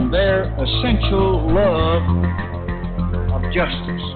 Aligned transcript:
and 0.00 0.14
their 0.14 0.44
essential 0.54 1.52
love 1.52 2.02
of 3.34 3.42
justice. 3.52 4.06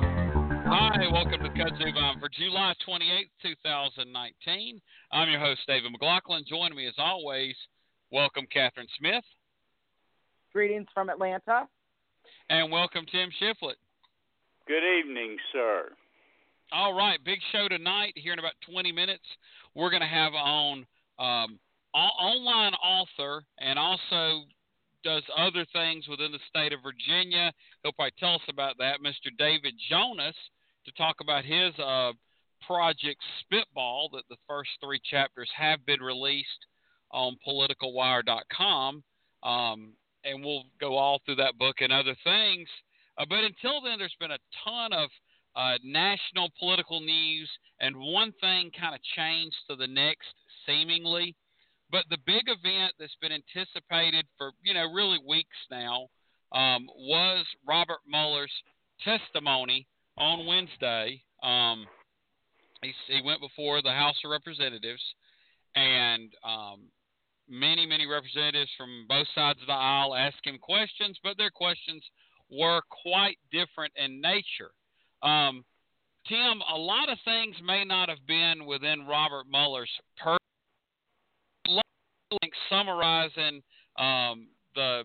Hi, 0.66 0.96
welcome 1.12 1.42
to 1.42 1.50
Kudzu 1.50 1.92
Vine 1.92 2.18
for 2.18 2.30
July 2.30 2.72
28th, 2.88 3.28
2019. 3.42 4.80
I'm 5.12 5.28
your 5.28 5.40
host, 5.40 5.60
David 5.66 5.92
McLaughlin. 5.92 6.44
Joining 6.48 6.76
me 6.76 6.86
as 6.86 6.94
always, 6.96 7.54
welcome 8.10 8.46
Catherine 8.50 8.86
Smith. 8.98 9.24
Greetings 10.54 10.86
from 10.94 11.10
Atlanta. 11.10 11.68
And 12.48 12.72
welcome 12.72 13.04
Tim 13.12 13.28
Shiflett. 13.42 13.76
Good 14.66 14.84
evening, 15.00 15.36
sir. 15.52 15.90
All 16.72 16.94
right, 16.94 17.22
big 17.26 17.40
show 17.52 17.68
tonight. 17.68 18.14
Here 18.16 18.32
in 18.32 18.38
about 18.38 18.54
20 18.70 18.90
minutes, 18.90 19.24
we're 19.74 19.90
going 19.90 20.00
to 20.00 20.08
have 20.08 20.32
on 20.32 20.86
um, 21.18 21.58
online 21.94 22.72
author 22.74 23.44
and 23.58 23.78
also 23.78 24.46
does 25.04 25.22
other 25.36 25.66
things 25.72 26.08
within 26.08 26.32
the 26.32 26.38
state 26.48 26.72
of 26.72 26.80
Virginia. 26.82 27.52
He'll 27.82 27.92
probably 27.92 28.12
tell 28.18 28.34
us 28.34 28.48
about 28.48 28.76
that. 28.78 29.00
Mr. 29.00 29.30
David 29.36 29.74
Jonas 29.90 30.36
to 30.86 30.92
talk 30.92 31.16
about 31.20 31.44
his 31.44 31.72
uh, 31.78 32.12
project 32.66 33.20
Spitball, 33.40 34.10
that 34.12 34.24
the 34.28 34.36
first 34.48 34.70
three 34.82 35.00
chapters 35.10 35.48
have 35.56 35.84
been 35.86 36.00
released 36.00 36.48
on 37.10 37.36
politicalwire.com. 37.46 39.02
Um, 39.42 39.92
and 40.24 40.44
we'll 40.44 40.64
go 40.80 40.96
all 40.96 41.20
through 41.24 41.36
that 41.36 41.58
book 41.58 41.76
and 41.80 41.92
other 41.92 42.16
things. 42.24 42.68
Uh, 43.18 43.24
but 43.28 43.44
until 43.44 43.80
then, 43.82 43.98
there's 43.98 44.16
been 44.18 44.32
a 44.32 44.38
ton 44.64 44.92
of 44.92 45.10
uh, 45.54 45.78
national 45.84 46.48
political 46.58 47.00
news, 47.00 47.48
and 47.80 47.94
one 47.96 48.32
thing 48.40 48.70
kind 48.78 48.94
of 48.94 49.00
changed 49.16 49.56
to 49.68 49.76
the 49.76 49.86
next, 49.86 50.34
seemingly. 50.66 51.34
But 51.94 52.06
the 52.10 52.18
big 52.26 52.42
event 52.48 52.92
that's 52.98 53.16
been 53.22 53.30
anticipated 53.30 54.26
for 54.36 54.50
you 54.64 54.74
know 54.74 54.90
really 54.92 55.18
weeks 55.24 55.56
now 55.70 56.08
um, 56.50 56.88
was 56.98 57.46
Robert 57.68 58.00
Mueller's 58.04 58.50
testimony 59.04 59.86
on 60.18 60.44
Wednesday. 60.44 61.22
Um, 61.44 61.86
he, 62.82 62.90
he 63.06 63.22
went 63.24 63.40
before 63.40 63.80
the 63.80 63.92
House 63.92 64.16
of 64.24 64.32
Representatives, 64.32 65.02
and 65.76 66.34
um, 66.42 66.90
many 67.48 67.86
many 67.86 68.08
representatives 68.08 68.72
from 68.76 69.06
both 69.08 69.28
sides 69.32 69.60
of 69.60 69.68
the 69.68 69.72
aisle 69.72 70.16
asked 70.16 70.42
him 70.42 70.58
questions, 70.58 71.16
but 71.22 71.38
their 71.38 71.50
questions 71.50 72.02
were 72.50 72.80
quite 73.04 73.38
different 73.52 73.92
in 73.94 74.20
nature. 74.20 74.74
Um, 75.22 75.64
Tim, 76.26 76.60
a 76.74 76.76
lot 76.76 77.08
of 77.08 77.18
things 77.24 77.54
may 77.64 77.84
not 77.84 78.08
have 78.08 78.26
been 78.26 78.66
within 78.66 79.06
Robert 79.06 79.46
Mueller's 79.48 79.92
purview 80.18 80.38
think 82.40 82.52
summarizing 82.68 83.62
um, 83.98 84.48
the 84.74 85.02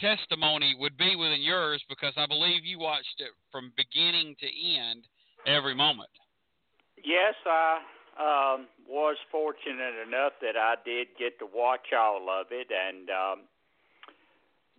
testimony 0.00 0.74
would 0.78 0.96
be 0.96 1.16
within 1.16 1.40
yours 1.40 1.82
because 1.88 2.12
I 2.16 2.26
believe 2.26 2.64
you 2.64 2.78
watched 2.78 3.18
it 3.18 3.30
from 3.52 3.72
beginning 3.76 4.34
to 4.40 4.46
end 4.46 5.04
every 5.46 5.74
moment. 5.74 6.10
Yes, 7.04 7.34
I 7.46 7.78
um, 8.18 8.66
was 8.88 9.16
fortunate 9.30 9.94
enough 10.06 10.32
that 10.40 10.56
I 10.56 10.74
did 10.84 11.08
get 11.18 11.38
to 11.38 11.46
watch 11.52 11.92
all 11.96 12.28
of 12.30 12.46
it, 12.50 12.68
and 12.70 13.10
um, 13.10 13.38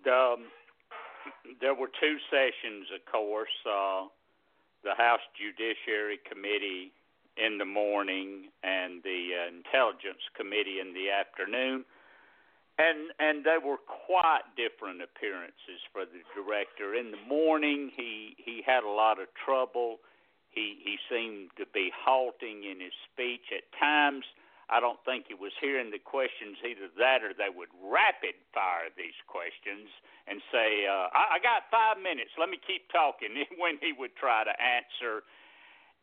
the 0.03 0.35
there 1.59 1.73
were 1.73 1.89
two 2.00 2.17
sessions, 2.29 2.88
of 2.94 3.11
course. 3.11 3.50
Uh, 3.66 4.07
the 4.84 4.94
House 4.95 5.23
Judiciary 5.34 6.19
Committee 6.29 6.94
in 7.38 7.57
the 7.57 7.66
morning 7.66 8.50
and 8.63 9.03
the 9.03 9.29
uh, 9.35 9.51
Intelligence 9.51 10.23
Committee 10.35 10.79
in 10.79 10.94
the 10.94 11.12
afternoon. 11.12 11.85
And 12.78 13.16
and 13.19 13.46
they 13.46 13.56
were 13.56 13.79
quite 13.79 14.44
different 14.59 15.00
appearances 15.00 15.79
for 15.96 16.03
the 16.03 16.19
director. 16.35 16.94
In 16.94 17.12
the 17.12 17.23
morning, 17.23 17.91
he 17.96 18.35
he 18.35 18.63
had 18.66 18.84
a 18.84 18.91
lot 18.91 19.19
of 19.19 19.31
trouble. 19.34 20.03
He 20.51 20.84
he 20.84 21.00
seemed 21.07 21.56
to 21.56 21.66
be 21.72 21.91
halting 21.96 22.68
in 22.68 22.84
his 22.84 22.96
speech 23.07 23.47
at 23.56 23.63
times. 23.79 24.25
I 24.67 24.81
don't 24.81 25.00
think 25.06 25.29
he 25.29 25.38
was 25.38 25.53
hearing 25.62 25.91
the 25.94 26.02
questions 26.02 26.57
either 26.66 26.90
that 26.97 27.22
or 27.22 27.38
they 27.38 27.53
would 27.53 27.69
rapid 27.85 28.34
fire 28.50 28.90
these 28.97 29.16
questions 29.29 29.88
and 30.25 30.41
say, 30.50 30.90
uh, 30.90 31.13
I, 31.13 31.38
I 31.38 31.40
got 31.40 31.69
five 31.69 32.02
minutes, 32.02 32.34
let 32.41 32.50
me 32.50 32.57
keep 32.57 32.90
talking 32.90 33.29
when 33.62 33.78
he 33.78 33.94
would 33.94 34.17
try 34.17 34.41
to 34.41 34.56
answer. 34.57 35.22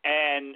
And 0.06 0.54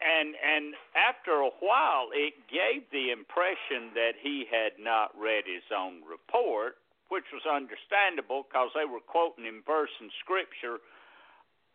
and 0.00 0.34
and 0.36 0.74
after 0.94 1.40
a 1.40 1.50
while 1.60 2.08
it 2.12 2.34
gave 2.48 2.84
the 2.92 3.10
impression 3.10 3.94
that 3.94 4.12
he 4.20 4.44
had 4.50 4.76
not 4.78 5.10
read 5.18 5.44
his 5.46 5.64
own 5.72 6.02
report 6.04 6.76
which 7.08 7.24
was 7.32 7.46
understandable 7.46 8.44
because 8.48 8.70
they 8.74 8.84
were 8.84 9.00
quoting 9.00 9.44
him 9.44 9.62
verse 9.66 9.92
in 10.00 10.10
scripture 10.20 10.82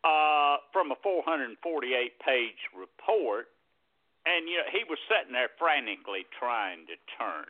uh, 0.04 0.58
from 0.74 0.92
a 0.92 0.98
448 1.04 2.20
page 2.20 2.62
report. 2.74 3.48
And 4.26 4.48
you 4.48 4.58
know 4.58 4.70
he 4.70 4.84
was 4.86 5.00
sitting 5.10 5.34
there 5.34 5.50
frantically 5.58 6.26
trying 6.38 6.86
to 6.86 6.98
turn. 7.18 7.50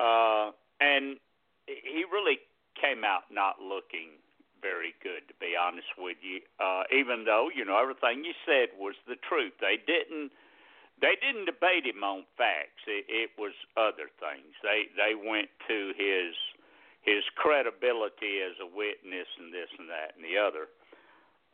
Uh, 0.00 0.52
and 0.80 1.20
he 1.66 2.04
really 2.08 2.40
came 2.80 3.04
out 3.04 3.28
not 3.28 3.60
looking 3.60 4.16
very 4.62 4.94
good, 5.02 5.26
to 5.28 5.34
be 5.40 5.56
honest 5.56 5.88
with 5.98 6.18
you. 6.22 6.40
Uh, 6.60 6.84
even 6.92 7.24
though 7.24 7.50
you 7.52 7.64
know 7.64 7.80
everything 7.80 8.24
you 8.24 8.36
said 8.46 8.70
was 8.78 8.94
the 9.08 9.16
truth, 9.28 9.52
they 9.60 9.76
didn't. 9.76 10.30
They 11.00 11.16
didn't 11.16 11.48
debate 11.48 11.88
him 11.88 12.04
on 12.04 12.28
facts. 12.36 12.84
It, 12.84 13.08
it 13.08 13.30
was 13.40 13.56
other 13.72 14.12
things. 14.20 14.52
They 14.60 14.92
they 14.94 15.16
went 15.16 15.48
to 15.68 15.96
his 15.96 16.36
his 17.00 17.24
credibility 17.36 18.44
as 18.44 18.60
a 18.60 18.68
witness 18.68 19.28
and 19.40 19.48
this 19.48 19.72
and 19.80 19.88
that 19.88 20.12
and 20.16 20.20
the 20.20 20.36
other. 20.36 20.68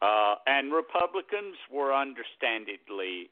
Uh, 0.03 0.35
and 0.47 0.75
Republicans 0.75 1.57
were 1.71 1.95
understandably 1.95 3.31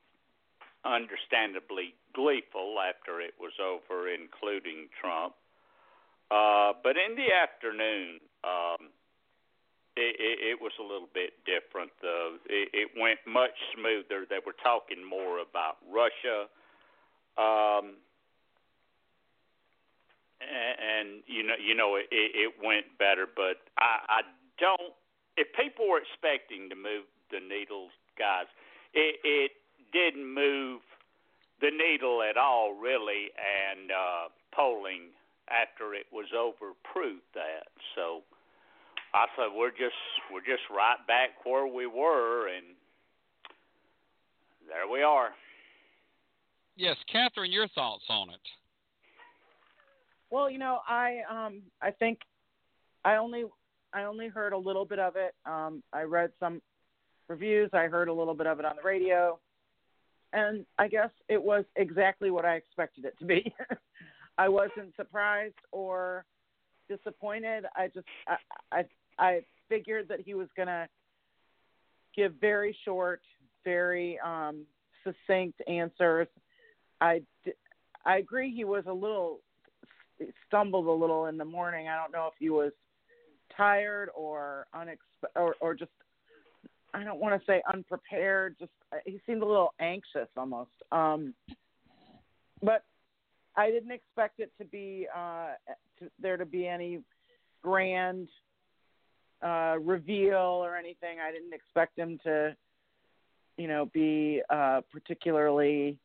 understandably 0.85 1.95
gleeful 2.15 2.77
after 2.79 3.21
it 3.21 3.35
was 3.41 3.53
over, 3.59 4.07
including 4.09 4.89
Trump. 5.01 5.35
Uh, 6.31 6.73
but 6.83 6.97
in 6.97 7.17
the 7.17 7.33
afternoon, 7.33 8.21
um, 8.45 8.93
it, 9.97 10.17
it, 10.19 10.39
it 10.55 10.59
was 10.61 10.73
a 10.79 10.83
little 10.83 11.09
bit 11.13 11.35
different. 11.47 11.91
Though 12.03 12.37
it, 12.47 12.71
it 12.73 12.89
went 12.99 13.19
much 13.27 13.55
smoother. 13.75 14.27
They 14.29 14.43
were 14.45 14.57
talking 14.63 15.05
more 15.05 15.39
about 15.39 15.79
Russia, 15.87 16.51
um, 17.39 17.97
and, 20.43 20.77
and 20.79 21.09
you 21.27 21.43
know, 21.43 21.55
you 21.59 21.75
know, 21.75 21.97
it, 21.97 22.09
it 22.11 22.55
went 22.63 22.87
better. 22.99 23.27
But 23.27 23.63
I, 23.79 24.03
I 24.09 24.21
don't. 24.59 24.95
If 25.37 25.49
people 25.55 25.89
were 25.89 25.99
expecting 25.99 26.71
to 26.71 26.77
move 26.77 27.07
the 27.31 27.41
needle, 27.41 27.89
guys, 28.19 28.47
it, 28.95 29.19
it 29.25 29.51
didn't 29.93 30.27
move 30.27 30.83
the 31.61 31.71
needle 31.71 32.23
at 32.23 32.37
all, 32.37 32.75
really. 32.75 33.31
And 33.35 33.91
uh, 33.91 34.29
polling 34.55 35.11
after 35.51 35.95
it 35.95 36.07
was 36.13 36.27
over 36.37 36.73
proved 36.83 37.27
that. 37.35 37.69
So 37.95 38.23
I 39.15 39.27
said 39.37 39.47
we're 39.55 39.71
just 39.71 39.95
we're 40.33 40.41
just 40.41 40.63
right 40.71 40.99
back 41.07 41.31
where 41.45 41.67
we 41.69 41.87
were, 41.87 42.49
and 42.49 42.67
there 44.67 44.91
we 44.93 45.03
are. 45.03 45.29
Yes, 46.77 46.97
Catherine, 47.11 47.53
your 47.53 47.69
thoughts 47.69 48.03
on 48.09 48.31
it? 48.31 48.41
Well, 50.31 50.51
you 50.51 50.59
know, 50.59 50.81
I 50.89 51.21
um 51.31 51.63
I 51.81 51.93
think 51.93 52.19
I 53.05 53.17
only 53.17 53.45
I 53.93 54.03
only 54.03 54.27
heard 54.27 54.53
a 54.53 54.59
little 54.59 54.85
bit 54.85 54.99
of 54.99 55.15
it. 55.15 55.35
Um, 55.47 55.85
I 55.93 56.03
read 56.03 56.33
some 56.41 56.61
reviews. 57.29 57.71
I 57.73 57.85
heard 57.85 58.09
a 58.09 58.13
little 58.13 58.35
bit 58.35 58.49
of 58.49 58.59
it 58.59 58.65
on 58.65 58.75
the 58.75 58.83
radio, 58.83 59.39
and 60.33 60.67
I 60.77 60.89
guess 60.89 61.11
it 61.29 61.41
was 61.41 61.65
exactly 61.77 62.33
what 62.33 62.45
I 62.45 62.57
expected 62.57 63.05
it 63.05 63.17
to 63.21 63.25
be. 63.25 63.55
I 64.39 64.49
wasn't 64.49 64.97
surprised 64.97 65.55
or 65.71 66.25
disappointed. 66.89 67.67
I 67.77 67.87
just 67.87 68.07
I, 68.27 68.37
I 68.73 68.85
I 69.19 69.41
figured 69.69 70.09
that 70.09 70.21
he 70.21 70.35
was 70.35 70.49
going 70.57 70.69
to 70.69 70.89
give 72.17 72.35
very 72.41 72.77
short, 72.85 73.23
very 73.65 74.19
um, 74.25 74.65
succinct 75.03 75.61
answers. 75.69 76.29
I, 77.01 77.23
I 78.05 78.19
agree 78.19 78.55
he 78.55 78.65
was 78.65 78.85
a 78.87 78.93
little 78.93 79.41
stumbled 80.47 80.87
a 80.87 80.91
little 80.91 81.27
in 81.27 81.37
the 81.37 81.45
morning. 81.45 81.89
I 81.89 81.97
don't 81.97 82.13
know 82.13 82.27
if 82.29 82.35
he 82.39 82.51
was 82.51 82.73
tired 83.57 84.11
or 84.17 84.67
unexpe- 84.75 85.35
or 85.37 85.57
or 85.61 85.75
just 85.75 85.91
I 86.93 87.03
don't 87.05 87.21
want 87.21 87.39
to 87.39 87.47
say 87.47 87.63
unprepared. 87.73 88.57
Just 88.59 88.71
uh, 88.93 88.99
he 89.05 89.21
seemed 89.27 89.43
a 89.43 89.47
little 89.47 89.75
anxious 89.81 90.29
almost. 90.37 90.71
Um, 90.93 91.35
but 92.63 92.85
I 93.57 93.71
didn't 93.71 93.93
expect 93.93 94.41
it 94.41 94.53
to 94.59 94.65
be 94.65 95.07
uh, 95.15 95.53
to, 95.99 96.11
there 96.21 96.37
to 96.37 96.47
be 96.47 96.67
any 96.67 97.01
grand 97.63 98.29
uh, 99.45 99.77
reveal 99.81 100.37
or 100.37 100.77
anything. 100.77 101.19
I 101.21 101.31
didn't 101.31 101.53
expect 101.53 101.99
him 101.99 102.19
to, 102.25 102.57
you 103.57 103.69
know, 103.69 103.87
be 103.93 104.43
uh, 104.49 104.81
particularly 104.91 105.99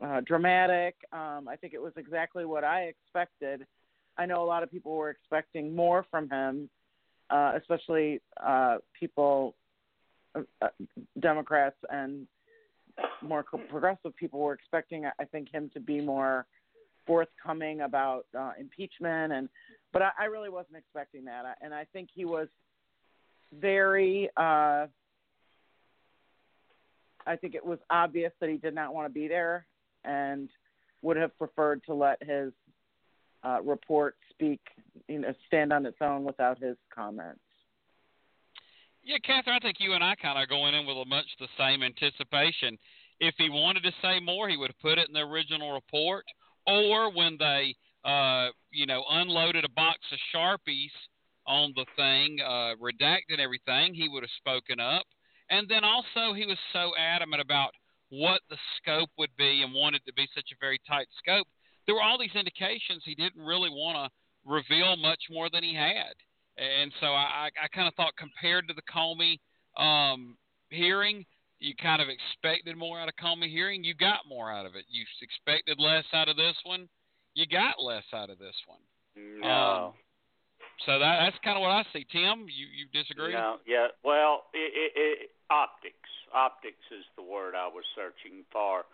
uh, 0.00 0.20
dramatic. 0.20 0.94
Um, 1.12 1.48
I 1.48 1.56
think 1.60 1.74
it 1.74 1.82
was 1.82 1.92
exactly 1.96 2.44
what 2.44 2.64
I 2.64 2.82
expected. 2.82 3.66
I 4.18 4.26
know 4.26 4.42
a 4.42 4.46
lot 4.46 4.62
of 4.62 4.70
people 4.70 4.92
were 4.94 5.10
expecting 5.10 5.74
more 5.74 6.06
from 6.10 6.30
him, 6.30 6.70
uh, 7.30 7.52
especially 7.56 8.20
uh, 8.42 8.78
people, 8.98 9.54
uh, 10.34 10.42
uh 10.62 10.68
Democrats 11.20 11.76
and 11.90 12.26
more 13.22 13.42
progressive 13.42 14.16
people 14.16 14.40
were 14.40 14.54
expecting. 14.54 15.04
I 15.18 15.24
think 15.24 15.52
him 15.52 15.70
to 15.74 15.80
be 15.80 16.00
more 16.00 16.46
forthcoming 17.06 17.82
about 17.82 18.26
uh, 18.38 18.52
impeachment, 18.58 19.32
and 19.32 19.48
but 19.96 20.02
I, 20.02 20.24
I 20.24 20.24
really 20.26 20.50
wasn't 20.50 20.76
expecting 20.76 21.24
that, 21.24 21.56
and 21.62 21.72
I 21.72 21.86
think 21.90 22.10
he 22.14 22.26
was 22.26 22.48
very. 23.58 24.28
Uh, 24.36 24.88
I 27.26 27.36
think 27.40 27.54
it 27.54 27.64
was 27.64 27.78
obvious 27.88 28.30
that 28.40 28.50
he 28.50 28.58
did 28.58 28.74
not 28.74 28.92
want 28.92 29.06
to 29.06 29.12
be 29.12 29.26
there, 29.26 29.64
and 30.04 30.50
would 31.00 31.16
have 31.16 31.36
preferred 31.38 31.82
to 31.86 31.94
let 31.94 32.22
his 32.22 32.52
uh, 33.42 33.62
report 33.64 34.16
speak, 34.28 34.60
you 35.08 35.20
know, 35.20 35.32
stand 35.46 35.72
on 35.72 35.86
its 35.86 35.96
own 36.02 36.24
without 36.24 36.58
his 36.58 36.76
comments. 36.94 37.40
Yeah, 39.02 39.16
Catherine, 39.24 39.56
I 39.56 39.60
think 39.60 39.78
you 39.80 39.94
and 39.94 40.04
I 40.04 40.14
kind 40.16 40.42
of 40.42 40.46
going 40.50 40.74
in 40.74 40.84
with 40.84 40.98
a 40.98 41.06
much 41.06 41.24
the 41.40 41.48
same 41.58 41.82
anticipation. 41.82 42.76
If 43.18 43.34
he 43.38 43.48
wanted 43.48 43.82
to 43.84 43.92
say 44.02 44.20
more, 44.20 44.46
he 44.50 44.58
would 44.58 44.68
have 44.68 44.80
put 44.80 44.98
it 44.98 45.08
in 45.08 45.14
the 45.14 45.20
original 45.20 45.72
report, 45.72 46.26
or 46.66 47.10
when 47.10 47.38
they, 47.38 47.74
uh, 48.06 48.48
you 48.70 48.86
know, 48.86 49.04
unloaded 49.10 49.64
a 49.64 49.70
box 49.70 49.98
of 50.12 50.18
sharpies 50.34 50.94
on 51.46 51.72
the 51.76 51.86
thing, 51.96 52.38
uh, 52.40 52.74
redacted 52.80 53.38
everything, 53.38 53.94
he 53.94 54.08
would 54.08 54.22
have 54.22 54.30
spoken 54.38 54.80
up. 54.80 55.04
And 55.50 55.68
then 55.68 55.84
also, 55.84 56.34
he 56.34 56.46
was 56.46 56.58
so 56.72 56.92
adamant 56.98 57.42
about 57.42 57.70
what 58.08 58.40
the 58.50 58.56
scope 58.78 59.10
would 59.18 59.36
be 59.36 59.62
and 59.62 59.74
wanted 59.74 60.02
to 60.06 60.12
be 60.14 60.26
such 60.34 60.48
a 60.52 60.56
very 60.60 60.80
tight 60.88 61.06
scope 61.18 61.46
there 61.86 61.94
were 61.94 62.02
all 62.02 62.18
these 62.18 62.34
indications 62.34 63.02
he 63.04 63.14
didn't 63.14 63.42
really 63.42 63.70
want 63.70 63.96
to 63.96 64.50
reveal 64.50 64.96
much 64.96 65.22
more 65.30 65.48
than 65.50 65.62
he 65.62 65.74
had. 65.74 66.14
And 66.58 66.92
so 67.00 67.06
I, 67.06 67.48
I 67.62 67.68
kind 67.74 67.88
of 67.88 67.94
thought 67.94 68.16
compared 68.16 68.68
to 68.68 68.74
the 68.74 68.82
Comey 68.82 69.38
um, 69.80 70.36
hearing, 70.70 71.24
you 71.58 71.74
kind 71.80 72.02
of 72.02 72.08
expected 72.08 72.76
more 72.76 72.98
out 72.98 73.08
of 73.08 73.14
Comey 73.22 73.50
hearing. 73.50 73.84
You 73.84 73.94
got 73.94 74.20
more 74.28 74.50
out 74.50 74.66
of 74.66 74.74
it. 74.74 74.84
You 74.88 75.04
expected 75.20 75.78
less 75.78 76.04
out 76.12 76.28
of 76.28 76.36
this 76.36 76.56
one. 76.64 76.88
You 77.36 77.44
got 77.44 77.76
less 77.76 78.08
out 78.16 78.32
of 78.32 78.40
this 78.40 78.56
one. 78.64 78.80
No. 79.44 79.92
Um, 79.92 79.92
so 80.88 80.98
that 80.98 81.20
that's 81.20 81.36
kind 81.44 81.56
of 81.56 81.60
what 81.60 81.70
I 81.70 81.84
see. 81.92 82.08
Tim, 82.08 82.48
you 82.48 82.64
you 82.72 82.88
disagree? 82.96 83.36
No. 83.36 83.60
Yeah. 83.68 83.92
Well, 84.00 84.48
it, 84.56 84.72
it, 84.72 84.92
it, 84.96 85.18
optics. 85.52 86.08
Optics 86.32 86.84
is 86.90 87.04
the 87.12 87.22
word 87.22 87.52
I 87.52 87.68
was 87.68 87.84
searching 87.92 88.40
for 88.48 88.88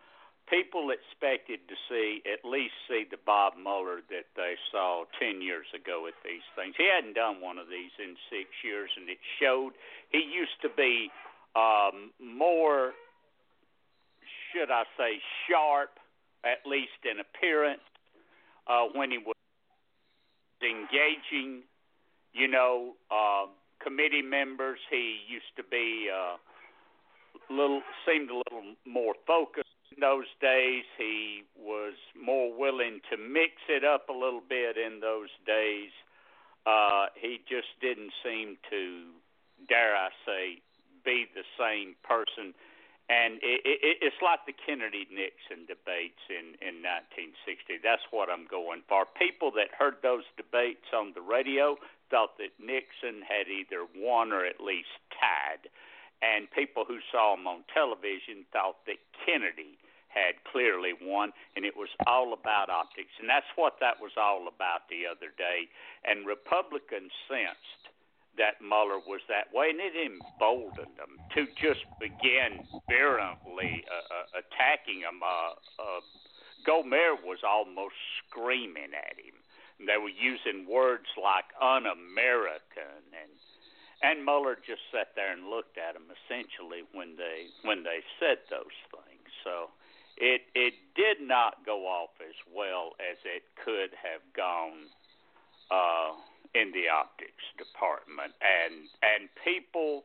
people 0.50 0.90
expected 0.90 1.62
to 1.70 1.76
see 1.86 2.18
at 2.26 2.42
least 2.42 2.74
see 2.90 3.06
the 3.06 3.22
Bob 3.22 3.54
Mueller 3.54 4.02
that 4.10 4.26
they 4.34 4.58
saw 4.74 5.06
ten 5.22 5.38
years 5.38 5.70
ago 5.70 6.10
at 6.10 6.18
these 6.26 6.42
things. 6.58 6.74
He 6.74 6.90
hadn't 6.90 7.14
done 7.14 7.38
one 7.38 7.62
of 7.62 7.70
these 7.70 7.94
in 8.02 8.18
six 8.26 8.50
years, 8.66 8.90
and 8.98 9.06
it 9.06 9.22
showed. 9.38 9.78
He 10.10 10.18
used 10.18 10.58
to 10.66 10.70
be 10.74 11.14
um, 11.54 12.10
more, 12.18 12.90
should 14.50 14.70
I 14.70 14.82
say, 14.98 15.22
sharp, 15.46 15.94
at 16.42 16.66
least 16.66 16.98
in 17.06 17.22
appearance, 17.22 17.86
uh, 18.66 18.84
when 18.94 19.10
he 19.10 19.18
was 19.18 19.36
engaging. 20.62 21.62
You 22.32 22.48
know, 22.48 22.94
uh, 23.10 23.46
committee 23.82 24.22
members. 24.22 24.78
He 24.90 25.18
used 25.28 25.54
to 25.56 25.62
be. 25.62 26.08
Uh, 26.08 26.36
little 27.50 27.82
seemed 28.06 28.30
a 28.30 28.36
little 28.36 28.74
more 28.86 29.14
focused 29.26 29.68
in 29.94 30.00
those 30.00 30.26
days. 30.40 30.84
He 30.96 31.44
was 31.58 31.94
more 32.16 32.56
willing 32.56 33.00
to 33.10 33.16
mix 33.16 33.52
it 33.68 33.84
up 33.84 34.08
a 34.08 34.12
little 34.12 34.42
bit 34.46 34.76
in 34.76 35.00
those 35.00 35.28
days. 35.46 35.90
Uh, 36.64 37.06
he 37.20 37.40
just 37.48 37.68
didn't 37.80 38.12
seem 38.24 38.56
to, 38.70 39.10
dare 39.68 39.96
I 39.96 40.08
say, 40.24 40.62
be 41.04 41.26
the 41.34 41.44
same 41.58 41.94
person. 42.02 42.54
And 43.12 43.36
it, 43.44 43.60
it, 43.60 44.00
it's 44.00 44.22
like 44.24 44.48
the 44.48 44.56
Kennedy 44.56 45.04
Nixon 45.12 45.68
debates 45.68 46.24
in, 46.32 46.56
in 46.64 46.80
1960. 46.80 47.84
That's 47.84 48.08
what 48.08 48.32
I'm 48.32 48.48
going 48.48 48.80
for. 48.88 49.04
People 49.04 49.52
that 49.60 49.68
heard 49.76 50.00
those 50.00 50.24
debates 50.40 50.88
on 50.96 51.12
the 51.12 51.20
radio 51.20 51.76
thought 52.08 52.40
that 52.40 52.56
Nixon 52.56 53.20
had 53.20 53.52
either 53.52 53.84
won 53.92 54.32
or 54.32 54.48
at 54.48 54.64
least 54.64 54.96
tied 55.12 55.68
and 56.22 56.46
people 56.54 56.86
who 56.86 57.02
saw 57.10 57.34
him 57.34 57.50
on 57.50 57.66
television 57.74 58.46
thought 58.54 58.78
that 58.86 59.02
Kennedy 59.26 59.76
had 60.06 60.38
clearly 60.46 60.94
won, 61.02 61.32
and 61.56 61.66
it 61.66 61.74
was 61.74 61.90
all 62.06 62.32
about 62.32 62.70
optics. 62.70 63.10
And 63.18 63.28
that's 63.28 63.48
what 63.56 63.80
that 63.80 63.98
was 63.98 64.12
all 64.14 64.46
about 64.46 64.86
the 64.86 65.08
other 65.08 65.34
day. 65.34 65.66
And 66.06 66.28
Republicans 66.28 67.10
sensed 67.26 67.90
that 68.38 68.60
Mueller 68.60 68.98
was 69.04 69.20
that 69.28 69.52
way, 69.52 69.70
and 69.70 69.80
it 69.80 69.92
emboldened 69.92 70.96
them 70.96 71.20
to 71.34 71.46
just 71.60 71.84
begin 72.00 72.64
virulently 72.88 73.84
uh, 73.90 74.14
uh, 74.14 74.40
attacking 74.40 75.04
him. 75.04 75.20
Uh, 75.20 75.52
uh, 75.80 76.00
Gohmert 76.66 77.24
was 77.24 77.42
almost 77.44 77.94
screaming 78.24 78.94
at 78.96 79.18
him. 79.18 79.36
And 79.78 79.88
They 79.88 79.98
were 79.98 80.14
using 80.14 80.66
words 80.70 81.10
like 81.18 81.44
un-American 81.60 83.02
and 83.12 83.32
and 84.02 84.24
Mueller 84.24 84.58
just 84.58 84.82
sat 84.90 85.14
there 85.14 85.30
and 85.30 85.46
looked 85.46 85.78
at 85.78 85.94
them 85.94 86.10
essentially 86.10 86.82
when 86.92 87.14
they 87.16 87.46
when 87.62 87.84
they 87.84 88.02
said 88.18 88.38
those 88.50 88.74
things. 88.90 89.30
So 89.44 89.70
it 90.16 90.42
it 90.54 90.74
did 90.94 91.22
not 91.22 91.64
go 91.64 91.86
off 91.86 92.10
as 92.18 92.34
well 92.50 92.98
as 92.98 93.16
it 93.24 93.46
could 93.64 93.94
have 93.94 94.22
gone 94.34 94.90
uh, 95.70 96.18
in 96.54 96.72
the 96.72 96.88
optics 96.88 97.44
department, 97.56 98.36
and 98.40 98.88
and 99.00 99.28
people 99.44 100.04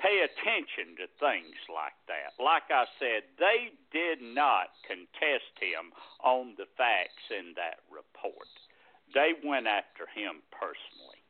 pay 0.00 0.24
attention 0.24 0.96
to 0.96 1.06
things 1.20 1.56
like 1.68 1.96
that. 2.08 2.32
Like 2.42 2.72
I 2.72 2.88
said, 2.98 3.28
they 3.36 3.76
did 3.92 4.24
not 4.24 4.72
contest 4.88 5.52
him 5.60 5.92
on 6.24 6.56
the 6.56 6.64
facts 6.80 7.28
in 7.28 7.52
that 7.60 7.84
report. 7.92 8.48
They 9.12 9.36
went 9.44 9.68
after 9.68 10.08
him 10.08 10.40
personally. 10.50 11.20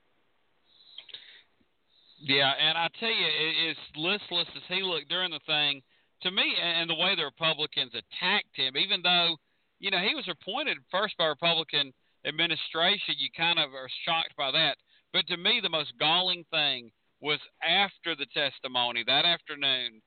Yeah, 2.23 2.53
and 2.53 2.77
I 2.77 2.89
tell 3.01 3.11
you, 3.11 3.29
as 3.71 3.77
listless 3.97 4.49
as 4.55 4.63
he 4.69 4.83
looked 4.83 5.09
during 5.09 5.33
the 5.33 5.41
thing, 5.47 5.83
to 6.23 6.31
me, 6.31 6.55
and 6.61 6.89
the 6.89 6.95
way 6.95 7.17
the 7.17 7.25
Republicans 7.25 7.93
attacked 7.97 8.55
him, 8.55 8.77
even 8.77 9.01
though, 9.03 9.37
you 9.81 9.91
know, 9.91 9.99
he 9.99 10.15
was 10.15 10.29
appointed 10.29 10.77
first 10.91 11.17
by 11.17 11.27
Republican 11.27 11.93
administration, 12.25 13.17
you 13.19 13.29
kind 13.37 13.59
of 13.59 13.71
are 13.75 13.89
shocked 14.05 14.35
by 14.37 14.51
that. 14.51 14.77
But 15.13 15.27
to 15.29 15.37
me, 15.37 15.61
the 15.63 15.69
most 15.69 15.93
galling 15.99 16.45
thing 16.51 16.91
was 17.21 17.41
after 17.63 18.15
the 18.15 18.27
testimony 18.33 19.05
that 19.07 19.25
afternoon, 19.25 20.01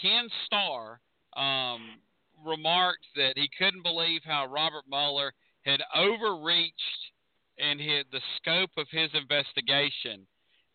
Ken 0.00 0.28
Starr 0.46 1.00
um, 1.36 2.00
remarked 2.44 3.06
that 3.16 3.34
he 3.36 3.48
couldn't 3.58 3.82
believe 3.82 4.22
how 4.24 4.46
Robert 4.46 4.84
Mueller 4.88 5.32
had 5.62 5.80
overreached 5.94 7.12
in 7.58 7.78
his, 7.78 8.04
the 8.12 8.20
scope 8.38 8.70
of 8.76 8.86
his 8.90 9.10
investigation 9.14 10.26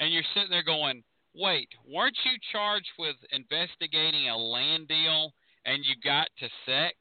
and 0.01 0.11
you're 0.11 0.23
sitting 0.33 0.49
there 0.49 0.63
going, 0.63 1.03
wait, 1.35 1.69
weren't 1.87 2.17
you 2.25 2.31
charged 2.51 2.89
with 2.97 3.15
investigating 3.31 4.27
a 4.27 4.35
land 4.35 4.87
deal 4.87 5.31
and 5.65 5.85
you 5.85 5.93
got 6.03 6.27
to 6.39 6.49
sex? 6.65 6.95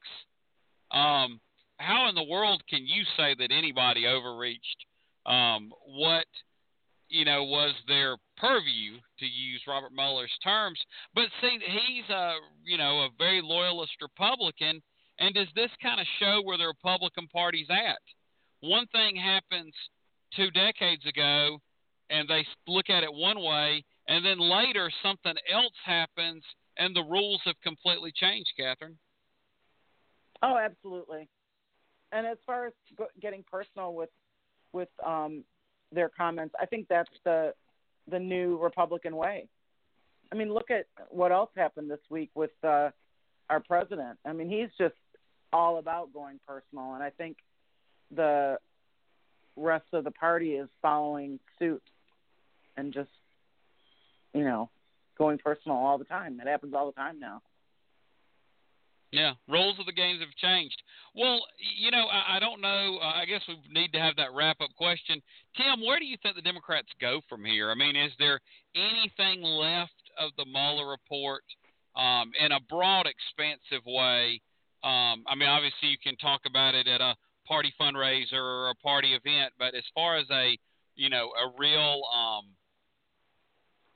Um, 0.92 1.40
how 1.80 2.08
in 2.08 2.14
the 2.14 2.22
world 2.22 2.62
can 2.68 2.86
you 2.86 3.04
say 3.16 3.34
that 3.38 3.50
anybody 3.50 4.06
overreached 4.06 4.86
um, 5.26 5.72
what 5.86 6.26
you 7.08 7.24
know 7.24 7.44
was 7.44 7.74
their 7.88 8.16
purview 8.36 8.98
to 9.18 9.26
use 9.26 9.62
Robert 9.66 9.92
Mueller's 9.94 10.30
terms? 10.44 10.78
But 11.14 11.24
see, 11.40 11.58
he's 11.58 12.08
a 12.10 12.34
you 12.64 12.76
know 12.76 13.00
a 13.00 13.08
very 13.18 13.40
loyalist 13.42 13.92
Republican, 14.00 14.82
and 15.18 15.34
does 15.34 15.48
this 15.56 15.70
kind 15.82 16.00
of 16.00 16.06
show 16.18 16.42
where 16.44 16.58
the 16.58 16.66
Republican 16.66 17.26
Party's 17.28 17.68
at? 17.70 17.98
One 18.60 18.86
thing 18.88 19.16
happens 19.16 19.72
two 20.36 20.50
decades 20.50 21.04
ago 21.06 21.58
and 22.10 22.28
they 22.28 22.44
look 22.66 22.90
at 22.90 23.04
it 23.04 23.12
one 23.12 23.40
way, 23.40 23.84
and 24.08 24.24
then 24.24 24.38
later 24.38 24.90
something 25.02 25.34
else 25.50 25.72
happens, 25.84 26.42
and 26.76 26.94
the 26.94 27.04
rules 27.04 27.40
have 27.44 27.54
completely 27.62 28.12
changed, 28.14 28.50
Catherine. 28.58 28.98
Oh, 30.42 30.58
absolutely. 30.58 31.28
And 32.12 32.26
as 32.26 32.38
far 32.46 32.66
as 32.66 32.72
getting 33.20 33.44
personal 33.50 33.94
with 33.94 34.10
with 34.72 34.88
um, 35.04 35.44
their 35.92 36.08
comments. 36.08 36.54
I 36.60 36.66
think 36.66 36.86
that's 36.88 37.10
the 37.24 37.52
the 38.10 38.18
new 38.18 38.58
Republican 38.58 39.16
way. 39.16 39.46
I 40.32 40.36
mean, 40.36 40.52
look 40.52 40.70
at 40.70 40.86
what 41.10 41.32
else 41.32 41.50
happened 41.56 41.90
this 41.90 42.00
week 42.08 42.30
with 42.34 42.50
uh, 42.62 42.90
our 43.48 43.60
president. 43.60 44.18
I 44.24 44.32
mean, 44.32 44.48
he's 44.48 44.68
just 44.78 44.94
all 45.52 45.78
about 45.78 46.12
going 46.12 46.38
personal, 46.46 46.94
and 46.94 47.02
I 47.02 47.10
think 47.10 47.36
the 48.14 48.58
rest 49.56 49.86
of 49.92 50.04
the 50.04 50.10
party 50.10 50.52
is 50.52 50.68
following 50.80 51.38
suit 51.58 51.82
and 52.76 52.94
just, 52.94 53.10
you 54.32 54.44
know, 54.44 54.70
going 55.18 55.38
personal 55.38 55.76
all 55.76 55.98
the 55.98 56.04
time. 56.04 56.40
It 56.40 56.46
happens 56.46 56.74
all 56.74 56.86
the 56.86 56.92
time 56.92 57.18
now. 57.18 57.42
Yeah, 59.12 59.32
rules 59.48 59.76
of 59.80 59.86
the 59.86 59.92
games 59.92 60.20
have 60.20 60.34
changed. 60.36 60.80
Well, 61.16 61.40
you 61.58 61.90
know, 61.90 62.06
I, 62.06 62.36
I 62.36 62.38
don't 62.38 62.60
know. 62.60 62.98
Uh, 63.02 63.12
I 63.18 63.24
guess 63.24 63.42
we 63.48 63.58
need 63.72 63.92
to 63.92 63.98
have 63.98 64.14
that 64.16 64.32
wrap 64.34 64.60
up 64.60 64.70
question. 64.76 65.20
Tim, 65.56 65.84
where 65.84 65.98
do 65.98 66.04
you 66.04 66.16
think 66.22 66.36
the 66.36 66.42
Democrats 66.42 66.88
go 67.00 67.20
from 67.28 67.44
here? 67.44 67.70
I 67.70 67.74
mean, 67.74 67.96
is 67.96 68.12
there 68.20 68.38
anything 68.76 69.42
left 69.42 69.98
of 70.18 70.30
the 70.36 70.44
Mueller 70.44 70.88
report 70.88 71.42
um, 71.96 72.30
in 72.38 72.52
a 72.52 72.60
broad, 72.68 73.06
expansive 73.06 73.84
way? 73.84 74.40
Um, 74.84 75.24
I 75.26 75.34
mean, 75.34 75.48
obviously, 75.48 75.88
you 75.88 75.98
can 76.02 76.16
talk 76.16 76.42
about 76.46 76.76
it 76.76 76.86
at 76.86 77.00
a 77.00 77.16
party 77.48 77.74
fundraiser 77.80 78.38
or 78.38 78.70
a 78.70 78.74
party 78.76 79.14
event, 79.14 79.52
but 79.58 79.74
as 79.74 79.84
far 79.92 80.18
as 80.18 80.26
a, 80.30 80.56
you 80.94 81.10
know, 81.10 81.30
a 81.34 81.50
real 81.58 82.02
um, 82.14 82.46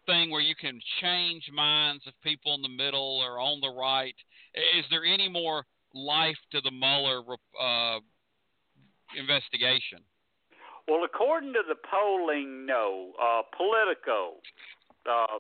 thing 0.07 0.31
where 0.31 0.43
you 0.43 0.55
can 0.57 0.81
change 1.01 1.45
minds 1.55 2.05
of 2.07 2.15
people 2.23 2.55
in 2.55 2.63
the 2.63 2.69
middle 2.69 3.23
or 3.25 3.39
on 3.39 3.61
the 3.61 3.73
right 3.73 4.17
is 4.55 4.85
there 4.91 5.05
any 5.05 5.29
more 5.29 5.65
life 5.95 6.39
to 6.53 6.61
the 6.61 6.71
Mueller 6.71 7.23
uh, 7.61 7.99
investigation? 9.17 10.01
Well, 10.89 11.05
according 11.05 11.53
to 11.55 11.63
the 11.67 11.77
polling, 11.77 12.67
no. 12.67 13.13
Uh, 13.21 13.43
Politico 13.57 14.41
uh, 15.09 15.39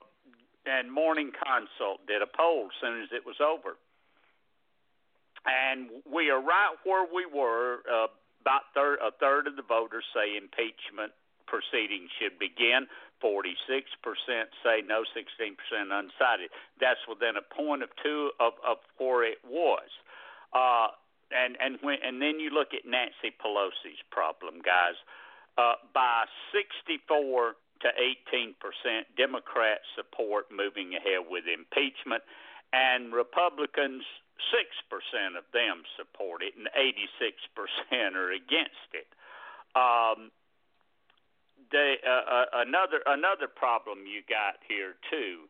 and 0.66 0.90
Morning 0.90 1.32
Consult 1.32 2.06
did 2.06 2.22
a 2.22 2.26
poll 2.36 2.66
as 2.66 2.80
soon 2.80 3.02
as 3.02 3.08
it 3.12 3.26
was 3.26 3.36
over. 3.40 3.76
And 5.44 5.90
we 6.10 6.30
are 6.30 6.40
right 6.40 6.74
where 6.84 7.04
we 7.04 7.26
were. 7.26 7.80
Uh, 7.90 8.06
about 8.44 8.68
thir- 8.74 9.00
a 9.00 9.10
third 9.20 9.46
of 9.46 9.56
the 9.56 9.64
voters 9.64 10.04
say 10.12 10.36
impeachment 10.36 11.16
proceedings 11.46 12.10
should 12.18 12.38
begin. 12.38 12.86
46% 13.22 13.56
say 14.62 14.82
no, 14.84 15.04
16% 15.16 15.56
undecided. 15.88 16.50
That's 16.80 17.00
within 17.08 17.36
a 17.36 17.46
point 17.54 17.82
of 17.82 17.88
two 18.02 18.30
of, 18.40 18.54
of 18.66 18.78
where 18.98 19.24
it 19.24 19.38
was. 19.46 19.88
Uh, 20.52 20.92
and 21.32 21.56
and 21.58 21.78
when 21.80 21.98
and 22.04 22.20
then 22.20 22.38
you 22.38 22.50
look 22.50 22.74
at 22.76 22.84
Nancy 22.84 23.32
Pelosi's 23.32 24.00
problem, 24.10 24.60
guys. 24.60 24.98
Uh, 25.56 25.78
by 25.94 26.26
64 26.50 27.54
to 27.80 27.88
18 28.28 28.54
percent, 28.58 29.06
Democrats 29.16 29.86
support 29.94 30.50
moving 30.50 30.94
ahead 30.94 31.26
with 31.26 31.44
impeachment, 31.46 32.22
and 32.72 33.14
Republicans 33.14 34.02
six 34.50 34.70
percent 34.90 35.38
of 35.38 35.46
them 35.54 35.82
support 35.96 36.42
it, 36.42 36.54
and 36.58 36.68
86 36.74 37.08
percent 37.54 38.14
are 38.14 38.30
against 38.30 38.90
it. 38.94 39.08
Um, 39.74 40.30
the 41.70 41.94
uh, 42.02 42.10
uh, 42.10 42.44
another 42.66 43.00
another 43.06 43.48
problem 43.48 44.06
you 44.06 44.22
got 44.28 44.60
here 44.68 44.94
too 45.10 45.48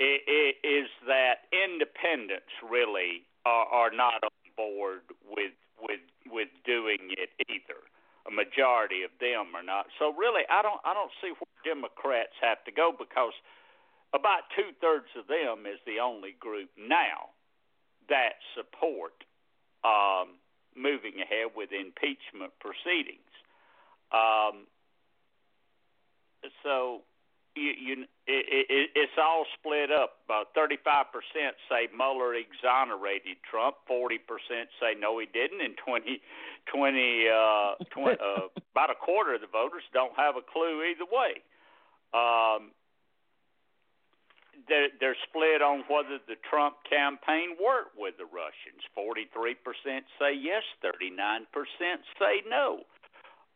is 0.00 0.88
that 1.06 1.46
independents 1.54 2.50
really 2.64 3.22
are, 3.46 3.66
are 3.66 3.92
not 3.94 4.22
on 4.24 4.44
board 4.56 5.02
with 5.22 5.54
with 5.80 6.02
with 6.30 6.48
doing 6.64 7.14
it 7.18 7.30
either. 7.48 7.78
A 8.26 8.30
majority 8.30 9.02
of 9.02 9.10
them 9.18 9.50
are 9.54 9.66
not. 9.66 9.86
So 9.98 10.14
really, 10.14 10.42
I 10.50 10.62
don't 10.62 10.80
I 10.84 10.94
don't 10.94 11.12
see 11.20 11.30
where 11.34 11.58
Democrats 11.64 12.34
have 12.40 12.62
to 12.64 12.72
go 12.72 12.92
because 12.92 13.34
about 14.14 14.46
two 14.54 14.70
thirds 14.80 15.10
of 15.18 15.26
them 15.26 15.66
is 15.66 15.80
the 15.86 15.98
only 15.98 16.36
group 16.38 16.70
now 16.76 17.32
that 18.08 18.38
support 18.54 19.24
um, 19.84 20.38
moving 20.76 21.18
ahead 21.20 21.54
with 21.56 21.70
impeachment 21.72 22.52
proceedings. 22.60 23.32
Um, 24.12 24.68
so 26.62 27.02
you, 27.54 27.72
you 27.76 27.94
it, 28.26 28.64
it, 28.70 28.90
it's 28.94 29.18
all 29.18 29.44
split 29.58 29.90
up. 29.90 30.22
Uh, 30.30 30.44
35% 30.56 30.78
say 31.68 31.88
Mueller 31.94 32.34
exonerated 32.34 33.36
Trump. 33.48 33.76
40% 33.90 34.18
say 34.80 34.94
no, 34.98 35.18
he 35.18 35.26
didn't, 35.26 35.60
and 35.60 35.76
20, 35.76 36.20
20, 36.72 37.26
uh, 37.28 37.84
20 37.90 38.16
uh, 38.16 38.48
about 38.72 38.90
a 38.90 38.94
quarter 38.94 39.34
of 39.34 39.40
the 39.40 39.50
voters 39.50 39.82
don't 39.92 40.14
have 40.16 40.36
a 40.36 40.44
clue 40.44 40.82
either 40.86 41.04
way. 41.04 41.42
Um, 42.14 42.70
they're, 44.68 44.92
they're 45.00 45.16
split 45.28 45.60
on 45.60 45.84
whether 45.88 46.22
the 46.28 46.36
Trump 46.48 46.76
campaign 46.88 47.56
worked 47.58 47.98
with 47.98 48.14
the 48.16 48.28
Russians. 48.28 48.80
43% 48.94 49.58
say 50.20 50.32
yes, 50.38 50.62
39% 50.84 51.48
say 52.18 52.46
no. 52.48 52.86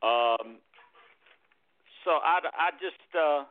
Um, 0.02 0.58
so 2.06 2.22
I, 2.22 2.38
I 2.54 2.70
just 2.78 3.02
uh, 3.10 3.42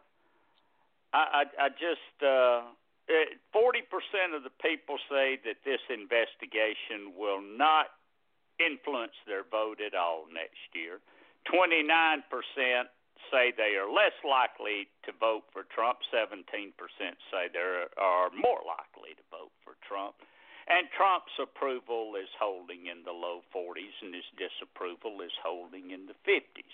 I, 1.12 1.44
I, 1.44 1.68
I 1.68 1.68
just 1.76 2.16
uh, 2.24 2.72
forty 3.52 3.84
percent 3.84 4.32
of 4.32 4.48
the 4.48 4.56
people 4.64 4.96
say 5.12 5.36
that 5.44 5.60
this 5.68 5.84
investigation 5.92 7.12
will 7.20 7.44
not 7.44 7.92
influence 8.58 9.20
their 9.28 9.44
vote 9.44 9.84
at 9.84 9.92
all 9.92 10.32
next 10.32 10.72
year. 10.72 11.04
Twenty 11.44 11.84
nine 11.84 12.24
percent 12.32 12.88
say 13.28 13.52
they 13.52 13.76
are 13.76 13.92
less 13.92 14.16
likely 14.24 14.88
to 15.04 15.12
vote 15.20 15.44
for 15.52 15.68
Trump. 15.68 16.00
Seventeen 16.08 16.72
percent 16.80 17.20
say 17.28 17.52
they 17.52 17.92
are 18.00 18.32
more 18.32 18.64
likely 18.64 19.20
to 19.20 19.26
vote 19.28 19.52
for 19.68 19.76
Trump. 19.84 20.16
And 20.66 20.90
Trump's 20.98 21.36
approval 21.38 22.18
is 22.18 22.32
holding 22.42 22.90
in 22.90 23.06
the 23.06 23.14
low 23.14 23.46
40s, 23.54 23.94
and 24.02 24.18
his 24.18 24.26
disapproval 24.34 25.22
is 25.22 25.30
holding 25.46 25.94
in 25.94 26.10
the 26.10 26.18
50s. 26.26 26.74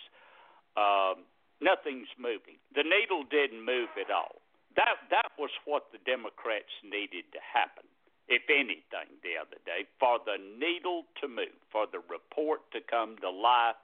Um, 0.80 1.28
nothing's 1.62 2.12
moving. 2.18 2.58
The 2.76 2.84
needle 2.84 3.24
didn't 3.30 3.64
move 3.64 3.94
at 3.96 4.10
all. 4.12 4.42
That 4.76 5.00
that 5.14 5.32
was 5.38 5.52
what 5.64 5.94
the 5.94 6.02
Democrats 6.04 6.74
needed 6.84 7.30
to 7.32 7.42
happen, 7.44 7.86
if 8.28 8.44
anything, 8.50 9.14
the 9.22 9.38
other 9.40 9.62
day, 9.64 9.86
for 10.00 10.20
the 10.24 10.40
needle 10.40 11.06
to 11.22 11.28
move, 11.28 11.56
for 11.72 11.86
the 11.86 12.02
report 12.10 12.66
to 12.74 12.80
come 12.82 13.16
to 13.22 13.30
life 13.30 13.80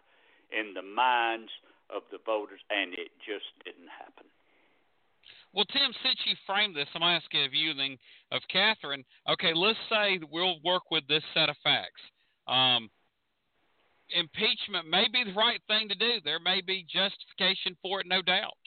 in 0.52 0.74
the 0.74 0.82
minds 0.82 1.52
of 1.90 2.04
the 2.12 2.20
voters, 2.26 2.60
and 2.70 2.94
it 2.94 3.12
just 3.24 3.48
didn't 3.64 3.92
happen. 3.92 4.28
Well, 5.54 5.66
Tim, 5.72 5.92
since 6.04 6.20
you 6.26 6.36
framed 6.46 6.76
this, 6.76 6.88
I'm 6.94 7.04
asking 7.04 7.46
of 7.46 7.54
you 7.54 7.74
then 7.74 7.98
of 8.32 8.42
Catherine. 8.52 9.04
Okay, 9.30 9.54
let's 9.54 9.80
say 9.90 10.20
we'll 10.32 10.60
work 10.64 10.84
with 10.92 11.08
this 11.08 11.24
set 11.34 11.50
of 11.50 11.56
facts. 11.64 12.02
Um, 12.48 12.90
impeachment 14.16 14.90
may 14.90 15.06
be 15.12 15.24
the 15.24 15.38
right 15.38 15.62
thing 15.68 15.90
to 15.90 15.96
do. 15.96 16.20
There 16.24 16.40
may 16.40 16.62
be 16.62 16.86
justification 16.90 17.78
for 17.82 18.02
it, 18.02 18.08
no 18.08 18.22
doubt. 18.22 18.58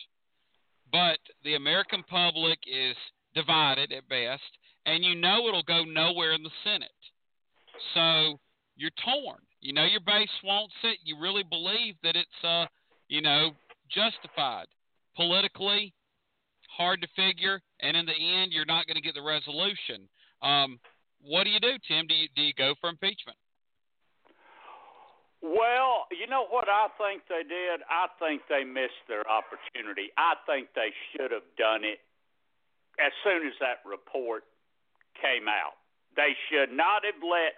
But 0.92 1.18
the 1.44 1.54
American 1.54 2.02
public 2.08 2.58
is 2.66 2.96
divided 3.34 3.92
at 3.92 4.08
best, 4.08 4.50
and 4.86 5.04
you 5.04 5.14
know 5.14 5.46
it'll 5.46 5.62
go 5.62 5.84
nowhere 5.84 6.32
in 6.32 6.42
the 6.42 6.50
Senate. 6.64 6.90
So 7.94 8.40
you're 8.76 8.90
torn. 9.04 9.38
You 9.60 9.72
know 9.72 9.84
your 9.84 10.00
base 10.00 10.28
wants 10.42 10.74
it. 10.84 10.98
You 11.04 11.20
really 11.20 11.44
believe 11.44 11.94
that 12.02 12.16
it's, 12.16 12.44
uh, 12.44 12.66
you 13.08 13.22
know, 13.22 13.50
justified. 13.90 14.66
Politically, 15.16 15.92
hard 16.76 17.02
to 17.02 17.08
figure, 17.14 17.60
and 17.80 17.96
in 17.96 18.06
the 18.06 18.12
end, 18.12 18.52
you're 18.52 18.64
not 18.64 18.86
going 18.86 18.96
to 18.96 19.02
get 19.02 19.14
the 19.14 19.22
resolution. 19.22 20.08
Um, 20.42 20.78
what 21.20 21.44
do 21.44 21.50
you 21.50 21.60
do, 21.60 21.76
Tim? 21.86 22.06
Do 22.06 22.14
you 22.14 22.28
do 22.34 22.42
you 22.42 22.54
go 22.56 22.74
for 22.80 22.88
impeachment? 22.88 23.36
Well, 25.42 26.04
you 26.12 26.28
know 26.28 26.44
what 26.44 26.68
I 26.68 26.92
think 27.00 27.24
they 27.28 27.42
did? 27.48 27.80
I 27.88 28.12
think 28.20 28.44
they 28.48 28.64
missed 28.64 29.08
their 29.08 29.24
opportunity. 29.24 30.12
I 30.16 30.36
think 30.44 30.68
they 30.76 30.92
should 31.12 31.32
have 31.32 31.48
done 31.56 31.84
it 31.84 32.00
as 33.00 33.12
soon 33.24 33.48
as 33.48 33.56
that 33.60 33.80
report 33.88 34.44
came 35.16 35.48
out. 35.48 35.80
They 36.12 36.36
should 36.50 36.68
not 36.74 37.08
have 37.08 37.22
let 37.24 37.56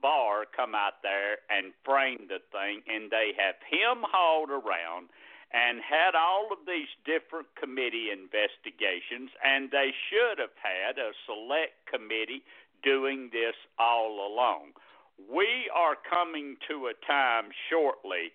Barr 0.00 0.46
come 0.54 0.74
out 0.76 1.02
there 1.02 1.42
and 1.50 1.74
frame 1.82 2.30
the 2.30 2.38
thing, 2.54 2.86
and 2.86 3.10
they 3.10 3.34
have 3.34 3.58
him 3.66 4.06
hauled 4.06 4.50
around 4.50 5.10
and 5.50 5.80
had 5.82 6.14
all 6.14 6.52
of 6.52 6.62
these 6.66 6.90
different 7.02 7.48
committee 7.58 8.14
investigations, 8.14 9.30
and 9.42 9.70
they 9.70 9.90
should 10.10 10.38
have 10.38 10.54
had 10.60 10.98
a 10.98 11.10
select 11.26 11.74
committee 11.90 12.44
doing 12.84 13.30
this 13.32 13.56
all 13.78 14.22
along 14.30 14.76
we 15.18 15.70
are 15.74 15.96
coming 15.96 16.56
to 16.68 16.88
a 16.88 16.94
time 17.06 17.50
shortly 17.70 18.32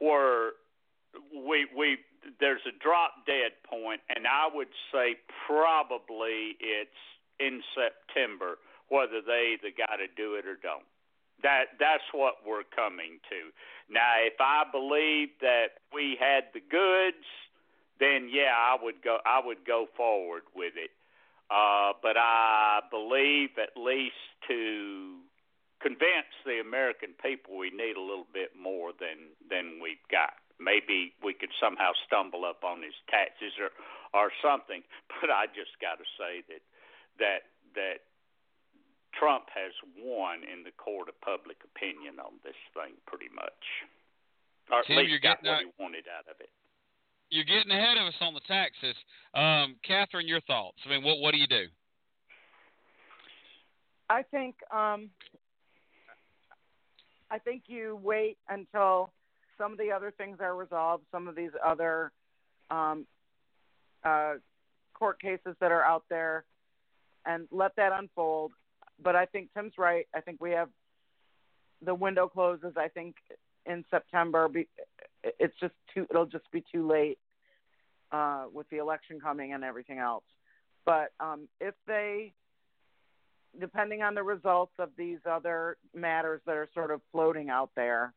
where 0.00 0.52
we 1.32 1.66
we 1.76 1.98
there's 2.40 2.62
a 2.66 2.76
drop 2.82 3.26
dead 3.26 3.52
point, 3.68 4.00
and 4.08 4.26
I 4.26 4.48
would 4.52 4.72
say 4.92 5.16
probably 5.46 6.56
it's 6.58 7.02
in 7.38 7.62
September 7.74 8.58
whether 8.88 9.20
they 9.24 9.56
either 9.56 9.72
got 9.76 9.96
to 9.96 10.08
do 10.16 10.34
it 10.34 10.46
or 10.46 10.56
don't. 10.56 10.86
That 11.42 11.76
that's 11.78 12.04
what 12.12 12.36
we're 12.46 12.66
coming 12.74 13.20
to. 13.30 13.50
Now, 13.92 14.22
if 14.24 14.40
I 14.40 14.64
believe 14.70 15.28
that 15.40 15.82
we 15.92 16.16
had 16.18 16.44
the 16.54 16.60
goods, 16.60 17.26
then 18.00 18.28
yeah, 18.32 18.54
I 18.56 18.76
would 18.82 19.02
go. 19.02 19.18
I 19.24 19.40
would 19.44 19.64
go 19.66 19.86
forward 19.96 20.42
with 20.54 20.74
it. 20.76 20.90
Uh, 21.50 21.92
but 22.02 22.16
I 22.16 22.80
believe, 22.90 23.50
at 23.58 23.76
least 23.76 24.16
to 24.48 25.18
convince 25.84 26.32
the 26.48 26.64
American 26.64 27.12
people, 27.20 27.60
we 27.60 27.68
need 27.68 28.00
a 28.00 28.00
little 28.00 28.26
bit 28.32 28.56
more 28.56 28.96
than 28.96 29.36
than 29.52 29.78
we've 29.84 30.00
got. 30.08 30.40
Maybe 30.56 31.12
we 31.20 31.34
could 31.36 31.52
somehow 31.60 31.92
stumble 32.08 32.48
up 32.48 32.64
on 32.64 32.80
his 32.80 32.96
taxes 33.12 33.52
or 33.60 33.68
or 34.16 34.32
something. 34.40 34.80
But 35.20 35.28
I 35.30 35.46
just 35.52 35.76
got 35.84 36.00
to 36.00 36.08
say 36.16 36.40
that 36.48 36.62
that 37.20 37.40
that 37.76 37.98
Trump 39.12 39.46
has 39.52 39.72
won 40.00 40.42
in 40.42 40.64
the 40.64 40.72
court 40.74 41.08
of 41.12 41.20
public 41.20 41.60
opinion 41.62 42.18
on 42.18 42.40
this 42.42 42.58
thing, 42.74 42.96
pretty 43.06 43.30
much, 43.30 43.62
or 44.72 44.80
at 44.80 44.86
Tim, 44.88 44.96
least 44.98 45.10
you're 45.12 45.20
got 45.22 45.44
getting 45.44 45.52
what 45.52 45.60
out- 45.60 45.68
he 45.68 45.82
wanted 45.82 46.06
out 46.08 46.26
of 46.32 46.40
it. 46.40 46.50
You're 47.30 47.44
getting 47.48 47.72
ahead 47.72 47.96
of 47.98 48.06
us 48.06 48.14
on 48.20 48.34
the 48.34 48.44
taxes. 48.46 48.94
Um, 49.34 49.76
Catherine, 49.82 50.28
your 50.28 50.40
thoughts? 50.42 50.78
I 50.84 50.88
mean, 50.90 51.02
what 51.02 51.18
what 51.20 51.32
do 51.32 51.38
you 51.38 51.46
do? 51.48 51.66
I 54.10 54.22
think 54.22 54.56
um, 54.70 55.10
I 57.34 57.38
think 57.40 57.64
you 57.66 57.98
wait 58.00 58.38
until 58.48 59.10
some 59.58 59.72
of 59.72 59.78
the 59.78 59.90
other 59.90 60.12
things 60.16 60.38
are 60.40 60.54
resolved, 60.54 61.02
some 61.10 61.26
of 61.26 61.34
these 61.34 61.50
other 61.66 62.12
um, 62.70 63.06
uh, 64.04 64.34
court 64.94 65.20
cases 65.20 65.56
that 65.60 65.72
are 65.72 65.82
out 65.82 66.04
there, 66.08 66.44
and 67.26 67.48
let 67.50 67.74
that 67.74 67.90
unfold. 67.92 68.52
But 69.02 69.16
I 69.16 69.26
think 69.26 69.48
Tim's 69.52 69.72
right. 69.76 70.06
I 70.14 70.20
think 70.20 70.40
we 70.40 70.52
have 70.52 70.68
the 71.84 71.92
window 71.92 72.28
closes. 72.28 72.74
I 72.76 72.86
think 72.86 73.16
in 73.66 73.84
September. 73.90 74.46
Be, 74.46 74.68
it's 75.24 75.58
just 75.58 75.74
too. 75.92 76.06
It'll 76.08 76.26
just 76.26 76.48
be 76.52 76.62
too 76.72 76.86
late 76.86 77.18
uh, 78.12 78.44
with 78.52 78.70
the 78.70 78.76
election 78.76 79.18
coming 79.18 79.52
and 79.52 79.64
everything 79.64 79.98
else. 79.98 80.22
But 80.86 81.10
um, 81.18 81.48
if 81.60 81.74
they 81.88 82.32
depending 83.60 84.02
on 84.02 84.14
the 84.14 84.22
results 84.22 84.72
of 84.78 84.90
these 84.96 85.18
other 85.28 85.76
matters 85.94 86.40
that 86.46 86.56
are 86.56 86.68
sort 86.74 86.90
of 86.90 87.00
floating 87.12 87.50
out 87.50 87.70
there, 87.76 88.12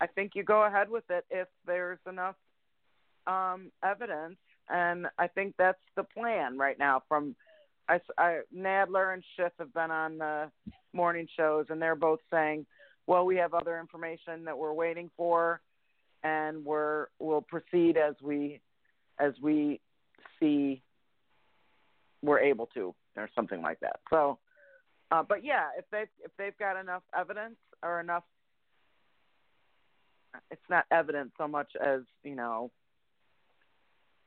I 0.00 0.06
think 0.06 0.32
you 0.34 0.42
go 0.42 0.64
ahead 0.64 0.88
with 0.88 1.04
it 1.10 1.24
if 1.30 1.48
there's 1.66 1.98
enough 2.08 2.36
um, 3.26 3.70
evidence, 3.84 4.38
and 4.68 5.06
I 5.18 5.26
think 5.26 5.54
that's 5.58 5.78
the 5.96 6.04
plan 6.04 6.56
right 6.56 6.78
now. 6.78 7.02
From 7.08 7.36
I, 7.88 8.00
I, 8.16 8.40
Nadler 8.56 9.12
and 9.12 9.22
Schiff 9.36 9.52
have 9.58 9.74
been 9.74 9.90
on 9.90 10.18
the 10.18 10.50
morning 10.92 11.28
shows, 11.36 11.66
and 11.68 11.80
they're 11.82 11.96
both 11.96 12.20
saying, 12.30 12.66
"Well, 13.06 13.26
we 13.26 13.36
have 13.36 13.52
other 13.52 13.78
information 13.78 14.44
that 14.44 14.56
we're 14.56 14.72
waiting 14.72 15.10
for, 15.16 15.60
and 16.22 16.64
we're 16.64 17.06
we'll 17.18 17.42
proceed 17.42 17.96
as 17.96 18.14
we 18.22 18.60
as 19.18 19.34
we 19.42 19.80
see 20.38 20.82
we're 22.22 22.40
able 22.40 22.66
to, 22.74 22.94
or 23.16 23.28
something 23.34 23.60
like 23.60 23.80
that." 23.80 24.00
So. 24.08 24.38
Uh, 25.10 25.22
but 25.22 25.44
yeah, 25.44 25.68
if 25.76 25.84
they 25.90 26.04
if 26.24 26.30
they've 26.38 26.56
got 26.58 26.78
enough 26.78 27.02
evidence 27.18 27.56
or 27.82 28.00
enough, 28.00 28.24
it's 30.50 30.62
not 30.70 30.84
evidence 30.90 31.32
so 31.36 31.48
much 31.48 31.72
as 31.80 32.00
you 32.22 32.34
know. 32.34 32.70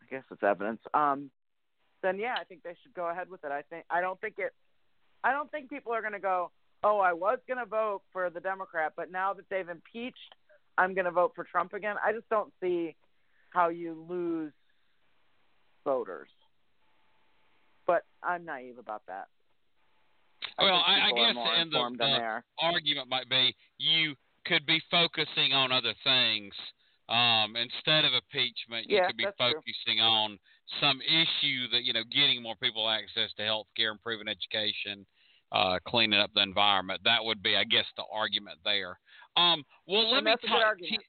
I 0.02 0.06
guess 0.13 0.24
it's 0.30 0.44
evidence. 0.44 0.82
Um, 0.94 1.32
then 2.02 2.20
yeah, 2.20 2.36
I 2.40 2.44
think 2.44 2.63
they 2.63 2.75
should 2.84 2.94
go 2.94 3.10
ahead 3.10 3.30
with 3.30 3.44
it. 3.46 3.52
I 3.52 3.62
think 3.62 3.86
I 3.90 4.02
don't 4.02 4.20
think 4.20 4.36
it. 4.38 4.54
I 5.24 5.32
don't 5.32 5.50
think 5.50 5.70
people 5.70 5.94
are 5.94 6.02
going 6.02 6.13
to 6.13 6.20
go. 6.20 6.52
Oh, 6.84 7.00
I 7.00 7.13
was 7.13 7.40
going 7.48 7.60
to 7.60 7.66
vote 7.66 8.02
for 8.12 8.30
the 8.30 8.42
Democrat, 8.42 8.92
but 8.98 9.10
now 9.10 9.34
that 9.34 9.46
they've 9.50 9.70
impeached, 9.70 10.18
I'm 10.78 10.94
going 10.94 11.06
to 11.06 11.12
vote 11.12 11.32
for 11.34 11.46
Trump 11.46 11.72
again. 11.72 11.96
I 12.06 12.12
just 12.12 12.28
don't 12.28 12.52
see 12.62 12.96
how 13.52 13.70
you 13.70 14.06
lose 14.10 14.52
voters. 15.86 16.28
But 17.88 18.03
I'm 18.22 18.44
naive 18.44 18.77
about 18.79 19.03
that. 19.07 19.27
Well, 20.59 20.83
I, 20.85 21.09
I 21.09 21.11
guess 21.11 21.35
more 21.35 21.55
and 21.55 21.72
the, 21.72 22.20
argument 22.59 23.09
might 23.09 23.29
be 23.29 23.55
you 23.77 24.16
could 24.46 24.66
be 24.66 24.81
focusing 24.92 25.53
on 25.53 25.72
other 25.72 25.94
things 26.03 26.53
um, 27.09 27.55
instead 27.55 28.05
of 28.05 28.13
impeachment. 28.13 28.89
You 28.89 28.98
Yeah, 28.98 29.07
could 29.07 29.18
be 29.18 29.24
that's 29.25 29.37
true. 29.37 29.53
focusing 29.53 30.00
on 30.01 30.37
some 30.79 31.01
issue 31.01 31.68
that 31.72 31.83
you 31.83 31.94
know, 31.94 32.03
getting 32.11 32.42
more 32.42 32.55
people 32.61 32.89
access 32.89 33.31
to 33.37 33.44
health 33.44 33.68
care, 33.75 33.92
improving 33.92 34.27
education, 34.27 35.05
uh, 35.51 35.79
cleaning 35.87 36.20
up 36.20 36.31
the 36.33 36.42
environment. 36.42 37.01
That 37.03 37.24
would 37.24 37.42
be, 37.44 37.55
I 37.55 37.63
guess, 37.63 37.85
the 37.98 38.03
argument 38.11 38.59
there. 38.63 39.00
Um, 39.37 39.63
well, 39.87 40.09
let 40.09 40.20
And 40.20 40.27
me 40.27 40.31
that's 40.31 40.44
a 40.44 40.48
good 40.48 40.53
talk. 40.53 40.77
Ti- 40.77 41.00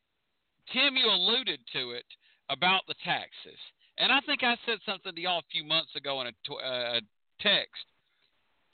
Tim, 0.72 0.96
you 0.96 1.06
alluded 1.06 1.60
to 1.74 1.92
it 1.92 2.06
about 2.50 2.82
the 2.88 2.94
taxes, 3.04 3.58
and 3.98 4.10
I 4.12 4.20
think 4.26 4.42
I 4.42 4.56
said 4.66 4.78
something 4.86 5.14
to 5.14 5.20
y'all 5.20 5.40
a 5.40 5.52
few 5.52 5.64
months 5.64 5.94
ago 5.94 6.20
in 6.22 6.28
a, 6.28 6.32
tw- 6.32 6.62
uh, 6.64 6.98
a 6.98 7.00
text. 7.40 7.84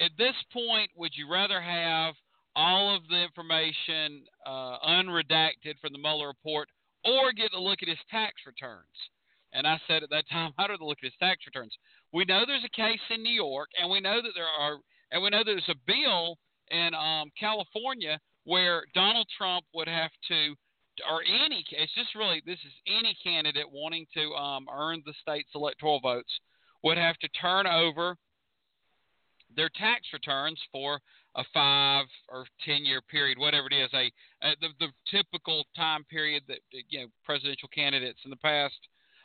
At 0.01 0.13
this 0.17 0.35
point, 0.51 0.91
would 0.97 1.13
you 1.15 1.31
rather 1.31 1.61
have 1.61 2.15
all 2.57 2.97
of 2.97 3.03
the 3.09 3.23
information 3.23 4.25
uh, 4.47 4.79
unredacted 4.81 5.79
from 5.81 5.93
the 5.93 5.99
Mueller 5.99 6.29
report, 6.29 6.69
or 7.05 7.33
get 7.33 7.53
to 7.53 7.61
look 7.61 7.83
at 7.83 7.89
his 7.89 7.99
tax 8.11 8.35
returns? 8.47 8.87
And 9.53 9.67
I 9.67 9.79
said 9.87 10.03
at 10.03 10.11
that 10.11 10.29
time, 10.31 10.53
I'd 10.59 10.71
rather 10.71 10.85
look 10.85 10.99
at 11.03 11.13
his 11.13 11.21
tax 11.21 11.41
returns. 11.47 11.77
We 12.13 12.25
know 12.25 12.45
there's 12.47 12.65
a 12.65 12.77
case 12.77 13.01
in 13.11 13.23
New 13.23 13.33
York, 13.33 13.69
and 13.81 13.91
we 13.91 14.01
know 14.01 14.23
that 14.23 14.33
there 14.35 14.47
are, 14.47 14.79
and 15.13 15.23
we 15.23 15.29
know 15.29 15.43
there's 15.45 15.69
a 15.69 15.75
bill 15.87 16.39
in 16.71 16.95
um, 16.95 17.31
California 17.39 18.19
where 18.45 18.85
Donald 18.95 19.27
Trump 19.37 19.67
would 19.75 19.89
have 19.89 20.11
to, 20.29 20.55
or 21.11 21.23
any, 21.23 21.65
it's 21.73 21.95
just 21.95 22.15
really 22.15 22.43
this 22.47 22.59
is 22.65 22.73
any 22.87 23.15
candidate 23.23 23.67
wanting 23.71 24.07
to 24.15 24.33
um, 24.33 24.67
earn 24.73 25.03
the 25.05 25.15
state's 25.21 25.51
electoral 25.55 26.01
votes 26.01 26.31
would 26.83 26.97
have 26.97 27.19
to 27.19 27.29
turn 27.41 27.67
over 27.67 28.17
their 29.57 29.71
tax 29.71 30.03
returns 30.13 30.59
for 30.73 31.01
a 31.37 31.45
five 31.55 32.07
or 32.29 32.45
ten 32.65 32.85
year 32.85 33.01
period, 33.01 33.39
whatever 33.39 33.69
it 33.71 33.75
is, 33.75 33.91
a, 33.95 34.11
a 34.47 34.57
the, 34.61 34.69
the 34.81 34.89
typical 35.11 35.65
time 35.77 36.05
period 36.05 36.43
that 36.49 36.59
you 36.89 37.01
know 37.01 37.07
presidential 37.25 37.69
candidates 37.69 38.19
in 38.25 38.31
the 38.31 38.37
past 38.37 38.79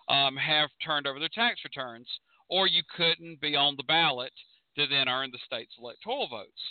um, 0.09 0.35
have 0.37 0.69
turned 0.85 1.07
over 1.07 1.19
their 1.19 1.29
tax 1.33 1.61
returns, 1.63 2.07
or 2.49 2.67
you 2.67 2.81
couldn't 2.95 3.41
be 3.41 3.55
on 3.55 3.75
the 3.77 3.83
ballot 3.83 4.33
to 4.77 4.85
then 4.87 5.09
earn 5.09 5.31
the 5.31 5.39
state's 5.45 5.73
electoral 5.79 6.27
votes. 6.27 6.61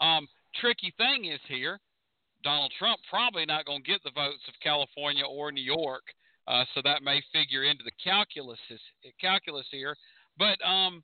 Um, 0.00 0.28
tricky 0.60 0.94
thing 0.96 1.26
is 1.26 1.40
here, 1.48 1.80
Donald 2.42 2.72
Trump 2.78 3.00
probably 3.08 3.46
not 3.46 3.64
going 3.64 3.82
to 3.82 3.90
get 3.90 4.02
the 4.04 4.14
votes 4.14 4.42
of 4.46 4.54
California 4.62 5.24
or 5.24 5.50
New 5.50 5.62
York, 5.62 6.04
uh, 6.46 6.64
so 6.74 6.82
that 6.84 7.02
may 7.02 7.22
figure 7.32 7.64
into 7.64 7.82
the 7.82 7.92
calculus 8.02 8.58
calculus 9.20 9.66
here. 9.70 9.96
But 10.38 10.58
um, 10.64 11.02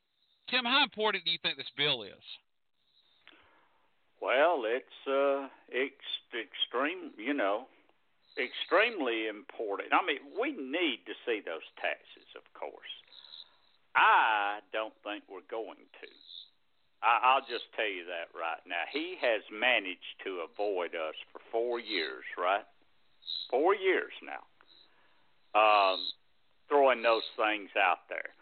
Tim, 0.51 0.65
how 0.65 0.83
important 0.83 1.25
do 1.25 1.31
you 1.31 1.39
think 1.43 1.57
this 1.57 1.71
bill 1.77 2.03
is? 2.03 2.27
Well, 4.21 4.67
it's 4.67 5.01
uh, 5.07 5.47
ex- 5.73 6.35
extreme, 6.35 7.15
you 7.17 7.33
know, 7.33 7.71
extremely 8.37 9.29
important. 9.31 9.95
I 9.95 10.05
mean, 10.05 10.21
we 10.35 10.53
need 10.53 11.07
to 11.07 11.15
see 11.25 11.41
those 11.41 11.65
taxes, 11.81 12.27
of 12.37 12.45
course. 12.53 12.95
I 13.95 14.61
don't 14.75 14.95
think 15.03 15.25
we're 15.31 15.47
going 15.51 15.79
to. 15.79 16.09
I, 17.03 17.33
I'll 17.33 17.47
just 17.47 17.71
tell 17.75 17.89
you 17.89 18.05
that 18.11 18.29
right 18.37 18.61
now. 18.67 18.85
He 18.93 19.17
has 19.23 19.41
managed 19.49 20.19
to 20.27 20.45
avoid 20.45 20.99
us 20.99 21.17
for 21.33 21.41
four 21.51 21.81
years, 21.81 22.27
right? 22.37 22.67
Four 23.49 23.75
years 23.75 24.13
now. 24.21 24.45
Um, 25.55 25.99
throwing 26.69 27.03
those 27.03 27.27
things 27.39 27.71
out 27.75 28.07
there. 28.09 28.35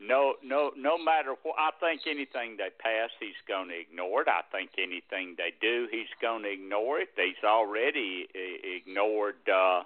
No, 0.00 0.34
no, 0.42 0.72
no 0.76 0.96
matter 0.96 1.36
what. 1.42 1.56
I 1.60 1.70
think 1.78 2.08
anything 2.08 2.56
they 2.56 2.72
pass, 2.80 3.10
he's 3.20 3.36
going 3.46 3.68
to 3.68 3.78
ignore 3.78 4.22
it. 4.22 4.28
I 4.28 4.40
think 4.50 4.70
anything 4.80 5.36
they 5.36 5.52
do, 5.60 5.88
he's 5.92 6.08
going 6.22 6.42
to 6.44 6.50
ignore 6.50 7.00
it. 7.00 7.10
He's 7.14 7.44
already 7.44 8.26
ignored, 8.32 9.44
uh, 9.44 9.84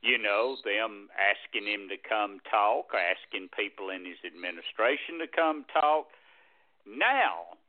you 0.00 0.16
know, 0.16 0.56
them 0.64 1.12
asking 1.20 1.68
him 1.68 1.92
to 1.92 2.00
come 2.00 2.40
talk, 2.50 2.96
asking 2.96 3.52
people 3.52 3.90
in 3.92 4.08
his 4.08 4.16
administration 4.24 5.20
to 5.20 5.28
come 5.28 5.66
talk. 5.68 6.08
Now 6.88 7.60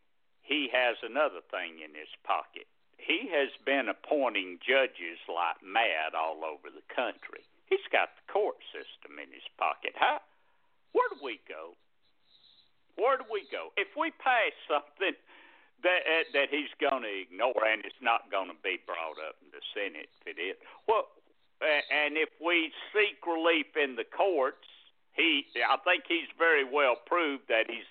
he 0.42 0.72
has 0.72 0.96
another 1.04 1.44
thing 1.52 1.84
in 1.84 1.92
his 1.92 2.12
pocket. 2.24 2.66
He 2.96 3.28
has 3.28 3.52
been 3.66 3.90
appointing 3.92 4.60
judges 4.64 5.20
like 5.28 5.60
mad 5.60 6.16
all 6.16 6.48
over 6.48 6.72
the 6.72 6.86
country. 6.96 7.44
He's 7.68 7.84
got 7.92 8.16
the 8.16 8.32
court 8.32 8.64
system 8.72 9.20
in 9.20 9.28
his 9.36 9.44
pocket. 9.60 10.00
How? 10.00 10.24
Where 10.92 11.10
do 11.12 11.20
we 11.24 11.40
go? 11.48 11.76
Where 12.96 13.18
do 13.18 13.26
we 13.32 13.48
go? 13.52 13.72
If 13.78 13.96
we 13.96 14.12
pass 14.20 14.52
something 14.68 15.16
that 15.84 16.02
uh, 16.06 16.26
that 16.34 16.48
he's 16.52 16.72
going 16.78 17.02
to 17.02 17.14
ignore, 17.14 17.66
and 17.66 17.82
it's 17.86 18.02
not 18.02 18.30
going 18.30 18.50
to 18.50 18.60
be 18.62 18.78
brought 18.86 19.18
up 19.18 19.40
in 19.42 19.50
the 19.50 19.64
Senate 19.74 20.12
if 20.22 20.38
it 20.38 20.40
is, 20.40 20.56
well, 20.88 21.10
uh, 21.62 21.82
and 21.90 22.18
if 22.18 22.30
we 22.42 22.72
seek 22.94 23.22
relief 23.26 23.70
in 23.78 23.96
the 23.96 24.06
courts, 24.06 24.68
he, 25.14 25.46
I 25.58 25.78
think 25.84 26.04
he's 26.08 26.30
very 26.38 26.64
well 26.64 26.96
proved 27.06 27.48
that 27.50 27.66
he's 27.68 27.88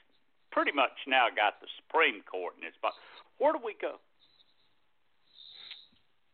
pretty 0.52 0.72
much 0.72 0.94
now 1.06 1.26
got 1.34 1.60
the 1.60 1.68
Supreme 1.82 2.22
Court 2.22 2.54
in 2.58 2.64
his 2.64 2.74
pocket. 2.80 2.98
Where 3.38 3.52
do 3.52 3.60
we 3.64 3.74
go? 3.80 3.96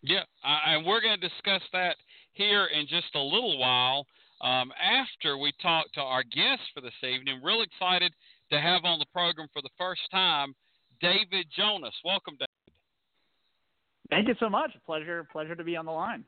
Yeah, 0.02 0.22
and 0.44 0.86
we're 0.86 1.00
going 1.00 1.18
to 1.18 1.28
discuss 1.28 1.62
that 1.72 1.96
here 2.32 2.66
in 2.66 2.86
just 2.86 3.14
a 3.14 3.20
little 3.20 3.58
while 3.58 4.06
um, 4.40 4.72
after 4.80 5.38
we 5.38 5.52
talk 5.62 5.86
to 5.94 6.00
our 6.00 6.22
guest 6.22 6.62
for 6.74 6.80
this 6.80 6.94
evening. 7.02 7.40
Real 7.42 7.62
excited 7.62 8.12
to 8.50 8.60
have 8.60 8.84
on 8.84 8.98
the 8.98 9.06
program 9.12 9.48
for 9.52 9.62
the 9.62 9.70
first 9.78 10.02
time 10.10 10.54
David 11.00 11.46
Jonas. 11.56 11.94
Welcome, 12.04 12.34
David. 12.34 12.76
Thank 14.10 14.28
you 14.28 14.34
so 14.38 14.48
much. 14.48 14.70
Pleasure, 14.84 15.26
pleasure 15.32 15.54
to 15.54 15.64
be 15.64 15.76
on 15.76 15.84
the 15.84 15.92
line. 15.92 16.24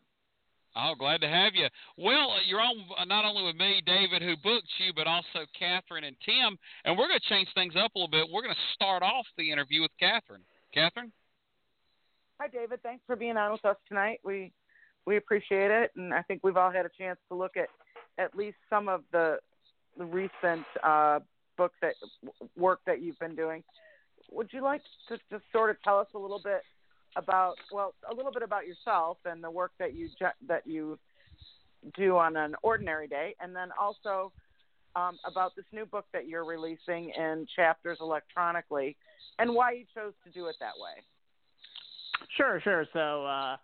Oh, 0.77 0.94
glad 0.99 1.21
to 1.23 1.29
have 1.29 1.55
you. 1.55 1.66
Well, 1.97 2.33
uh, 2.33 2.44
you're 2.47 2.61
on 2.61 2.77
uh, 2.99 3.05
not 3.05 3.25
only 3.25 3.42
with 3.42 3.57
me, 3.57 3.83
David, 3.85 4.23
who 4.23 4.37
booked 4.37 4.68
you, 4.79 4.92
but 4.94 5.07
also 5.07 5.47
Catherine 5.59 6.05
and 6.05 6.16
Tim. 6.25 6.59
And 6.85 6.97
we're 6.97 7.09
going 7.09 7.18
to 7.18 7.29
change 7.29 7.49
things 7.55 7.75
up 7.77 7.94
a 7.94 7.99
little 7.99 8.11
bit. 8.11 8.27
We're 8.31 8.42
going 8.42 8.55
to 8.55 8.75
start 8.75 9.03
off 9.03 9.27
the 9.37 9.51
interview 9.51 9.83
with 9.83 9.90
Catherine. 9.99 10.42
Catherine? 10.73 11.11
Hi, 12.40 12.49
David. 12.49 12.83
Thanks 12.83 13.03
for 13.07 13.16
being 13.16 13.37
on 13.37 13.53
with 13.53 13.64
us 13.64 13.77
tonight. 13.88 14.21
We 14.25 14.53
we 15.09 15.16
appreciate 15.16 15.71
it, 15.71 15.90
and 15.97 16.12
I 16.12 16.21
think 16.21 16.42
we've 16.44 16.59
all 16.59 16.71
had 16.71 16.85
a 16.85 16.90
chance 16.97 17.18
to 17.31 17.35
look 17.35 17.57
at 17.57 17.68
at 18.23 18.37
least 18.37 18.59
some 18.68 18.88
of 18.88 19.05
the 19.11 19.38
the 19.97 20.05
recent 20.05 20.66
uh, 20.85 21.21
book 21.57 21.73
that 21.81 21.94
work 22.59 22.81
that 22.87 23.01
you've 23.01 23.18
been 23.18 23.35
doing. 23.35 23.64
Would 24.31 24.51
you 24.53 24.62
like 24.62 24.83
to 25.09 25.16
just 25.31 25.44
sort 25.51 25.71
of 25.71 25.77
tell 25.83 25.99
us 25.99 26.09
a 26.14 26.18
little 26.18 26.42
bit 26.44 26.61
about 27.16 27.55
well, 27.73 27.94
a 28.11 28.14
little 28.14 28.31
bit 28.31 28.42
about 28.42 28.66
yourself 28.66 29.16
and 29.25 29.42
the 29.42 29.51
work 29.51 29.73
that 29.79 29.94
you 29.94 30.11
that 30.47 30.66
you 30.66 30.99
do 31.97 32.18
on 32.18 32.37
an 32.37 32.55
ordinary 32.62 33.09
day, 33.09 33.35
and 33.40 33.57
then 33.57 33.71
also 33.81 34.31
um, 34.94 35.18
about 35.25 35.57
this 35.57 35.64
new 35.73 35.87
book 35.87 36.05
that 36.12 36.29
you're 36.29 36.44
releasing 36.44 37.12
in 37.16 37.47
chapters 37.57 37.97
electronically, 38.03 38.94
and 39.38 39.55
why 39.55 39.73
you 39.73 39.85
chose 39.94 40.12
to 40.25 40.31
do 40.31 40.49
it 40.49 40.57
that 40.61 40.75
way. 40.77 41.03
Sure, 42.37 42.61
sure. 42.61 42.85
So, 42.92 43.25
uh, 43.25 43.57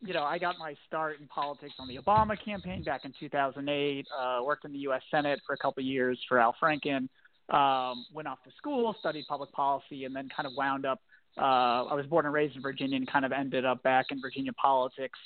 you 0.00 0.12
know, 0.12 0.22
I 0.22 0.38
got 0.38 0.56
my 0.58 0.74
start 0.86 1.20
in 1.20 1.26
politics 1.26 1.74
on 1.78 1.88
the 1.88 1.96
Obama 1.96 2.36
campaign 2.42 2.82
back 2.82 3.04
in 3.04 3.12
2008. 3.18 4.06
Uh, 4.16 4.40
worked 4.44 4.64
in 4.64 4.72
the 4.72 4.78
U.S. 4.80 5.02
Senate 5.10 5.40
for 5.46 5.54
a 5.54 5.58
couple 5.58 5.80
of 5.80 5.86
years 5.86 6.18
for 6.28 6.38
Al 6.38 6.54
Franken. 6.62 7.08
Um, 7.48 8.04
went 8.12 8.26
off 8.28 8.42
to 8.44 8.50
school, 8.56 8.94
studied 9.00 9.24
public 9.28 9.52
policy, 9.52 10.04
and 10.04 10.14
then 10.14 10.28
kind 10.34 10.46
of 10.46 10.52
wound 10.56 10.84
up. 10.84 11.00
Uh, 11.38 11.84
I 11.84 11.94
was 11.94 12.06
born 12.06 12.24
and 12.24 12.34
raised 12.34 12.56
in 12.56 12.62
Virginia, 12.62 12.96
and 12.96 13.10
kind 13.10 13.24
of 13.24 13.32
ended 13.32 13.64
up 13.64 13.82
back 13.82 14.06
in 14.10 14.20
Virginia 14.20 14.52
politics. 14.54 15.18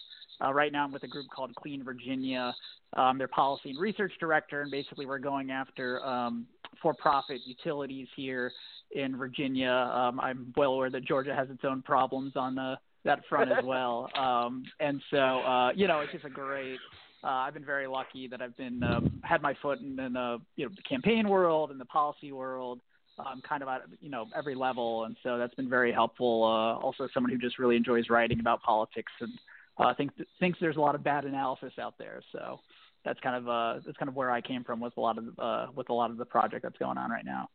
Uh, 0.42 0.52
right 0.52 0.72
now, 0.72 0.84
I'm 0.84 0.92
with 0.92 1.02
a 1.02 1.08
group 1.08 1.26
called 1.34 1.54
Clean 1.54 1.82
Virginia. 1.84 2.54
Um, 2.96 3.18
they're 3.18 3.28
policy 3.28 3.70
and 3.70 3.78
research 3.78 4.12
director, 4.18 4.62
and 4.62 4.70
basically, 4.70 5.06
we're 5.06 5.18
going 5.18 5.50
after 5.50 6.04
um, 6.04 6.46
for-profit 6.82 7.40
utilities 7.44 8.08
here 8.16 8.52
in 8.92 9.16
Virginia. 9.16 9.70
Um, 9.70 10.18
I'm 10.20 10.52
well 10.56 10.72
aware 10.72 10.90
that 10.90 11.04
Georgia 11.04 11.34
has 11.34 11.48
its 11.50 11.64
own 11.64 11.82
problems 11.82 12.32
on 12.36 12.54
the, 12.54 12.76
that 13.04 13.20
front 13.28 13.50
as 13.50 13.62
well. 13.64 14.08
Um, 14.16 14.64
and 14.78 15.00
so, 15.10 15.18
uh, 15.18 15.72
you 15.72 15.86
know, 15.88 16.00
it's 16.00 16.12
just 16.12 16.24
a 16.24 16.30
great. 16.30 16.78
Uh, 17.22 17.28
I've 17.28 17.54
been 17.54 17.64
very 17.64 17.86
lucky 17.86 18.28
that 18.28 18.40
I've 18.40 18.56
been 18.56 18.82
um, 18.82 19.20
had 19.22 19.42
my 19.42 19.54
foot 19.60 19.80
in, 19.80 19.98
in 20.00 20.14
the 20.14 20.38
you 20.56 20.66
know 20.66 20.72
the 20.74 20.82
campaign 20.82 21.28
world 21.28 21.70
and 21.70 21.78
the 21.78 21.84
policy 21.84 22.32
world, 22.32 22.80
um, 23.18 23.42
kind 23.46 23.62
of 23.62 23.68
at 23.68 23.82
you 24.00 24.08
know 24.08 24.26
every 24.34 24.54
level, 24.54 25.04
and 25.04 25.16
so 25.22 25.36
that's 25.36 25.54
been 25.54 25.68
very 25.68 25.92
helpful. 25.92 26.44
Uh, 26.44 26.82
also, 26.82 27.08
someone 27.12 27.30
who 27.30 27.38
just 27.38 27.58
really 27.58 27.76
enjoys 27.76 28.08
writing 28.08 28.40
about 28.40 28.62
politics 28.62 29.12
and 29.20 29.32
uh, 29.78 29.92
think 29.94 30.12
thinks 30.38 30.58
there's 30.60 30.76
a 30.76 30.80
lot 30.80 30.94
of 30.94 31.04
bad 31.04 31.24
analysis 31.26 31.72
out 31.78 31.94
there. 31.98 32.22
So 32.32 32.60
that's 33.04 33.20
kind 33.20 33.36
of 33.36 33.48
uh, 33.48 33.80
that's 33.84 33.98
kind 33.98 34.08
of 34.08 34.14
where 34.14 34.30
I 34.30 34.40
came 34.40 34.64
from 34.64 34.80
with 34.80 34.96
a 34.96 35.00
lot 35.00 35.18
of 35.18 35.24
uh, 35.38 35.66
with 35.74 35.90
a 35.90 35.94
lot 35.94 36.10
of 36.10 36.16
the 36.16 36.24
project 36.24 36.62
that's 36.62 36.78
going 36.78 36.98
on 36.98 37.10
right 37.10 37.24
now. 37.24 37.48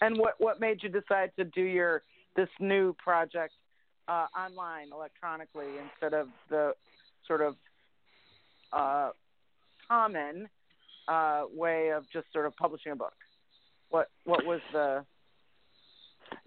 And 0.00 0.18
what 0.18 0.34
what 0.38 0.60
made 0.60 0.82
you 0.82 0.88
decide 0.88 1.32
to 1.36 1.44
do 1.44 1.62
your 1.62 2.02
this 2.36 2.48
new 2.58 2.94
project 2.94 3.54
uh, 4.08 4.26
online 4.36 4.88
electronically 4.92 5.66
instead 5.92 6.18
of 6.18 6.28
the 6.48 6.72
sort 7.26 7.42
of 7.42 7.56
uh, 8.72 9.10
common 9.88 10.48
uh, 11.08 11.44
way 11.54 11.90
of 11.90 12.04
just 12.12 12.26
sort 12.32 12.46
of 12.46 12.56
publishing 12.56 12.92
a 12.92 12.96
book? 12.96 13.14
What 13.90 14.08
what 14.24 14.44
was 14.44 14.60
the 14.72 15.04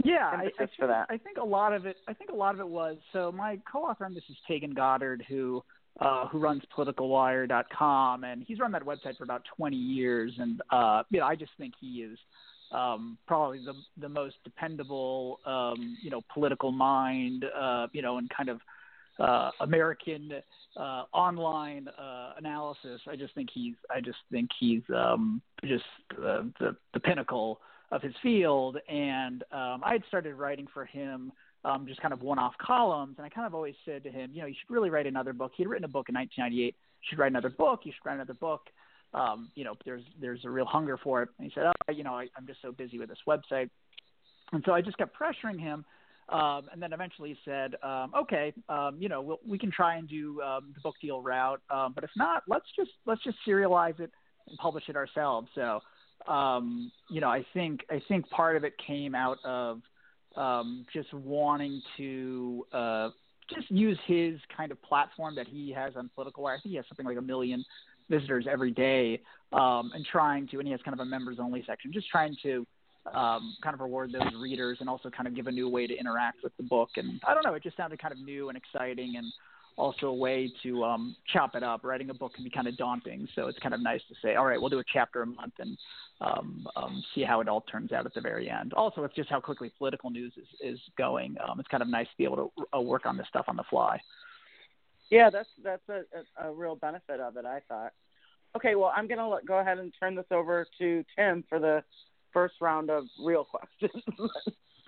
yeah, 0.03 0.29
I, 0.31 0.35
I, 0.35 0.51
think, 0.57 0.71
for 0.79 0.87
that? 0.87 1.07
I 1.09 1.17
think 1.17 1.37
a 1.37 1.45
lot 1.45 1.73
of 1.73 1.85
it. 1.85 1.97
I 2.07 2.13
think 2.13 2.31
a 2.31 2.35
lot 2.35 2.53
of 2.53 2.59
it 2.59 2.67
was. 2.67 2.97
So 3.11 3.31
my 3.31 3.59
co-author 3.69 4.05
on 4.05 4.13
this 4.13 4.23
is 4.29 4.35
Taegan 4.49 4.75
Goddard, 4.75 5.23
who 5.27 5.63
uh, 5.99 6.27
who 6.27 6.39
runs 6.39 6.63
PoliticalWire.com, 6.75 8.23
and 8.23 8.43
he's 8.47 8.59
run 8.59 8.71
that 8.71 8.83
website 8.83 9.17
for 9.17 9.23
about 9.23 9.43
20 9.57 9.75
years. 9.75 10.31
And 10.37 10.61
uh, 10.71 11.03
you 11.09 11.19
know, 11.19 11.25
I 11.25 11.35
just 11.35 11.51
think 11.57 11.73
he 11.79 12.01
is 12.01 12.17
um, 12.73 13.17
probably 13.27 13.59
the 13.63 13.73
the 14.01 14.09
most 14.09 14.35
dependable, 14.43 15.39
um, 15.45 15.97
you 16.01 16.09
know, 16.09 16.21
political 16.33 16.71
mind, 16.71 17.45
uh, 17.57 17.87
you 17.93 18.01
know, 18.01 18.17
and 18.17 18.29
kind 18.29 18.49
of 18.49 18.59
uh, 19.19 19.51
American 19.61 20.31
uh, 20.75 21.03
online 21.13 21.87
uh, 21.87 22.33
analysis. 22.37 23.01
I 23.07 23.15
just 23.15 23.35
think 23.35 23.49
he's 23.53 23.75
I 23.89 24.01
just 24.01 24.17
think 24.31 24.49
he's 24.59 24.81
um, 24.93 25.41
just 25.63 25.83
uh, 26.17 26.43
the 26.59 26.75
the 26.93 26.99
pinnacle 26.99 27.59
of 27.91 28.01
his 28.01 28.13
field. 28.23 28.77
And 28.89 29.43
um, 29.51 29.81
I 29.83 29.93
had 29.93 30.03
started 30.07 30.35
writing 30.35 30.67
for 30.73 30.85
him. 30.85 31.31
Um, 31.65 31.87
just 31.87 32.01
kind 32.01 32.13
of 32.13 32.21
one-off 32.21 32.51
columns, 32.57 33.15
and 33.17 33.25
I 33.25 33.29
kind 33.29 33.47
of 33.47 33.55
always 33.55 33.75
said 33.85 34.03
to 34.03 34.11
him, 34.11 34.31
you 34.33 34.41
know, 34.41 34.47
you 34.47 34.53
should 34.53 34.69
really 34.69 34.89
write 34.89 35.07
another 35.07 35.31
book. 35.31 35.53
He 35.55 35.63
had 35.63 35.69
written 35.69 35.85
a 35.85 35.87
book 35.87 36.09
in 36.09 36.15
1998. 36.15 36.65
You 36.65 36.73
should 37.07 37.17
write 37.17 37.31
another 37.31 37.49
book. 37.49 37.83
You 37.85 37.93
should 37.93 38.05
write 38.05 38.15
another 38.15 38.33
book 38.33 38.63
um, 39.13 39.49
you 39.55 39.63
know, 39.63 39.75
there's 39.85 40.03
there's 40.19 40.43
a 40.45 40.49
real 40.49 40.65
hunger 40.65 40.97
for 40.97 41.21
it. 41.23 41.29
And 41.37 41.45
he 41.45 41.53
said, 41.53 41.65
oh, 41.67 41.91
you 41.91 42.03
know, 42.03 42.13
I, 42.13 42.27
I'm 42.37 42.47
just 42.47 42.61
so 42.61 42.71
busy 42.71 42.99
with 42.99 43.09
this 43.09 43.19
website, 43.27 43.69
and 44.51 44.63
so 44.65 44.73
I 44.73 44.81
just 44.81 44.97
kept 44.97 45.15
pressuring 45.17 45.59
him. 45.59 45.85
Um, 46.29 46.69
and 46.71 46.81
then 46.81 46.93
eventually 46.93 47.29
he 47.29 47.37
said, 47.43 47.75
um, 47.83 48.13
okay, 48.17 48.53
um, 48.69 48.95
you 48.97 49.09
know, 49.09 49.21
we'll, 49.21 49.39
we 49.45 49.57
can 49.57 49.69
try 49.71 49.97
and 49.97 50.07
do 50.07 50.41
um, 50.41 50.71
the 50.73 50.79
book 50.79 50.95
deal 51.01 51.21
route, 51.21 51.61
um, 51.69 51.91
but 51.93 52.05
if 52.05 52.09
not, 52.15 52.43
let's 52.47 52.65
just 52.77 52.91
let's 53.05 53.21
just 53.23 53.37
serialize 53.45 53.99
it 53.99 54.09
and 54.47 54.57
publish 54.57 54.85
it 54.87 54.95
ourselves. 54.95 55.49
So, 55.53 55.81
um, 56.31 56.91
you 57.09 57.19
know, 57.19 57.27
I 57.29 57.45
think 57.53 57.81
I 57.89 58.01
think 58.07 58.29
part 58.29 58.55
of 58.55 58.63
it 58.63 58.73
came 58.87 59.15
out 59.15 59.37
of 59.43 59.81
um, 60.37 60.85
just 60.93 61.13
wanting 61.13 61.81
to 61.97 62.65
uh, 62.71 63.09
just 63.53 63.69
use 63.69 63.99
his 64.07 64.39
kind 64.55 64.71
of 64.71 64.81
platform 64.81 65.35
that 65.35 65.47
he 65.47 65.71
has 65.71 65.93
on 65.95 66.09
Political 66.15 66.43
Wire. 66.43 66.55
I 66.55 66.61
think 66.61 66.71
he 66.71 66.77
has 66.77 66.85
something 66.87 67.05
like 67.05 67.17
a 67.17 67.21
million 67.21 67.63
visitors 68.13 68.45
every 68.49 68.71
day 68.71 69.21
um, 69.51 69.91
and 69.93 70.05
trying 70.11 70.47
to, 70.49 70.59
and 70.59 70.67
he 70.67 70.71
has 70.71 70.81
kind 70.83 70.93
of 70.93 70.99
a 70.99 71.05
members 71.05 71.37
only 71.39 71.63
section, 71.65 71.91
just 71.91 72.09
trying 72.09 72.35
to 72.43 72.65
um, 73.13 73.55
kind 73.61 73.73
of 73.73 73.79
reward 73.79 74.11
those 74.11 74.33
readers 74.41 74.77
and 74.79 74.89
also 74.89 75.09
kind 75.09 75.27
of 75.27 75.35
give 75.35 75.47
a 75.47 75.51
new 75.51 75.69
way 75.69 75.87
to 75.87 75.95
interact 75.95 76.37
with 76.43 76.55
the 76.57 76.63
book. 76.63 76.89
And 76.95 77.19
I 77.27 77.33
don't 77.33 77.45
know, 77.45 77.53
it 77.53 77.63
just 77.63 77.77
sounded 77.77 78.01
kind 78.01 78.13
of 78.13 78.19
new 78.19 78.49
and 78.49 78.57
exciting 78.57 79.15
and 79.17 79.25
also 79.75 80.07
a 80.07 80.13
way 80.13 80.51
to 80.63 80.83
um, 80.83 81.15
chop 81.31 81.55
it 81.55 81.63
up. 81.63 81.83
Writing 81.83 82.09
a 82.09 82.13
book 82.13 82.35
can 82.35 82.43
be 82.43 82.49
kind 82.49 82.67
of 82.67 82.77
daunting, 82.77 83.27
so 83.35 83.47
it's 83.47 83.59
kind 83.59 83.73
of 83.73 83.81
nice 83.81 84.01
to 84.09 84.15
say, 84.21 84.35
all 84.35 84.45
right, 84.45 84.59
we'll 84.59 84.69
do 84.69 84.79
a 84.79 84.83
chapter 84.93 85.23
a 85.23 85.25
month 85.25 85.53
and 85.59 85.77
um, 86.21 86.67
um, 86.75 87.03
see 87.13 87.23
how 87.23 87.41
it 87.41 87.47
all 87.49 87.61
turns 87.61 87.91
out 87.91 88.05
at 88.05 88.13
the 88.13 88.21
very 88.21 88.49
end. 88.49 88.73
Also, 88.73 89.03
it's 89.03 89.15
just 89.15 89.29
how 89.29 89.39
quickly 89.39 89.71
political 89.77 90.09
news 90.09 90.33
is, 90.37 90.47
is 90.75 90.79
going. 90.97 91.35
Um, 91.47 91.59
it's 91.59 91.69
kind 91.69 91.83
of 91.83 91.89
nice 91.89 92.07
to 92.07 92.17
be 92.17 92.23
able 92.23 92.37
to 92.37 92.77
uh, 92.77 92.81
work 92.81 93.05
on 93.05 93.17
this 93.17 93.27
stuff 93.27 93.45
on 93.47 93.55
the 93.55 93.63
fly. 93.69 93.99
Yeah, 95.13 95.29
that's 95.29 95.49
that's 95.63 95.87
a, 95.89 96.01
a, 96.41 96.49
a 96.49 96.51
real 96.51 96.75
benefit 96.75 97.19
of 97.19 97.37
it. 97.37 97.45
I 97.45 97.61
thought. 97.67 97.91
Okay, 98.55 98.73
well, 98.73 98.91
I'm 98.95 99.07
gonna 99.07 99.29
let, 99.29 99.45
go 99.45 99.59
ahead 99.59 99.77
and 99.77 99.93
turn 99.99 100.15
this 100.15 100.25
over 100.31 100.65
to 100.79 101.03
Tim 101.15 101.43
for 101.47 101.59
the 101.59 101.83
first 102.31 102.55
round 102.61 102.89
of 102.89 103.03
real 103.23 103.45
questions. 103.53 104.03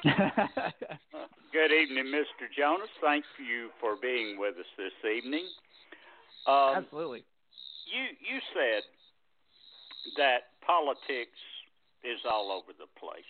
Good 0.03 1.71
evening, 1.71 2.05
Mr. 2.05 2.49
Jonas. 2.57 2.89
Thank 3.01 3.25
you 3.37 3.69
for 3.79 3.95
being 4.01 4.39
with 4.39 4.55
us 4.57 4.65
this 4.77 4.93
evening. 5.05 5.45
Um, 6.47 6.83
Absolutely. 6.83 7.23
You 7.85 8.03
you 8.17 8.39
said 8.53 8.81
that 10.17 10.57
politics 10.65 11.37
is 12.03 12.19
all 12.29 12.51
over 12.51 12.73
the 12.73 12.89
place. 12.99 13.23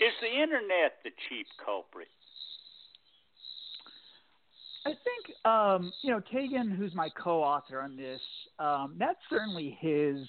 Is 0.00 0.14
the 0.20 0.42
internet 0.42 0.98
the 1.04 1.10
chief 1.28 1.46
culprit? 1.64 2.08
I 4.84 4.90
think 4.90 5.46
um, 5.46 5.92
you 6.02 6.10
know 6.10 6.20
Taegan, 6.32 6.76
who's 6.76 6.94
my 6.94 7.08
co-author 7.10 7.80
on 7.80 7.96
this. 7.96 8.20
Um, 8.58 8.96
that's 8.98 9.18
certainly 9.30 9.78
his 9.80 10.26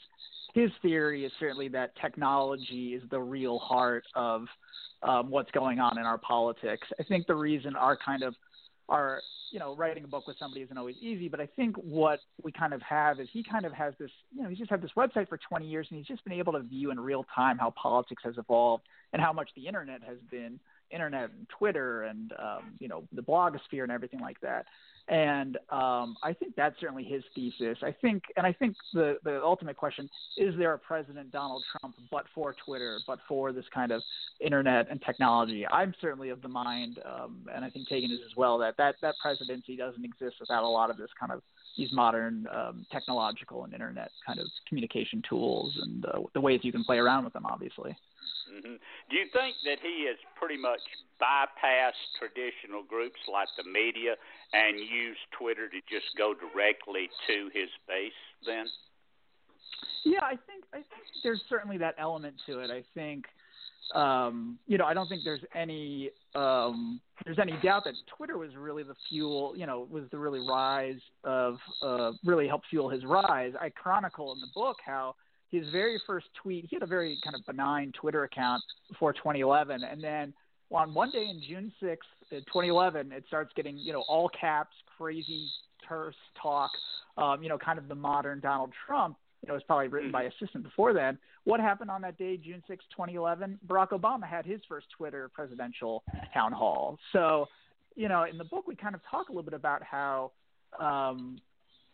his 0.54 0.70
theory 0.82 1.26
is 1.26 1.32
certainly 1.40 1.68
that 1.70 1.94
technology 2.02 2.94
is 2.94 3.04
the 3.10 3.20
real 3.20 3.58
heart 3.60 4.04
of 4.16 4.46
um, 5.02 5.30
what's 5.30 5.52
going 5.52 5.80
on 5.80 5.98
in 5.98 6.06
our 6.06 6.20
politics. 6.20 6.88
I 7.00 7.04
think 7.04 7.28
the 7.28 7.36
reason 7.36 7.76
our 7.76 7.98
kind 7.98 8.24
of 8.24 8.36
our 8.90 9.22
you 9.52 9.60
know 9.60 9.76
writing 9.76 10.04
a 10.04 10.08
book 10.08 10.28
with 10.28 10.38
somebody 10.38 10.62
isn't 10.62 10.78
always 10.78 10.98
easy, 11.02 11.28
but 11.30 11.40
I 11.40 11.48
think 11.56 11.76
what 11.78 12.20
we 12.44 12.52
kind 12.52 12.74
of 12.74 12.82
have 12.84 13.20
is 13.20 13.28
he 13.32 13.44
kind 13.44 13.66
of 13.66 13.74
has 13.74 13.94
this 14.00 14.12
you 14.36 14.44
know 14.44 14.50
he's 14.50 14.60
just 14.60 14.70
had 14.70 14.82
this 14.82 14.92
website 14.96 15.30
for 15.30 15.40
20 15.50 15.66
years 15.66 15.88
and 15.90 15.98
he's 15.98 16.08
just 16.08 16.24
been 16.24 16.34
able 16.34 16.54
to 16.54 16.62
view 16.62 16.92
in 16.92 17.00
real 17.00 17.26
time 17.36 17.58
how 17.58 17.72
politics 17.72 18.22
has 18.24 18.38
evolved 18.38 18.84
and 19.14 19.22
how 19.22 19.34
much 19.34 19.50
the 19.56 19.68
internet 19.68 20.02
has 20.04 20.18
been 20.30 20.60
internet 20.94 21.30
and 21.38 21.48
Twitter 21.58 22.04
and 22.04 22.32
um, 22.40 22.76
you 22.80 22.88
know 22.88 23.04
the 23.14 23.22
blogosphere 23.22 23.84
and 23.84 23.92
everything 23.92 24.20
like 24.20 24.40
that. 24.42 24.66
And 25.10 25.58
um, 25.70 26.16
I 26.24 26.32
think 26.32 26.56
that's 26.56 26.80
certainly 26.80 27.04
his 27.04 27.24
thesis. 27.36 27.78
I 27.84 27.94
think, 28.02 28.24
and 28.38 28.48
I 28.48 28.54
think 28.54 28.76
the 28.94 29.18
the 29.26 29.42
ultimate 29.44 29.76
question 29.76 30.10
is: 30.38 30.56
there 30.58 30.74
a 30.74 30.80
President 30.80 31.30
Donald 31.30 31.62
Trump, 31.72 31.96
but 32.10 32.24
for 32.34 32.56
Twitter, 32.66 33.00
but 33.06 33.20
for 33.28 33.52
this 33.52 33.66
kind 33.74 33.92
of 33.92 34.02
internet 34.40 34.88
and 34.90 35.02
technology? 35.02 35.68
I'm 35.68 35.94
certainly 36.00 36.30
of 36.30 36.42
the 36.42 36.48
mind, 36.48 37.00
um, 37.06 37.46
and 37.54 37.66
I 37.66 37.70
think 37.70 37.90
Taegan 37.90 38.14
is 38.14 38.20
as 38.26 38.38
well, 38.38 38.58
that 38.60 38.78
that 38.78 38.96
that 39.02 39.16
presidency 39.22 39.76
doesn't 39.76 40.06
exist 40.06 40.38
without 40.40 40.64
a 40.64 40.70
lot 40.70 40.90
of 40.90 40.96
this 40.96 41.10
kind 41.20 41.34
of 41.34 41.42
these 41.78 41.92
modern 41.92 42.48
um, 42.56 42.86
technological 42.92 43.66
and 43.66 43.74
internet 43.74 44.12
kind 44.26 44.40
of 44.40 44.48
communication 44.70 45.22
tools 45.28 45.74
and 45.82 46.06
uh, 46.06 46.20
the 46.34 46.40
ways 46.40 46.62
you 46.64 46.72
can 46.72 46.84
play 46.84 46.98
around 46.98 47.26
with 47.26 47.34
them, 47.34 47.46
obviously. 47.46 47.96
Mm-hmm. 48.50 48.76
Do 49.10 49.14
you 49.16 49.28
think 49.34 49.56
that 49.66 49.80
he 49.82 50.06
has 50.08 50.18
pretty 50.38 50.58
much 50.58 50.82
bypassed 51.22 52.04
traditional 52.20 52.84
groups 52.84 53.20
like 53.32 53.48
the 53.58 53.64
media 53.70 54.16
and 54.54 54.80
used 54.80 55.24
Twitter 55.38 55.70
to 55.70 55.80
just 55.90 56.12
go 56.18 56.34
directly 56.34 57.10
to 57.28 57.50
his 57.54 57.70
base? 57.88 58.12
Then. 58.46 58.66
Yeah, 60.06 60.24
I 60.24 60.36
think 60.48 60.66
I 60.74 60.84
think 60.84 61.06
there's 61.24 61.42
certainly 61.50 61.78
that 61.78 61.96
element 61.98 62.36
to 62.48 62.60
it. 62.60 62.70
I 62.70 62.84
think 62.94 63.26
um, 63.94 64.58
you 64.66 64.78
know, 64.78 64.86
I 64.86 64.94
don't 64.94 65.08
think 65.08 65.24
there's 65.24 65.44
any 65.54 66.10
um, 66.36 67.00
there's 67.26 67.40
any 67.40 67.54
doubt 67.64 67.84
that 67.86 67.94
Twitter 68.18 68.38
was 68.38 68.56
really 68.56 68.84
the 68.84 68.96
fuel, 69.10 69.54
you 69.56 69.66
know, 69.66 69.88
was 69.90 70.06
the 70.12 70.18
really 70.18 70.46
rise 70.48 71.00
of 71.24 71.58
uh, 71.82 72.12
really 72.24 72.48
helped 72.48 72.66
fuel 72.70 72.90
his 72.90 73.04
rise. 73.06 73.54
I 73.60 73.70
chronicle 73.70 74.34
in 74.34 74.40
the 74.40 74.48
book 74.54 74.78
how 74.84 75.16
his 75.54 75.70
very 75.70 76.02
first 76.08 76.26
tweet, 76.42 76.66
he 76.70 76.76
had 76.76 76.84
a 76.84 76.88
very 76.88 77.18
kind 77.24 77.36
of 77.36 77.46
benign 77.46 77.92
Twitter 78.00 78.24
account 78.24 78.64
before 78.90 79.14
2011, 79.14 79.84
and 79.84 80.04
then 80.04 80.34
on 80.72 80.94
one 80.94 81.12
day 81.12 81.28
in 81.30 81.42
June 81.48 81.72
6th, 81.82 81.98
2011, 82.32 83.12
it 83.12 83.24
starts 83.28 83.52
getting 83.56 83.78
you 83.78 83.94
know 83.94 84.04
all 84.08 84.30
caps, 84.30 84.76
crazy 84.98 85.48
terse 85.88 86.16
talk, 86.42 86.72
um, 87.18 87.44
you 87.44 87.50
know, 87.50 87.58
kind 87.58 87.78
of 87.78 87.88
the 87.88 87.96
modern 87.96 88.40
Donald 88.40 88.72
Trump. 88.88 89.18
You 89.42 89.48
know, 89.48 89.54
it 89.54 89.58
was 89.58 89.64
probably 89.64 89.90
written 89.90 90.12
by 90.12 90.24
mm-hmm. 90.24 90.44
assistant 90.44 90.64
before 90.64 90.94
then. 90.94 91.18
What 91.44 91.60
happened 91.60 91.92
on 91.92 92.02
that 92.04 92.18
day, 92.18 92.38
June 92.38 92.64
6, 92.68 92.86
2011? 92.92 93.60
Barack 93.68 93.90
Obama 93.90 94.24
had 94.24 94.46
his 94.46 94.62
first 94.68 94.88
Twitter 94.98 95.30
presidential 95.34 96.04
town 96.34 96.54
hall. 96.54 96.98
So, 97.12 97.48
you 97.96 98.08
know, 98.08 98.24
in 98.24 98.38
the 98.38 98.46
book, 98.46 98.66
we 98.68 98.76
kind 98.76 98.96
of 98.96 99.02
talk 99.12 99.28
a 99.28 99.32
little 99.32 99.44
bit 99.44 99.54
about 99.54 99.84
how, 99.84 100.32
um, 100.80 101.40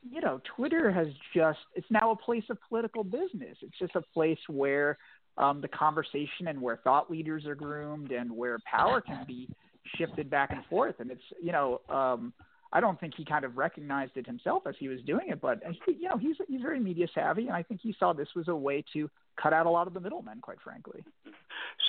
you 0.01 0.21
know, 0.21 0.41
Twitter 0.55 0.91
has 0.91 1.07
just, 1.33 1.59
it's 1.75 1.89
now 1.89 2.12
a 2.12 2.15
place 2.15 2.43
of 2.49 2.57
political 2.67 3.03
business. 3.03 3.57
It's 3.62 3.77
just 3.79 3.95
a 3.95 4.01
place 4.13 4.39
where 4.47 4.97
um, 5.38 5.62
the 5.62 5.67
conversation 5.67 6.47
and 6.47 6.62
where 6.62 6.77
thought 6.77 7.09
leaders 7.09 7.45
are 7.45 7.55
groomed 7.55 8.12
and 8.12 8.31
where 8.31 8.59
power 8.65 9.01
can 9.01 9.25
be 9.27 9.49
shifted 9.97 10.29
back 10.29 10.51
and 10.51 10.65
forth. 10.65 10.95
And 10.99 11.12
it's, 11.12 11.21
you 11.41 11.51
know, 11.51 11.81
um, 11.89 12.33
I 12.71 12.79
don't 12.79 12.99
think 12.99 13.13
he 13.15 13.25
kind 13.25 13.45
of 13.45 13.57
recognized 13.57 14.12
it 14.15 14.27
himself 14.27 14.63
as 14.67 14.75
he 14.79 14.88
was 14.88 15.01
doing 15.01 15.29
it, 15.29 15.41
but 15.41 15.62
he, 15.85 15.93
you 15.93 16.09
know 16.09 16.17
he's 16.17 16.35
he's 16.47 16.62
very 16.62 16.79
media 16.79 17.07
savvy, 17.15 17.47
and 17.47 17.55
I 17.55 17.63
think 17.63 17.81
he 17.81 17.95
saw 17.97 18.13
this 18.13 18.27
was 18.35 18.47
a 18.47 18.55
way 18.55 18.83
to 18.93 19.09
cut 19.41 19.53
out 19.53 19.65
a 19.65 19.69
lot 19.69 19.88
of 19.88 19.93
the 19.93 19.99
middlemen, 19.99 20.39
quite 20.39 20.62
frankly. 20.63 21.03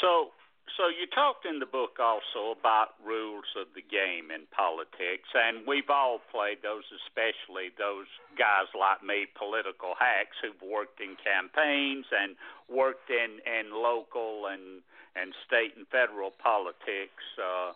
So, 0.00 0.30
so 0.76 0.88
you 0.88 1.06
talked 1.06 1.46
in 1.46 1.58
the 1.58 1.66
book 1.66 1.98
also 1.98 2.52
about 2.58 2.98
rules 3.04 3.48
of 3.56 3.72
the 3.74 3.82
game 3.82 4.30
in 4.30 4.46
politics, 4.50 5.28
and 5.34 5.66
we've 5.66 5.88
all 5.88 6.20
played 6.30 6.62
those, 6.62 6.84
especially 7.06 7.70
those 7.78 8.10
guys 8.36 8.68
like 8.74 9.02
me, 9.02 9.26
political 9.38 9.94
hacks 9.98 10.36
who've 10.42 10.60
worked 10.62 11.00
in 11.00 11.16
campaigns 11.20 12.06
and 12.10 12.36
worked 12.68 13.10
in 13.10 13.40
in 13.46 13.72
local 13.72 14.46
and 14.46 14.82
and 15.16 15.34
state 15.46 15.74
and 15.76 15.86
federal 15.88 16.30
politics 16.30 17.24
uh, 17.40 17.72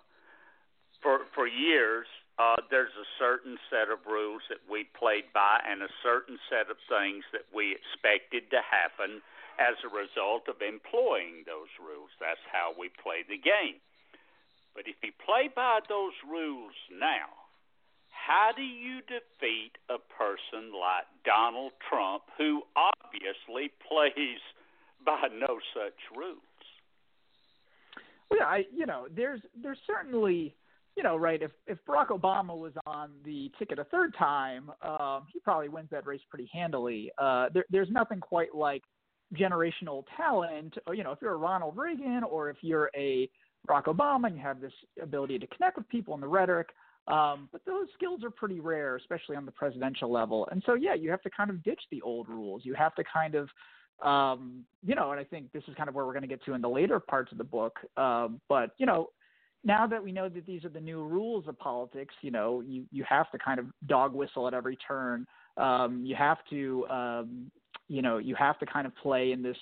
for 1.02 1.26
for 1.34 1.46
years 1.46 2.06
uh, 2.38 2.58
there's 2.70 2.94
a 2.98 3.06
certain 3.18 3.58
set 3.70 3.90
of 3.90 4.02
rules 4.10 4.42
that 4.50 4.58
we 4.66 4.86
played 4.98 5.30
by 5.32 5.62
and 5.62 5.82
a 5.82 5.92
certain 6.02 6.38
set 6.50 6.66
of 6.66 6.76
things 6.90 7.22
that 7.30 7.46
we 7.54 7.78
expected 7.78 8.50
to 8.50 8.58
happen 8.58 9.22
as 9.58 9.76
a 9.84 9.90
result 9.90 10.48
of 10.48 10.62
employing 10.62 11.44
those 11.46 11.70
rules. 11.80 12.10
That's 12.20 12.42
how 12.50 12.72
we 12.78 12.90
play 13.02 13.22
the 13.26 13.38
game. 13.38 13.80
But 14.74 14.86
if 14.86 14.96
you 15.02 15.12
play 15.24 15.48
by 15.54 15.80
those 15.88 16.14
rules 16.26 16.74
now, 16.90 17.30
how 18.10 18.50
do 18.54 18.62
you 18.62 19.00
defeat 19.06 19.78
a 19.88 19.98
person 19.98 20.72
like 20.74 21.06
Donald 21.24 21.72
Trump 21.88 22.24
who 22.38 22.62
obviously 22.74 23.70
plays 23.88 24.42
by 25.04 25.28
no 25.30 25.58
such 25.74 25.98
rules? 26.16 26.40
Well, 28.30 28.42
I, 28.42 28.64
you 28.74 28.86
know, 28.86 29.06
there's 29.14 29.40
there's 29.54 29.78
certainly 29.86 30.56
you 30.96 31.02
know, 31.02 31.16
right, 31.16 31.42
if 31.42 31.50
if 31.66 31.78
Barack 31.86 32.08
Obama 32.08 32.56
was 32.56 32.72
on 32.86 33.10
the 33.24 33.50
ticket 33.58 33.78
a 33.78 33.84
third 33.84 34.14
time, 34.16 34.70
um, 34.82 35.26
he 35.32 35.40
probably 35.40 35.68
wins 35.68 35.88
that 35.90 36.06
race 36.06 36.20
pretty 36.30 36.48
handily. 36.52 37.10
Uh, 37.18 37.48
there, 37.52 37.64
there's 37.70 37.90
nothing 37.90 38.20
quite 38.20 38.54
like 38.54 38.82
generational 39.34 40.04
talent. 40.16 40.74
Or, 40.86 40.94
you 40.94 41.04
know, 41.04 41.12
if 41.12 41.18
you're 41.22 41.32
a 41.32 41.36
Ronald 41.36 41.76
Reagan 41.76 42.22
or 42.24 42.50
if 42.50 42.56
you're 42.60 42.90
a 42.96 43.28
Barack 43.68 43.84
Obama 43.84 44.26
and 44.26 44.36
you 44.36 44.42
have 44.42 44.60
this 44.60 44.72
ability 45.02 45.38
to 45.38 45.46
connect 45.46 45.76
with 45.76 45.88
people 45.88 46.14
and 46.14 46.22
the 46.22 46.28
rhetoric, 46.28 46.68
um, 47.06 47.48
but 47.52 47.60
those 47.66 47.86
skills 47.94 48.24
are 48.24 48.30
pretty 48.30 48.60
rare, 48.60 48.96
especially 48.96 49.36
on 49.36 49.44
the 49.44 49.52
presidential 49.52 50.10
level. 50.10 50.48
And 50.50 50.62
so, 50.64 50.74
yeah, 50.74 50.94
you 50.94 51.10
have 51.10 51.22
to 51.22 51.30
kind 51.30 51.50
of 51.50 51.62
ditch 51.62 51.80
the 51.90 52.00
old 52.02 52.28
rules. 52.28 52.62
You 52.64 52.74
have 52.74 52.94
to 52.94 53.04
kind 53.04 53.34
of, 53.34 53.48
um, 54.02 54.64
you 54.84 54.94
know, 54.94 55.10
and 55.12 55.20
I 55.20 55.24
think 55.24 55.52
this 55.52 55.62
is 55.68 55.74
kind 55.76 55.88
of 55.88 55.94
where 55.94 56.06
we're 56.06 56.12
going 56.12 56.22
to 56.22 56.28
get 56.28 56.44
to 56.44 56.54
in 56.54 56.62
the 56.62 56.68
later 56.68 56.98
parts 56.98 57.30
of 57.32 57.38
the 57.38 57.44
book. 57.44 57.78
Um, 57.96 58.40
but 58.48 58.70
you 58.78 58.86
know, 58.86 59.10
now 59.64 59.86
that 59.86 60.02
we 60.02 60.12
know 60.12 60.28
that 60.28 60.46
these 60.46 60.64
are 60.64 60.70
the 60.70 60.80
new 60.80 61.02
rules 61.02 61.46
of 61.48 61.58
politics, 61.58 62.14
you 62.22 62.30
know, 62.30 62.60
you, 62.60 62.84
you 62.90 63.04
have 63.08 63.30
to 63.32 63.38
kind 63.38 63.58
of 63.58 63.66
dog 63.86 64.14
whistle 64.14 64.46
at 64.46 64.54
every 64.54 64.76
turn. 64.76 65.26
Um, 65.56 66.04
you 66.04 66.14
have 66.16 66.38
to, 66.50 66.86
um, 66.88 67.50
you 67.94 68.02
know, 68.02 68.18
you 68.18 68.34
have 68.34 68.58
to 68.58 68.66
kind 68.66 68.86
of 68.86 68.94
play 68.96 69.32
in 69.32 69.42
this 69.42 69.56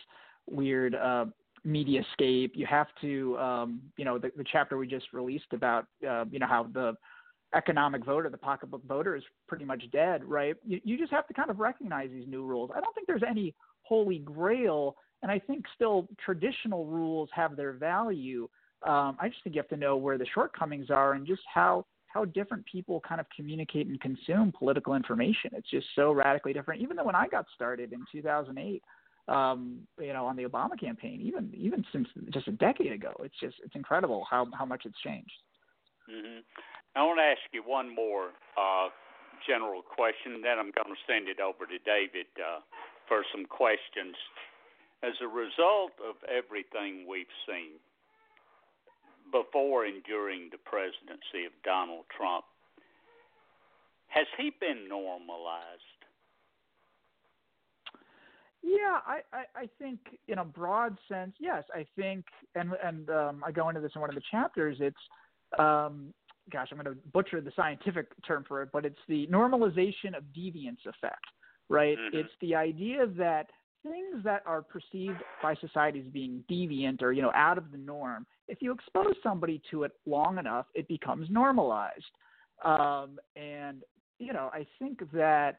weird 0.46 0.94
uh, 0.94 1.26
media 1.64 2.02
scape. 2.12 2.52
You 2.54 2.66
have 2.66 2.88
to, 3.00 3.38
um, 3.38 3.80
you 3.96 4.04
know, 4.04 4.18
the, 4.18 4.30
the 4.36 4.44
chapter 4.50 4.76
we 4.76 4.86
just 4.86 5.06
released 5.12 5.52
about, 5.52 5.86
uh, 6.08 6.24
you 6.30 6.38
know, 6.38 6.46
how 6.46 6.64
the 6.72 6.94
economic 7.54 8.04
voter, 8.04 8.30
the 8.30 8.38
pocketbook 8.38 8.84
voter, 8.86 9.14
is 9.14 9.22
pretty 9.46 9.64
much 9.64 9.84
dead, 9.92 10.24
right? 10.24 10.56
You, 10.66 10.80
you 10.84 10.98
just 10.98 11.12
have 11.12 11.26
to 11.28 11.34
kind 11.34 11.50
of 11.50 11.60
recognize 11.60 12.10
these 12.10 12.26
new 12.26 12.44
rules. 12.44 12.70
I 12.74 12.80
don't 12.80 12.94
think 12.94 13.06
there's 13.06 13.22
any 13.28 13.54
holy 13.82 14.18
grail, 14.18 14.96
and 15.22 15.30
I 15.30 15.38
think 15.38 15.64
still 15.74 16.08
traditional 16.24 16.86
rules 16.86 17.28
have 17.34 17.56
their 17.56 17.72
value 17.72 18.48
um, 18.84 19.16
I 19.20 19.28
just 19.28 19.42
think 19.44 19.54
you 19.54 19.60
have 19.60 19.68
to 19.68 19.76
know 19.76 19.96
where 19.96 20.18
the 20.18 20.26
shortcomings 20.34 20.90
are 20.90 21.12
and 21.12 21.26
just 21.26 21.42
how 21.52 21.86
how 22.12 22.24
different 22.24 22.64
people 22.66 23.00
kind 23.06 23.20
of 23.20 23.26
communicate 23.34 23.86
and 23.86 24.00
consume 24.00 24.52
political 24.56 24.94
information. 24.94 25.50
It's 25.54 25.70
just 25.70 25.86
so 25.94 26.12
radically 26.12 26.52
different. 26.52 26.82
Even 26.82 26.96
though 26.96 27.04
when 27.04 27.14
I 27.14 27.26
got 27.28 27.46
started 27.54 27.92
in 27.92 28.04
2008, 28.12 28.82
um, 29.28 29.80
you 30.00 30.12
know, 30.12 30.26
on 30.26 30.36
the 30.36 30.44
Obama 30.44 30.78
campaign, 30.78 31.20
even 31.22 31.52
even 31.54 31.84
since 31.92 32.08
just 32.32 32.48
a 32.48 32.52
decade 32.52 32.92
ago, 32.92 33.12
it's 33.20 33.38
just 33.40 33.56
it's 33.64 33.74
incredible 33.74 34.26
how 34.28 34.46
how 34.58 34.64
much 34.64 34.82
it's 34.84 34.98
changed. 35.00 35.32
Mm-hmm. 36.10 36.40
I 36.96 37.02
want 37.04 37.18
to 37.18 37.24
ask 37.24 37.40
you 37.52 37.62
one 37.64 37.94
more 37.94 38.30
uh, 38.58 38.88
general 39.46 39.82
question, 39.82 40.42
then 40.42 40.58
I'm 40.58 40.74
going 40.74 40.90
to 40.92 41.00
send 41.06 41.28
it 41.28 41.40
over 41.40 41.64
to 41.66 41.78
David 41.86 42.28
uh, 42.36 42.60
for 43.08 43.22
some 43.32 43.46
questions. 43.46 44.14
As 45.02 45.14
a 45.22 45.26
result 45.26 45.98
of 45.98 46.14
everything 46.30 47.06
we've 47.08 47.30
seen, 47.46 47.82
before 49.32 49.86
and 49.86 50.04
during 50.04 50.48
the 50.52 50.58
presidency 50.58 51.46
of 51.46 51.52
Donald 51.64 52.04
Trump. 52.16 52.44
Has 54.08 54.26
he 54.36 54.52
been 54.60 54.88
normalized? 54.88 56.00
Yeah, 58.62 59.00
I, 59.04 59.20
I, 59.32 59.62
I 59.62 59.68
think 59.78 59.98
in 60.28 60.38
a 60.38 60.44
broad 60.44 60.96
sense, 61.08 61.32
yes. 61.40 61.64
I 61.74 61.84
think, 61.96 62.24
and 62.54 62.70
and 62.84 63.10
um, 63.10 63.42
I 63.44 63.50
go 63.50 63.68
into 63.68 63.80
this 63.80 63.90
in 63.94 64.00
one 64.00 64.10
of 64.10 64.14
the 64.14 64.22
chapters. 64.30 64.76
It's, 64.80 64.96
um, 65.58 66.14
gosh, 66.52 66.68
I'm 66.70 66.78
going 66.78 66.94
to 66.94 67.00
butcher 67.12 67.40
the 67.40 67.50
scientific 67.56 68.06
term 68.24 68.44
for 68.46 68.62
it, 68.62 68.68
but 68.72 68.84
it's 68.84 68.98
the 69.08 69.26
normalization 69.28 70.16
of 70.16 70.22
deviance 70.36 70.84
effect, 70.86 71.24
right? 71.68 71.98
Mm-hmm. 71.98 72.18
It's 72.18 72.32
the 72.40 72.54
idea 72.54 73.06
that 73.18 73.46
things 73.82 74.22
that 74.24 74.42
are 74.46 74.62
perceived 74.62 75.18
by 75.42 75.54
society 75.56 76.00
as 76.00 76.06
being 76.12 76.44
deviant 76.50 77.02
or 77.02 77.12
you 77.12 77.22
know 77.22 77.32
out 77.34 77.58
of 77.58 77.70
the 77.72 77.78
norm 77.78 78.26
if 78.48 78.58
you 78.60 78.72
expose 78.72 79.14
somebody 79.22 79.60
to 79.70 79.82
it 79.84 79.92
long 80.06 80.38
enough 80.38 80.66
it 80.74 80.86
becomes 80.88 81.28
normalized. 81.30 82.04
Um, 82.64 83.18
and 83.34 83.82
you 84.18 84.32
know 84.32 84.50
i 84.52 84.64
think 84.78 85.00
that 85.12 85.58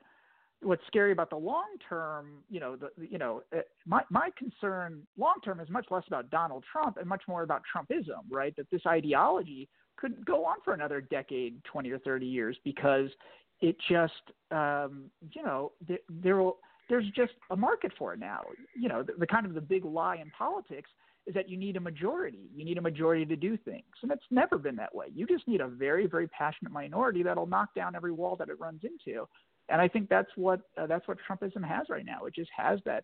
what's 0.61 0.81
scary 0.87 1.11
about 1.11 1.29
the 1.29 1.35
long 1.35 1.65
term 1.87 2.43
you 2.49 2.59
know 2.59 2.75
the 2.75 2.89
you 2.97 3.17
know 3.17 3.43
uh, 3.55 3.59
my 3.85 4.01
my 4.09 4.29
concern 4.37 5.01
long 5.17 5.35
term 5.43 5.59
is 5.59 5.69
much 5.69 5.85
less 5.91 6.03
about 6.07 6.29
donald 6.29 6.63
trump 6.71 6.97
and 6.97 7.07
much 7.07 7.23
more 7.27 7.43
about 7.43 7.61
trumpism 7.75 8.21
right? 8.29 8.55
That 8.55 8.69
this 8.71 8.81
ideology 8.87 9.67
could 9.97 10.25
go 10.25 10.45
on 10.45 10.57
for 10.63 10.73
another 10.73 11.01
decade 11.01 11.63
20 11.65 11.91
or 11.91 11.99
30 11.99 12.25
years 12.25 12.57
because 12.63 13.09
it 13.61 13.75
just 13.89 14.13
um 14.51 15.05
you 15.31 15.43
know 15.43 15.73
there, 15.87 15.99
there 16.09 16.37
will 16.37 16.57
there's 16.89 17.05
just 17.15 17.33
a 17.51 17.55
market 17.55 17.91
for 17.97 18.13
it 18.13 18.19
now. 18.19 18.41
You 18.75 18.89
know, 18.89 19.03
the, 19.03 19.13
the 19.19 19.27
kind 19.27 19.45
of 19.45 19.53
the 19.53 19.61
big 19.61 19.85
lie 19.85 20.17
in 20.17 20.29
politics 20.31 20.89
is 21.25 21.33
that 21.33 21.49
you 21.49 21.57
need 21.57 21.77
a 21.77 21.79
majority. 21.79 22.49
You 22.53 22.65
need 22.65 22.77
a 22.77 22.81
majority 22.81 23.25
to 23.25 23.35
do 23.35 23.57
things, 23.57 23.85
and 24.01 24.11
it's 24.11 24.25
never 24.29 24.57
been 24.57 24.75
that 24.75 24.93
way. 24.93 25.07
You 25.13 25.25
just 25.25 25.47
need 25.47 25.61
a 25.61 25.67
very, 25.67 26.05
very 26.05 26.27
passionate 26.27 26.71
minority 26.73 27.23
that'll 27.23 27.45
knock 27.45 27.73
down 27.73 27.95
every 27.95 28.11
wall 28.11 28.35
that 28.37 28.49
it 28.49 28.59
runs 28.59 28.81
into. 28.83 29.27
And 29.69 29.81
I 29.81 29.87
think 29.87 30.09
that's 30.09 30.29
what 30.35 30.61
uh, 30.77 30.87
that's 30.87 31.07
what 31.07 31.17
Trumpism 31.29 31.63
has 31.63 31.87
right 31.89 32.05
now. 32.05 32.25
It 32.25 32.35
just 32.35 32.51
has 32.55 32.79
that 32.85 33.03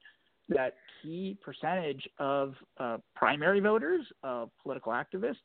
that 0.49 0.75
key 1.01 1.37
percentage 1.41 2.07
of 2.17 2.55
uh, 2.79 2.97
primary 3.15 3.59
voters, 3.59 4.05
of 4.23 4.49
political 4.61 4.91
activists 4.91 5.35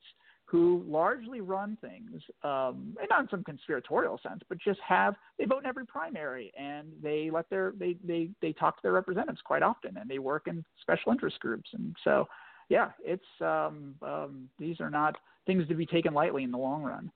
who 0.55 0.85
largely 0.87 1.41
run 1.41 1.77
things, 1.81 2.23
um, 2.45 2.97
and 3.01 3.09
not 3.11 3.23
in 3.23 3.29
some 3.29 3.43
conspiratorial 3.43 4.21
sense, 4.23 4.41
but 4.49 4.57
just 4.57 4.79
have 4.87 5.17
they 5.37 5.47
vote 5.47 5.59
in 5.59 5.67
every 5.67 5.85
primary 5.85 6.53
and 6.57 6.93
they 7.03 7.29
let 7.29 7.51
their 7.51 7.73
they 7.77 7.97
they 8.07 8.31
they 8.41 8.53
talk 8.53 8.77
to 8.77 8.83
their 8.85 8.93
representatives 8.93 9.41
quite 9.45 9.65
often 9.65 9.97
and 9.97 10.09
they 10.09 10.21
work 10.21 10.47
in 10.47 10.65
special 10.81 11.11
interest 11.11 11.41
groups 11.41 11.69
and 11.73 11.97
so 12.05 12.29
yeah, 12.69 12.91
it's 13.05 13.25
um, 13.41 13.97
um, 14.01 14.49
these 14.61 14.81
are 14.81 14.91
not 14.91 15.17
things 15.45 15.67
to 15.67 15.75
be 15.75 15.87
taken 15.87 16.15
lightly 16.15 16.45
in 16.45 16.53
the 16.53 16.59
long 16.59 16.85
run. 16.85 17.11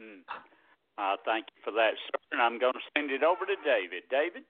Hmm. 0.00 0.20
Uh, 0.96 1.16
thank 1.24 1.46
you 1.56 1.60
for 1.64 1.72
that, 1.72 1.90
sir. 2.06 2.20
And 2.30 2.40
I'm 2.40 2.60
going 2.60 2.74
to 2.74 2.78
send 2.96 3.10
it 3.10 3.24
over 3.24 3.46
to 3.46 3.56
David. 3.64 4.04
David. 4.12 4.44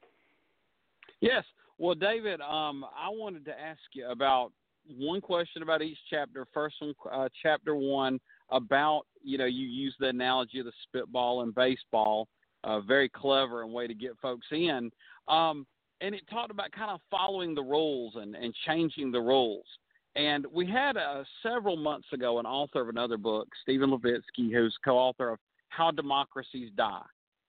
Yes. 1.22 1.44
Well, 1.78 1.94
David, 1.94 2.42
um, 2.42 2.84
I 2.84 3.08
wanted 3.08 3.46
to 3.46 3.58
ask 3.58 3.80
you 3.94 4.10
about 4.10 4.52
one 4.86 5.20
question 5.20 5.62
about 5.62 5.82
each 5.82 5.98
chapter. 6.10 6.46
First 6.52 6.76
one, 6.80 6.94
uh, 7.10 7.28
chapter 7.42 7.74
one, 7.74 8.20
about 8.50 9.02
you 9.22 9.38
know 9.38 9.46
you 9.46 9.66
use 9.66 9.94
the 9.98 10.08
analogy 10.08 10.58
of 10.60 10.66
the 10.66 10.72
spitball 10.84 11.42
and 11.42 11.54
baseball, 11.54 12.28
uh, 12.64 12.80
very 12.80 13.08
clever 13.08 13.62
and 13.62 13.72
way 13.72 13.86
to 13.86 13.94
get 13.94 14.12
folks 14.20 14.46
in. 14.50 14.90
Um, 15.28 15.66
and 16.00 16.14
it 16.14 16.22
talked 16.30 16.50
about 16.50 16.72
kind 16.72 16.90
of 16.90 17.00
following 17.10 17.54
the 17.54 17.62
rules 17.62 18.14
and, 18.16 18.34
and 18.34 18.54
changing 18.66 19.10
the 19.10 19.20
rules. 19.20 19.64
And 20.16 20.46
we 20.52 20.66
had 20.66 20.96
uh, 20.96 21.24
several 21.42 21.76
months 21.76 22.08
ago 22.12 22.38
an 22.38 22.46
author 22.46 22.80
of 22.80 22.88
another 22.88 23.16
book, 23.16 23.48
Steven 23.62 23.90
Levitsky, 23.90 24.52
who's 24.52 24.76
co-author 24.84 25.30
of 25.30 25.38
How 25.68 25.90
Democracies 25.90 26.70
Die, 26.76 27.02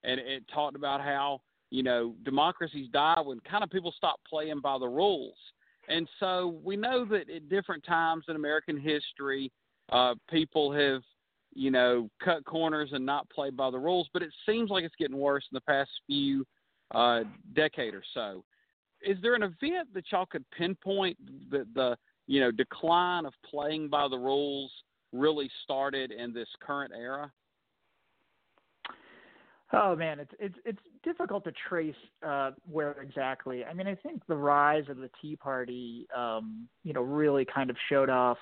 and 0.03 0.19
it 0.19 0.43
talked 0.53 0.75
about 0.75 1.01
how 1.01 1.41
you 1.69 1.83
know 1.83 2.15
democracies 2.23 2.87
die 2.91 3.21
when 3.23 3.39
kind 3.41 3.63
of 3.63 3.69
people 3.69 3.93
stop 3.95 4.19
playing 4.27 4.61
by 4.61 4.77
the 4.77 4.87
rules 4.87 5.37
and 5.87 6.07
so 6.19 6.59
we 6.63 6.75
know 6.75 7.05
that 7.05 7.29
at 7.29 7.49
different 7.49 7.83
times 7.85 8.25
in 8.27 8.35
American 8.35 8.79
history, 8.79 9.51
uh, 9.91 10.15
people 10.29 10.71
have, 10.73 11.01
you 11.53 11.71
know, 11.71 12.09
cut 12.23 12.43
corners 12.45 12.89
and 12.93 13.05
not 13.05 13.29
played 13.29 13.55
by 13.55 13.69
the 13.69 13.77
rules. 13.77 14.09
But 14.13 14.23
it 14.23 14.33
seems 14.45 14.69
like 14.69 14.83
it's 14.83 14.95
getting 14.97 15.17
worse 15.17 15.43
in 15.51 15.55
the 15.55 15.61
past 15.61 15.89
few 16.07 16.45
uh, 16.93 17.21
decade 17.55 17.93
or 17.93 18.03
so. 18.13 18.43
Is 19.01 19.17
there 19.21 19.35
an 19.35 19.43
event 19.43 19.93
that 19.93 20.05
y'all 20.11 20.25
could 20.25 20.45
pinpoint 20.51 21.17
that 21.51 21.67
the 21.73 21.97
you 22.27 22.39
know 22.39 22.51
decline 22.51 23.25
of 23.25 23.33
playing 23.49 23.89
by 23.89 24.07
the 24.07 24.17
rules 24.17 24.71
really 25.13 25.49
started 25.63 26.11
in 26.11 26.33
this 26.33 26.49
current 26.61 26.91
era? 26.97 27.31
Oh 29.75 29.95
man, 29.95 30.19
it's 30.19 30.31
it's 30.39 30.55
it's 30.63 30.79
difficult 31.03 31.43
to 31.43 31.51
trace 31.67 31.95
uh, 32.25 32.51
where 32.69 32.91
exactly. 33.01 33.65
I 33.65 33.73
mean, 33.73 33.87
I 33.87 33.95
think 33.95 34.25
the 34.27 34.35
rise 34.35 34.85
of 34.89 34.97
the 34.97 35.09
Tea 35.21 35.35
Party, 35.35 36.07
um, 36.15 36.67
you 36.83 36.93
know, 36.93 37.01
really 37.01 37.45
kind 37.45 37.69
of 37.69 37.75
showed 37.89 38.09
off. 38.09 38.37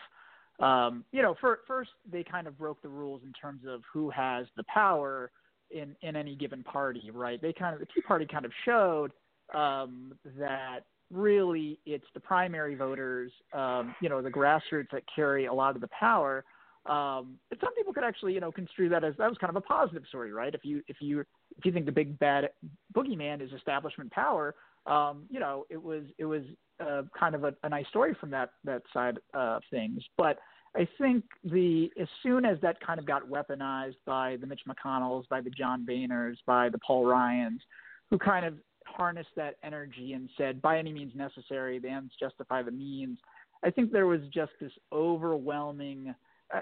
Um, 0.60 1.04
you 1.12 1.24
know, 1.24 1.36
for, 1.42 1.60
first 1.68 1.90
they 2.10 2.24
kind 2.24 2.46
of 2.46 2.58
broke 2.58 2.82
the 2.84 2.90
rules 2.90 3.22
in 3.26 3.34
terms 3.34 3.62
of 3.68 3.82
who 3.92 4.12
has 4.12 4.46
the 4.56 4.64
power 4.72 5.32
in 5.72 5.96
in 6.02 6.16
any 6.16 6.36
given 6.36 6.64
party, 6.64 7.10
right? 7.12 7.42
They 7.42 7.52
kind 7.52 7.74
of 7.74 7.80
the 7.80 7.88
Tea 7.88 8.02
Party 8.02 8.28
kind 8.32 8.46
of 8.46 8.52
showed 8.64 9.12
um, 9.56 10.14
that 10.38 10.82
really 11.12 11.80
it's 11.86 12.06
the 12.14 12.20
primary 12.20 12.76
voters, 12.76 13.32
um, 13.54 13.96
you 14.02 14.10
know, 14.10 14.22
the 14.22 14.30
grassroots 14.30 14.92
that 14.92 15.04
carry 15.14 15.46
a 15.46 15.54
lot 15.54 15.76
of 15.76 15.82
the 15.82 15.90
power 16.00 16.46
um, 16.86 17.38
but 17.50 17.60
some 17.62 17.74
people 17.76 17.94
could 17.94 18.04
actually, 18.04 18.34
you 18.34 18.42
know, 18.42 18.52
construe 18.52 18.90
that 18.90 19.04
as 19.04 19.14
that 19.18 19.30
was 19.30 19.38
kind 19.38 19.50
of 19.50 19.56
a 19.56 19.62
positive 19.62 20.04
story, 20.08 20.34
right? 20.34 20.54
If 20.54 20.66
you 20.66 20.82
if 20.88 20.98
you 21.00 21.22
if 21.58 21.66
you 21.66 21.72
think 21.72 21.86
the 21.86 21.92
big 21.92 22.20
bad 22.20 22.50
boogeyman 22.96 23.42
is 23.42 23.52
establishment 23.54 24.12
power, 24.12 24.56
um, 24.86 25.24
you 25.30 25.40
know, 25.40 25.66
it 25.70 25.82
was 25.82 26.04
it 26.18 26.26
was 26.26 26.44
uh, 26.80 27.04
kind 27.18 27.36
of 27.36 27.46
a, 27.46 27.54
a 27.64 27.70
nice 27.70 27.88
story 27.88 28.16
from 28.20 28.32
that 28.32 28.52
that 28.66 28.82
side 28.94 29.18
of 29.34 29.62
things. 29.72 30.04
But 30.18 30.40
I 30.76 30.88
think 31.00 31.24
the 31.46 31.90
as 32.00 32.08
soon 32.22 32.44
as 32.44 32.58
that 32.62 32.80
kind 32.86 33.00
of 33.00 33.06
got 33.06 33.30
weaponized 33.30 33.96
by 34.06 34.38
the 34.42 34.48
Mitch 34.48 34.62
McConnells, 34.68 35.28
by 35.30 35.40
the 35.40 35.52
John 35.52 35.86
Boehners, 35.86 36.36
by 36.46 36.68
the 36.68 36.80
Paul 36.80 37.06
Ryans, 37.06 37.62
who 38.10 38.18
kind 38.18 38.46
of 38.46 38.56
harnessed 38.86 39.30
that 39.38 39.56
energy 39.64 40.14
and 40.14 40.30
said, 40.38 40.62
by 40.62 40.78
any 40.78 40.92
means 40.92 41.14
necessary, 41.16 41.80
the 41.80 41.90
ends 41.90 42.14
justify 42.20 42.62
the 42.62 42.72
means. 42.72 43.20
I 43.64 43.70
think 43.70 43.92
there 43.92 44.08
was 44.08 44.22
just 44.34 44.52
this 44.60 44.74
overwhelming 44.92 46.14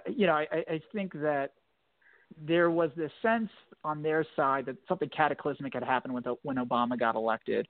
you 0.07 0.27
know, 0.27 0.33
I, 0.33 0.47
I 0.51 0.81
think 0.93 1.13
that 1.13 1.53
there 2.37 2.71
was 2.71 2.91
this 2.95 3.11
sense 3.21 3.49
on 3.83 4.01
their 4.01 4.25
side 4.35 4.65
that 4.65 4.77
something 4.87 5.09
cataclysmic 5.09 5.73
had 5.73 5.83
happened 5.83 6.13
when, 6.13 6.23
when 6.43 6.57
Obama 6.57 6.97
got 6.97 7.15
elected. 7.15 7.67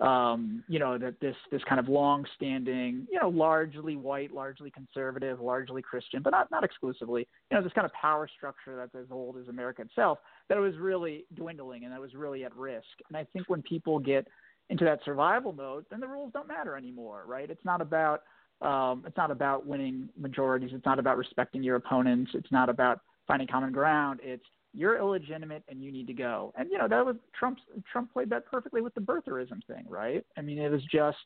Um, 0.00 0.64
you 0.66 0.80
know, 0.80 0.98
that 0.98 1.20
this, 1.20 1.36
this 1.52 1.62
kind 1.68 1.78
of 1.78 1.88
long-standing, 1.88 3.06
you 3.12 3.20
know, 3.20 3.28
largely 3.28 3.94
white, 3.94 4.32
largely 4.32 4.68
conservative, 4.68 5.38
largely 5.38 5.80
Christian, 5.80 6.22
but 6.22 6.30
not, 6.30 6.50
not 6.50 6.64
exclusively, 6.64 7.28
you 7.50 7.56
know, 7.56 7.62
this 7.62 7.72
kind 7.72 7.84
of 7.84 7.92
power 7.92 8.28
structure 8.36 8.74
that's 8.74 8.96
as 8.96 9.12
old 9.12 9.36
as 9.36 9.46
America 9.46 9.82
itself, 9.82 10.18
that 10.48 10.58
it 10.58 10.60
was 10.60 10.76
really 10.76 11.24
dwindling 11.34 11.84
and 11.84 11.92
that 11.92 12.00
was 12.00 12.14
really 12.14 12.42
at 12.44 12.56
risk. 12.56 12.88
And 13.08 13.16
I 13.16 13.24
think 13.32 13.48
when 13.48 13.62
people 13.62 14.00
get 14.00 14.26
into 14.70 14.84
that 14.84 14.98
survival 15.04 15.52
mode, 15.52 15.84
then 15.88 16.00
the 16.00 16.08
rules 16.08 16.32
don't 16.32 16.48
matter 16.48 16.76
anymore, 16.76 17.22
right? 17.26 17.48
It's 17.48 17.64
not 17.64 17.80
about– 17.80 18.22
um, 18.62 19.04
it's 19.06 19.16
not 19.16 19.30
about 19.30 19.66
winning 19.66 20.08
majorities. 20.16 20.70
It's 20.72 20.86
not 20.86 20.98
about 20.98 21.16
respecting 21.16 21.62
your 21.62 21.76
opponents. 21.76 22.30
It's 22.34 22.50
not 22.52 22.68
about 22.68 23.00
finding 23.26 23.48
common 23.48 23.72
ground. 23.72 24.20
It's 24.22 24.44
you're 24.74 24.96
illegitimate 24.96 25.62
and 25.68 25.82
you 25.82 25.92
need 25.92 26.06
to 26.06 26.14
go. 26.14 26.52
And 26.56 26.70
you 26.70 26.78
know 26.78 26.88
that 26.88 27.04
was 27.04 27.16
Trump's 27.38 27.62
Trump 27.90 28.12
played 28.12 28.30
that 28.30 28.46
perfectly 28.46 28.80
with 28.80 28.94
the 28.94 29.00
birtherism 29.00 29.64
thing, 29.66 29.84
right? 29.88 30.24
I 30.36 30.40
mean, 30.40 30.58
it 30.58 30.70
was 30.70 30.82
just 30.90 31.18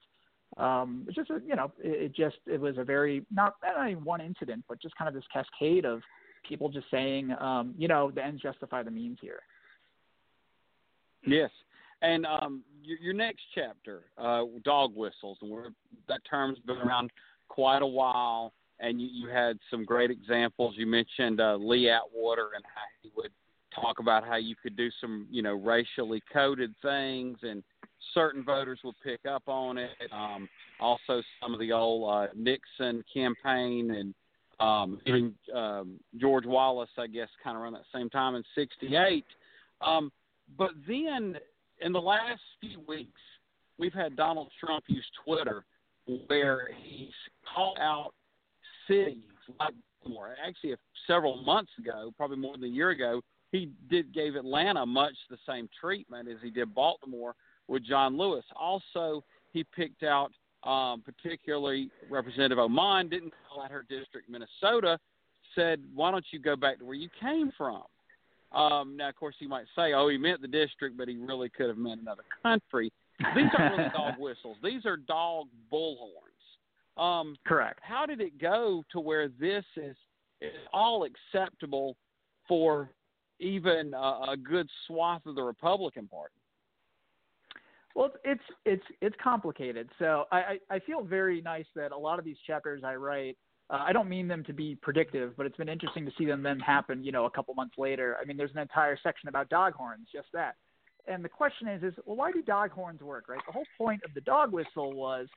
um, 0.57 1.05
it's 1.07 1.17
just 1.17 1.31
a, 1.31 1.41
you 1.47 1.55
know 1.55 1.71
it, 1.83 2.03
it 2.03 2.17
just 2.17 2.37
it 2.47 2.61
was 2.61 2.79
a 2.79 2.85
very 2.85 3.25
not 3.31 3.55
not 3.63 3.91
even 3.91 4.05
one 4.05 4.21
incident, 4.21 4.65
but 4.69 4.81
just 4.81 4.97
kind 4.97 5.09
of 5.09 5.15
this 5.15 5.25
cascade 5.33 5.85
of 5.85 6.01
people 6.49 6.69
just 6.69 6.87
saying, 6.91 7.35
um, 7.41 7.75
you 7.77 7.89
know, 7.89 8.11
the 8.11 8.25
ends 8.25 8.41
justify 8.41 8.83
the 8.83 8.91
means 8.91 9.19
here. 9.21 9.41
Yes, 11.27 11.51
and 12.03 12.27
um, 12.27 12.63
your, 12.83 12.99
your 12.99 13.15
next 13.15 13.43
chapter, 13.55 14.03
uh, 14.19 14.43
dog 14.65 14.95
whistles, 14.95 15.39
and 15.43 15.75
that 16.09 16.21
term's 16.29 16.59
been 16.67 16.77
around 16.79 17.11
quite 17.49 17.83
a 17.83 17.87
while. 17.87 18.53
And 18.79 19.01
you, 19.01 19.09
you 19.11 19.29
had 19.29 19.59
some 19.71 19.85
great 19.85 20.11
examples. 20.11 20.75
You 20.77 20.87
mentioned 20.87 21.41
uh, 21.41 21.57
Lee 21.57 21.89
Atwater 21.89 22.51
and 22.55 22.65
how 22.65 22.83
he 23.03 23.11
would 23.17 23.31
talk 23.75 24.01
about 24.01 24.27
how 24.27 24.37
you 24.37 24.55
could 24.63 24.77
do 24.77 24.91
some, 25.01 25.27
you 25.31 25.43
know, 25.43 25.55
racially 25.55 26.23
coded 26.31 26.75
things, 26.83 27.39
and 27.43 27.63
certain 28.13 28.45
voters 28.45 28.79
would 28.85 28.95
pick 29.03 29.21
up 29.27 29.45
on 29.47 29.79
it. 29.79 29.91
Um, 30.13 30.49
also, 30.79 31.23
some 31.41 31.55
of 31.55 31.61
the 31.61 31.73
old 31.73 32.11
uh, 32.13 32.27
Nixon 32.37 33.03
campaign 33.13 33.91
and 33.93 34.15
um, 34.59 35.01
even 35.07 35.35
um, 35.55 36.01
George 36.19 36.47
Wallace, 36.47 36.91
I 36.99 37.07
guess, 37.07 37.29
kind 37.43 37.57
of 37.57 37.63
around 37.63 37.75
that 37.75 37.83
same 37.95 38.09
time 38.11 38.35
in 38.35 38.45
'68. 38.55 39.25
Um, 39.81 40.11
but 40.57 40.71
then 40.87 41.37
in 41.81 41.93
the 41.93 42.01
last 42.01 42.41
few 42.61 42.81
weeks, 42.87 43.21
we've 43.79 43.93
had 43.93 44.17
Donald 44.17 44.51
Trump 44.59 44.85
use 44.89 45.07
Twitter 45.25 45.65
where 46.29 46.71
he's 46.83 47.13
called 47.55 47.79
out 47.81 48.13
cities 48.89 49.19
like 49.59 49.75
Baltimore. 50.03 50.35
Actually, 50.45 50.75
several 51.07 51.43
months 51.43 51.73
ago, 51.79 52.13
probably 52.17 52.37
more 52.37 52.53
than 52.53 52.65
a 52.65 52.73
year 52.73 52.91
ago, 52.91 53.21
he 53.53 53.71
did 53.91 54.13
gave 54.13 54.37
Atlanta 54.37 54.85
much 54.85 55.15
the 55.31 55.39
same 55.49 55.69
treatment 55.81 56.29
as 56.29 56.37
he 56.43 56.51
did 56.51 56.75
Baltimore 56.75 57.35
with 57.69 57.85
John 57.85 58.17
Lewis. 58.17 58.45
Also, 58.55 59.25
he 59.53 59.65
picked 59.65 60.03
out 60.03 60.33
um, 60.65 61.03
particularly 61.03 61.91
Representative 62.11 62.59
Omar 62.59 63.05
didn't 63.05 63.33
call 63.49 63.63
out 63.63 63.71
her 63.71 63.85
district, 63.89 64.29
Minnesota. 64.29 64.99
Said, 65.55 65.83
"Why 65.95 66.11
don't 66.11 66.25
you 66.33 66.39
go 66.39 66.57
back 66.57 66.79
to 66.79 66.85
where 66.85 66.95
you 66.95 67.09
came 67.21 67.53
from?" 67.57 67.83
Um, 68.57 68.97
now, 68.97 69.11
of 69.11 69.17
course, 69.17 69.35
you 69.39 69.49
might 69.49 69.67
say, 69.77 69.93
"Oh, 69.93 70.09
he 70.09 70.17
meant 70.17 70.41
the 70.41 70.49
district, 70.49 70.97
but 70.97 71.09
he 71.09 71.17
really 71.17 71.51
could 71.51 71.69
have 71.69 71.77
meant 71.77 72.01
another 72.01 72.25
country." 72.43 72.91
These 73.35 73.51
aren't 73.57 73.77
really 73.77 73.91
dog 73.95 74.15
whistles; 74.19 74.57
these 74.63 74.87
are 74.87 74.97
dog 74.97 75.49
bullhorns. 75.71 77.01
Um, 77.01 77.37
Correct. 77.47 77.81
How 77.83 78.07
did 78.07 78.23
it 78.23 78.41
go 78.41 78.83
to 78.93 79.01
where 79.01 79.29
this 79.29 79.65
is, 79.77 79.95
is 80.41 80.53
all 80.73 81.05
acceptable 81.05 81.97
for 82.49 82.91
even 83.39 83.93
a, 83.93 84.31
a 84.31 84.37
good 84.43 84.69
swath 84.87 85.27
of 85.27 85.35
the 85.35 85.43
Republican 85.43 86.09
Party? 86.09 86.35
Well, 87.95 88.11
it's 88.25 88.43
it's 88.65 88.85
it's 89.03 89.17
complicated. 89.23 89.91
So 89.99 90.25
I, 90.33 90.37
I 90.37 90.59
I 90.71 90.79
feel 90.81 91.03
very 91.03 91.43
nice 91.43 91.67
that 91.75 91.93
a 91.93 91.97
lot 91.97 92.19
of 92.19 92.25
these 92.25 92.37
chapters 92.47 92.83
I 92.85 92.95
write 92.95 93.37
uh, 93.71 93.85
I 93.87 93.93
don't 93.93 94.09
mean 94.09 94.29
them 94.29 94.45
to 94.45 94.53
be 94.53 94.77
predictive, 94.81 95.37
but 95.37 95.47
it's 95.47 95.57
been 95.57 95.69
interesting 95.69 96.05
to 96.05 96.13
see 96.17 96.25
them 96.25 96.43
then 96.43 96.61
happen, 96.61 97.03
you 97.03 97.13
know, 97.13 97.25
a 97.25 97.31
couple 97.31 97.55
months 97.55 97.75
later. 97.79 98.17
I 98.21 98.25
mean, 98.25 98.37
there's 98.37 98.53
an 98.53 98.59
entire 98.59 98.99
section 99.03 99.29
about 99.29 99.49
dog 99.49 99.75
horns, 99.75 100.07
just 100.13 100.29
that. 100.33 100.57
And 101.09 101.25
the 101.25 101.29
question 101.29 101.69
is, 101.69 101.83
is 101.83 101.95
well, 102.05 102.17
why 102.17 102.33
do 102.33 102.43
dog 102.43 102.71
horns 102.71 103.01
work, 103.01 103.29
right? 103.29 103.41
The 103.47 103.53
whole 103.53 103.67
point 103.79 104.03
of 104.05 104.13
the 104.15 104.21
dog 104.21 104.53
whistle 104.53 104.93
was 104.93 105.29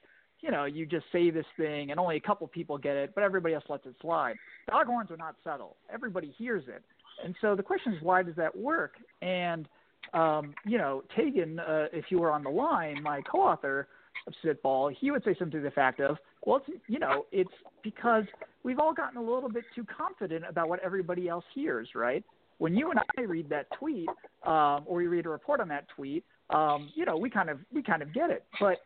you 0.42 0.52
know, 0.52 0.66
you 0.66 0.86
just 0.86 1.06
say 1.12 1.30
this 1.30 1.46
thing 1.58 1.92
and 1.92 2.00
only 2.00 2.16
a 2.16 2.22
couple 2.22 2.48
people 2.48 2.78
get 2.78 2.96
it, 2.96 3.14
but 3.14 3.24
everybody 3.24 3.54
else 3.54 3.64
lets 3.70 3.86
it 3.86 3.96
slide. 4.02 4.36
Dog 4.70 4.88
horns 4.88 5.12
are 5.12 5.18
not 5.18 5.36
subtle. 5.44 5.78
Everybody 5.92 6.34
hears 6.38 6.64
it. 6.68 6.84
And 7.24 7.36
so 7.42 7.56
the 7.56 7.64
question 7.64 7.94
is, 7.94 8.02
why 8.02 8.24
does 8.24 8.36
that 8.36 8.56
work? 8.56 8.94
And, 9.22 9.68
um, 10.14 10.54
you 10.66 10.78
know, 10.78 11.04
Taegan, 11.18 11.60
uh, 11.60 11.88
if 11.92 12.06
you 12.10 12.20
were 12.20 12.32
on 12.32 12.44
the 12.44 12.50
line, 12.50 13.04
my 13.04 13.22
co-author 13.30 13.88
of 14.28 14.34
Spitball, 14.42 14.90
he 14.98 15.12
would 15.12 15.24
say 15.24 15.36
something 15.38 15.60
to 15.60 15.64
the 15.64 15.72
fact 15.72 16.00
of, 16.00 16.18
well, 16.46 16.62
it's, 16.68 16.82
you 16.88 17.00
know, 17.00 17.26
it's 17.32 17.50
because 17.84 18.24
we've 18.64 18.80
all 18.80 18.94
gotten 18.94 19.18
a 19.18 19.22
little 19.22 19.50
bit 19.50 19.64
too 19.76 19.86
confident 19.86 20.46
about 20.48 20.70
what 20.70 20.80
everybody 20.84 21.28
else 21.28 21.46
hears, 21.54 21.90
right? 21.96 22.24
When 22.58 22.76
you 22.76 22.92
and 22.92 23.00
I 23.18 23.22
read 23.22 23.50
that 23.50 23.68
tweet, 23.78 24.10
um, 24.46 24.84
or 24.86 24.98
we 24.98 25.08
read 25.08 25.26
a 25.26 25.30
report 25.30 25.62
on 25.62 25.68
that 25.70 25.86
tweet, 25.96 26.24
um, 26.50 26.90
you 26.96 27.06
know, 27.06 27.16
we 27.16 27.30
kind 27.30 27.50
of 27.50 27.60
we 27.74 27.82
kind 27.82 28.02
of 28.02 28.14
get 28.14 28.30
it. 28.30 28.44
But 28.60 28.78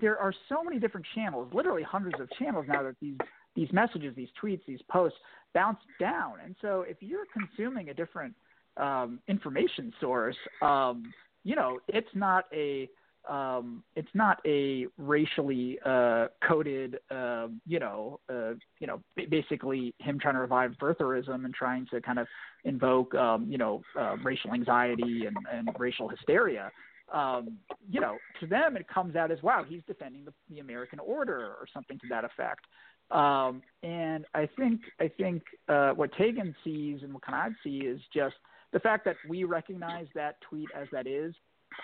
there 0.00 0.18
are 0.18 0.34
so 0.48 0.62
many 0.62 0.78
different 0.78 1.06
channels, 1.14 1.48
literally 1.54 1.82
hundreds 1.82 2.20
of 2.20 2.28
channels 2.38 2.66
now 2.68 2.82
that 2.82 2.96
these 3.00 3.16
these 3.54 3.72
messages, 3.72 4.14
these 4.16 4.28
tweets, 4.42 4.60
these 4.66 4.80
posts 4.90 5.18
bounce 5.54 5.78
down. 6.00 6.34
And 6.44 6.54
so 6.60 6.84
if 6.88 6.96
you're 7.00 7.26
consuming 7.32 7.90
a 7.90 7.94
different 7.94 8.34
um, 8.76 9.20
information 9.28 9.92
source, 10.00 10.36
um, 10.62 11.12
you 11.44 11.56
know, 11.56 11.78
it's 11.88 12.08
not 12.14 12.46
a 12.52 12.88
um, 13.28 13.84
it's 13.94 14.08
not 14.14 14.40
a 14.46 14.86
racially 14.98 15.78
uh, 15.84 16.28
coded, 16.46 16.98
uh, 17.10 17.48
you 17.66 17.78
know, 17.78 18.20
uh, 18.28 18.52
you 18.78 18.86
know, 18.86 19.00
basically 19.30 19.94
him 19.98 20.18
trying 20.18 20.34
to 20.34 20.40
revive 20.40 20.72
birtherism 20.80 21.44
and 21.44 21.54
trying 21.54 21.86
to 21.92 22.00
kind 22.00 22.18
of 22.18 22.26
invoke, 22.64 23.14
um, 23.14 23.46
you 23.48 23.58
know, 23.58 23.82
uh, 23.98 24.16
racial 24.18 24.52
anxiety 24.52 25.26
and, 25.26 25.36
and 25.52 25.68
racial 25.78 26.08
hysteria 26.08 26.70
um, 27.12 27.58
you 27.90 28.00
know, 28.00 28.16
to 28.40 28.46
them 28.46 28.76
it 28.76 28.88
comes 28.88 29.16
out 29.16 29.30
as 29.30 29.42
wow, 29.42 29.64
he's 29.68 29.82
defending 29.86 30.24
the, 30.24 30.32
the 30.50 30.60
American 30.60 30.98
order 30.98 31.38
or 31.38 31.66
something 31.72 31.98
to 31.98 32.06
that 32.08 32.24
effect. 32.24 32.64
Um, 33.10 33.62
and 33.82 34.24
I 34.34 34.48
think 34.58 34.80
I 34.98 35.08
think 35.08 35.42
uh, 35.68 35.90
what 35.90 36.12
Taegan 36.14 36.54
sees 36.64 37.00
and 37.02 37.12
what 37.12 37.22
Kanad 37.22 37.54
see 37.62 37.78
is 37.80 38.00
just 38.14 38.36
the 38.72 38.80
fact 38.80 39.04
that 39.04 39.16
we 39.28 39.44
recognize 39.44 40.06
that 40.14 40.40
tweet 40.40 40.68
as 40.74 40.88
that 40.92 41.06
is 41.06 41.34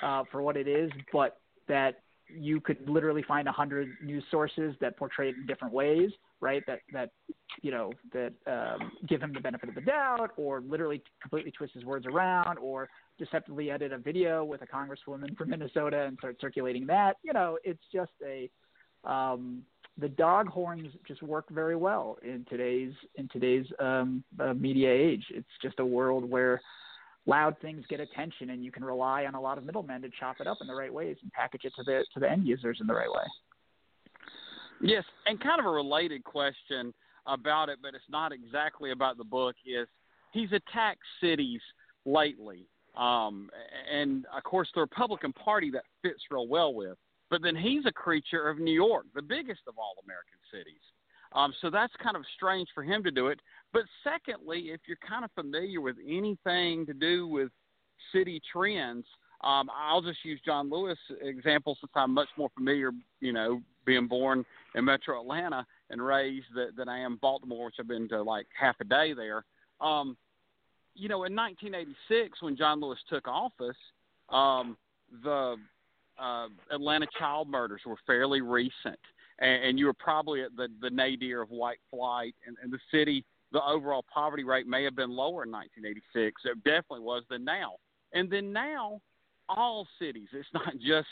uh, 0.03 0.24
for 0.30 0.43
what 0.43 0.57
it 0.57 0.68
is, 0.68 0.91
but 1.12 1.39
that 1.68 2.01
you 2.28 2.61
could 2.61 2.89
literally 2.89 3.22
find 3.26 3.49
a 3.49 3.53
hundred 3.53 3.89
news 4.03 4.24
sources 4.30 4.74
that 4.80 4.97
portray 4.97 5.30
it 5.30 5.36
in 5.36 5.47
different 5.47 5.72
ways, 5.72 6.11
right? 6.41 6.62
That 6.66 6.80
that 6.93 7.11
you 7.62 7.70
know 7.70 7.93
that 8.12 8.32
um, 8.47 8.93
give 9.09 9.22
him 9.22 9.32
the 9.32 9.41
benefit 9.41 9.68
of 9.68 9.74
the 9.74 9.80
doubt, 9.80 10.30
or 10.36 10.61
literally 10.61 11.03
completely 11.20 11.51
twist 11.51 11.74
his 11.74 11.84
words 11.84 12.07
around, 12.07 12.59
or 12.59 12.89
deceptively 13.18 13.70
edit 13.70 13.93
a 13.93 13.99
video 13.99 14.45
with 14.45 14.62
a 14.62 14.66
congresswoman 14.66 15.36
from 15.36 15.51
Minnesota 15.51 16.03
and 16.03 16.18
start 16.18 16.36
circulating 16.41 16.86
that. 16.86 17.16
You 17.22 17.32
know, 17.32 17.59
it's 17.64 17.82
just 17.93 18.12
a 18.24 18.51
um, 19.05 19.62
the 19.99 20.09
dog 20.09 20.49
horns 20.49 20.89
just 21.07 21.22
work 21.22 21.49
very 21.51 21.76
well 21.76 22.18
in 22.22 22.47
today's 22.49 22.93
in 23.16 23.28
today's 23.28 23.66
um, 23.78 24.22
uh, 24.39 24.55
media 24.55 24.91
age. 24.93 25.24
It's 25.30 25.49
just 25.62 25.80
a 25.80 25.86
world 25.86 26.28
where 26.28 26.61
loud 27.28 27.54
things 27.60 27.84
get 27.88 28.00
attention, 28.00 28.50
and 28.50 28.64
you 28.64 28.72
can 28.72 28.84
rely 28.84 29.26
on 29.26 29.34
a 29.34 29.40
lot 29.40 29.58
of 29.58 29.64
middlemen 29.64 30.02
to 30.02 30.08
chop 30.18 30.36
it 30.40 30.46
up 30.46 30.58
in 30.60 30.66
the 30.66 30.74
right 30.74 30.92
ways 30.92 31.16
and 31.22 31.30
package 31.32 31.60
it 31.64 31.72
to 31.76 31.84
the 31.84 32.04
to 32.14 32.18
the 32.20 32.28
end 32.28 32.46
users 32.46 32.78
in 32.80 32.86
the 32.88 32.94
right 32.94 33.10
way. 33.10 33.22
Yes, 34.80 35.04
and 35.26 35.38
kind 35.40 35.60
of 35.60 35.66
a 35.66 35.70
related 35.70 36.24
question 36.24 36.94
about 37.26 37.68
it, 37.68 37.78
but 37.82 37.94
it's 37.94 38.04
not 38.08 38.32
exactly 38.32 38.90
about 38.90 39.18
the 39.18 39.24
book. 39.24 39.54
Is 39.66 39.86
he's 40.32 40.50
attacked 40.52 41.02
cities 41.20 41.60
lately, 42.06 42.66
um, 42.96 43.50
and 43.92 44.24
of 44.34 44.42
course 44.42 44.68
the 44.74 44.80
Republican 44.80 45.32
Party 45.34 45.70
that 45.72 45.84
fits 46.02 46.22
real 46.30 46.48
well 46.48 46.72
with. 46.72 46.96
But 47.30 47.42
then 47.42 47.54
he's 47.54 47.84
a 47.84 47.92
creature 47.92 48.48
of 48.48 48.58
New 48.58 48.72
York, 48.72 49.04
the 49.14 49.20
biggest 49.20 49.60
of 49.68 49.74
all 49.76 49.96
American 50.02 50.38
cities. 50.50 50.80
Um, 51.34 51.52
so 51.60 51.70
that's 51.70 51.92
kind 52.02 52.16
of 52.16 52.22
strange 52.36 52.68
for 52.74 52.82
him 52.82 53.02
to 53.04 53.10
do 53.10 53.28
it. 53.28 53.40
But 53.72 53.82
secondly, 54.02 54.70
if 54.72 54.80
you're 54.86 54.98
kind 55.06 55.24
of 55.24 55.30
familiar 55.32 55.80
with 55.80 55.96
anything 56.06 56.86
to 56.86 56.94
do 56.94 57.28
with 57.28 57.50
city 58.12 58.40
trends, 58.52 59.04
um, 59.42 59.70
I'll 59.76 60.02
just 60.02 60.24
use 60.24 60.40
John 60.44 60.70
Lewis 60.70 60.98
example 61.20 61.76
since 61.80 61.92
I'm 61.94 62.12
much 62.12 62.28
more 62.36 62.50
familiar, 62.56 62.90
you 63.20 63.32
know, 63.32 63.60
being 63.84 64.08
born 64.08 64.44
in 64.74 64.84
Metro 64.84 65.20
Atlanta 65.20 65.64
and 65.90 66.04
raised 66.04 66.46
that, 66.54 66.76
than 66.76 66.88
I 66.88 66.98
am 66.98 67.18
Baltimore, 67.22 67.66
which 67.66 67.76
I've 67.78 67.88
been 67.88 68.08
to 68.08 68.22
like 68.22 68.46
half 68.58 68.76
a 68.80 68.84
day 68.84 69.14
there. 69.14 69.44
Um, 69.80 70.16
you 70.94 71.08
know, 71.08 71.24
in 71.24 71.36
1986, 71.36 72.42
when 72.42 72.56
John 72.56 72.80
Lewis 72.80 72.98
took 73.08 73.28
office, 73.28 73.76
um, 74.30 74.76
the 75.22 75.56
uh, 76.18 76.48
Atlanta 76.72 77.06
child 77.18 77.48
murders 77.48 77.82
were 77.86 77.96
fairly 78.06 78.40
recent, 78.40 78.98
and, 79.39 79.64
and 79.64 79.78
you 79.78 79.86
were 79.86 79.95
probably 79.95 80.43
at 80.43 80.55
the, 80.57 80.68
the 80.80 80.91
nadir 80.91 81.43
of 81.43 81.51
white 81.51 81.78
flight, 81.91 82.34
and, 82.47 82.57
and 82.62 82.72
the 82.72 82.80
city– 82.91 83.24
the 83.53 83.64
overall 83.64 84.05
poverty 84.12 84.45
rate 84.45 84.66
may 84.66 84.84
have 84.84 84.97
been 84.97 85.11
lower 85.11 85.45
in 85.45 85.51
1986. 85.51 86.43
It 86.45 86.64
definitely 86.64 87.01
was 87.01 87.22
than 87.30 87.45
now. 87.45 87.76
And 88.12 88.30
then 88.30 88.53
now, 88.53 89.01
all 89.49 89.86
cities, 89.99 90.28
it's 90.32 90.49
not 90.53 90.78
just 90.86 91.09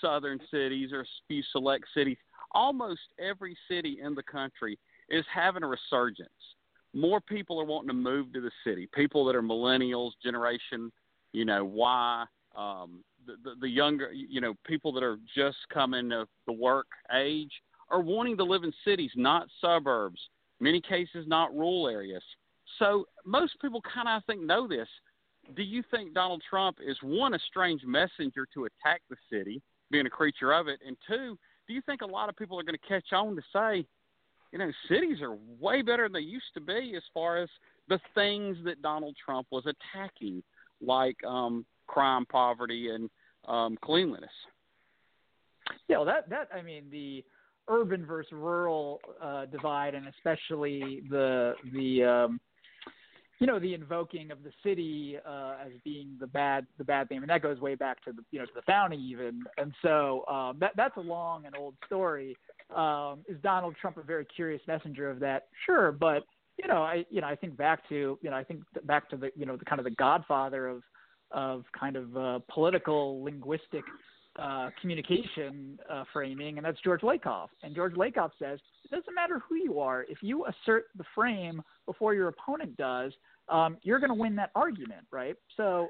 southern 0.00 0.40
cities 0.50 0.92
or 0.92 1.02
a 1.02 1.06
few 1.28 1.42
select 1.52 1.84
cities, 1.94 2.16
almost 2.52 3.00
every 3.18 3.56
city 3.68 3.98
in 4.02 4.14
the 4.14 4.22
country 4.22 4.78
is 5.08 5.24
having 5.32 5.62
a 5.62 5.66
resurgence. 5.66 6.30
More 6.92 7.20
people 7.20 7.60
are 7.60 7.64
wanting 7.64 7.88
to 7.88 7.94
move 7.94 8.32
to 8.32 8.40
the 8.40 8.50
city. 8.64 8.88
People 8.92 9.24
that 9.26 9.36
are 9.36 9.42
millennials, 9.42 10.12
generation, 10.22 10.90
you 11.32 11.44
know, 11.44 11.64
Y, 11.64 12.24
um, 12.56 13.04
the, 13.26 13.54
the, 13.60 13.68
younger, 13.68 14.12
you 14.12 14.40
know, 14.40 14.54
people 14.66 14.92
that 14.92 15.02
are 15.02 15.18
just 15.34 15.58
coming 15.72 16.12
of 16.12 16.28
the 16.46 16.52
work 16.52 16.86
age 17.14 17.52
are 17.90 18.00
wanting 18.00 18.36
to 18.36 18.44
live 18.44 18.64
in 18.64 18.72
cities, 18.84 19.10
not 19.16 19.48
suburbs 19.60 20.20
many 20.60 20.80
cases 20.80 21.26
not 21.26 21.54
rural 21.54 21.88
areas. 21.88 22.22
So 22.78 23.06
most 23.24 23.60
people 23.60 23.80
kind 23.82 24.08
of, 24.08 24.22
I 24.22 24.32
think, 24.32 24.42
know 24.42 24.66
this. 24.66 24.88
Do 25.54 25.62
you 25.62 25.82
think 25.90 26.14
Donald 26.14 26.42
Trump 26.48 26.78
is 26.84 26.96
one 27.02 27.34
a 27.34 27.38
strange 27.38 27.82
messenger 27.84 28.46
to 28.54 28.64
attack 28.64 29.02
the 29.08 29.16
city, 29.30 29.62
being 29.90 30.06
a 30.06 30.10
creature 30.10 30.52
of 30.52 30.66
it, 30.66 30.80
and 30.84 30.96
two, 31.06 31.38
do 31.68 31.74
you 31.74 31.80
think 31.82 32.02
a 32.02 32.06
lot 32.06 32.28
of 32.28 32.36
people 32.36 32.58
are 32.58 32.64
going 32.64 32.78
to 32.80 32.88
catch 32.88 33.12
on 33.12 33.36
to 33.36 33.42
say, 33.52 33.86
you 34.52 34.58
know, 34.58 34.70
cities 34.88 35.20
are 35.20 35.36
way 35.60 35.82
better 35.82 36.04
than 36.04 36.14
they 36.14 36.20
used 36.20 36.52
to 36.54 36.60
be 36.60 36.94
as 36.96 37.02
far 37.12 37.38
as 37.38 37.48
the 37.88 38.00
things 38.14 38.56
that 38.64 38.82
Donald 38.82 39.16
Trump 39.24 39.46
was 39.50 39.64
attacking, 39.66 40.42
like 40.80 41.16
um, 41.24 41.64
crime, 41.86 42.26
poverty, 42.26 42.90
and 42.90 43.10
um, 43.48 43.78
cleanliness? 43.82 44.30
Yeah, 45.88 45.98
well, 45.98 46.06
that 46.06 46.28
that 46.30 46.48
I 46.54 46.62
mean 46.62 46.84
the 46.90 47.24
urban 47.68 48.04
versus 48.06 48.32
rural 48.32 49.00
uh, 49.22 49.46
divide, 49.46 49.94
and 49.94 50.06
especially 50.08 51.02
the 51.10 51.54
the 51.72 52.04
um, 52.04 52.40
you 53.38 53.46
know 53.46 53.58
the 53.58 53.74
invoking 53.74 54.30
of 54.30 54.42
the 54.42 54.50
city 54.62 55.16
uh, 55.26 55.54
as 55.64 55.72
being 55.84 56.16
the 56.20 56.26
bad 56.26 56.66
the 56.78 56.84
bad 56.84 57.08
thing. 57.08 57.18
I 57.18 57.20
mean 57.20 57.28
that 57.28 57.42
goes 57.42 57.60
way 57.60 57.74
back 57.74 58.02
to 58.04 58.12
the 58.12 58.22
you 58.30 58.38
know 58.38 58.46
to 58.46 58.52
the 58.54 58.62
founding 58.62 59.00
even, 59.00 59.44
and 59.58 59.72
so 59.82 60.24
um, 60.26 60.56
that 60.60 60.72
that's 60.76 60.96
a 60.96 61.00
long 61.00 61.46
and 61.46 61.56
old 61.56 61.74
story. 61.86 62.36
Um, 62.74 63.20
is 63.28 63.36
Donald 63.42 63.76
Trump 63.80 63.96
a 63.96 64.02
very 64.02 64.24
curious 64.24 64.60
messenger 64.66 65.10
of 65.10 65.20
that? 65.20 65.46
Sure, 65.64 65.92
but 65.92 66.24
you 66.60 66.68
know 66.68 66.82
I 66.82 67.04
you 67.10 67.20
know 67.20 67.26
I 67.26 67.36
think 67.36 67.56
back 67.56 67.88
to 67.88 68.18
you 68.20 68.30
know 68.30 68.36
I 68.36 68.44
think 68.44 68.62
back 68.84 69.08
to 69.10 69.16
the 69.16 69.30
you 69.36 69.46
know 69.46 69.56
the 69.56 69.64
kind 69.64 69.78
of 69.78 69.84
the 69.84 69.90
Godfather 69.92 70.68
of 70.68 70.82
of 71.30 71.64
kind 71.78 71.96
of 71.96 72.16
uh, 72.16 72.38
political 72.52 73.22
linguistic 73.22 73.84
uh, 74.38 74.70
communication 74.80 75.78
uh, 75.90 76.04
framing, 76.12 76.58
and 76.58 76.66
that's 76.66 76.80
George 76.82 77.00
Lakoff. 77.00 77.48
And 77.62 77.74
George 77.74 77.94
Lakoff 77.94 78.30
says 78.38 78.58
it 78.84 78.90
doesn't 78.90 79.14
matter 79.14 79.42
who 79.48 79.56
you 79.56 79.80
are. 79.80 80.04
If 80.08 80.18
you 80.22 80.46
assert 80.46 80.86
the 80.96 81.04
frame 81.14 81.62
before 81.86 82.14
your 82.14 82.28
opponent 82.28 82.76
does, 82.76 83.12
um, 83.48 83.78
you're 83.82 83.98
going 83.98 84.10
to 84.10 84.14
win 84.14 84.36
that 84.36 84.50
argument, 84.54 85.06
right? 85.10 85.36
So 85.56 85.88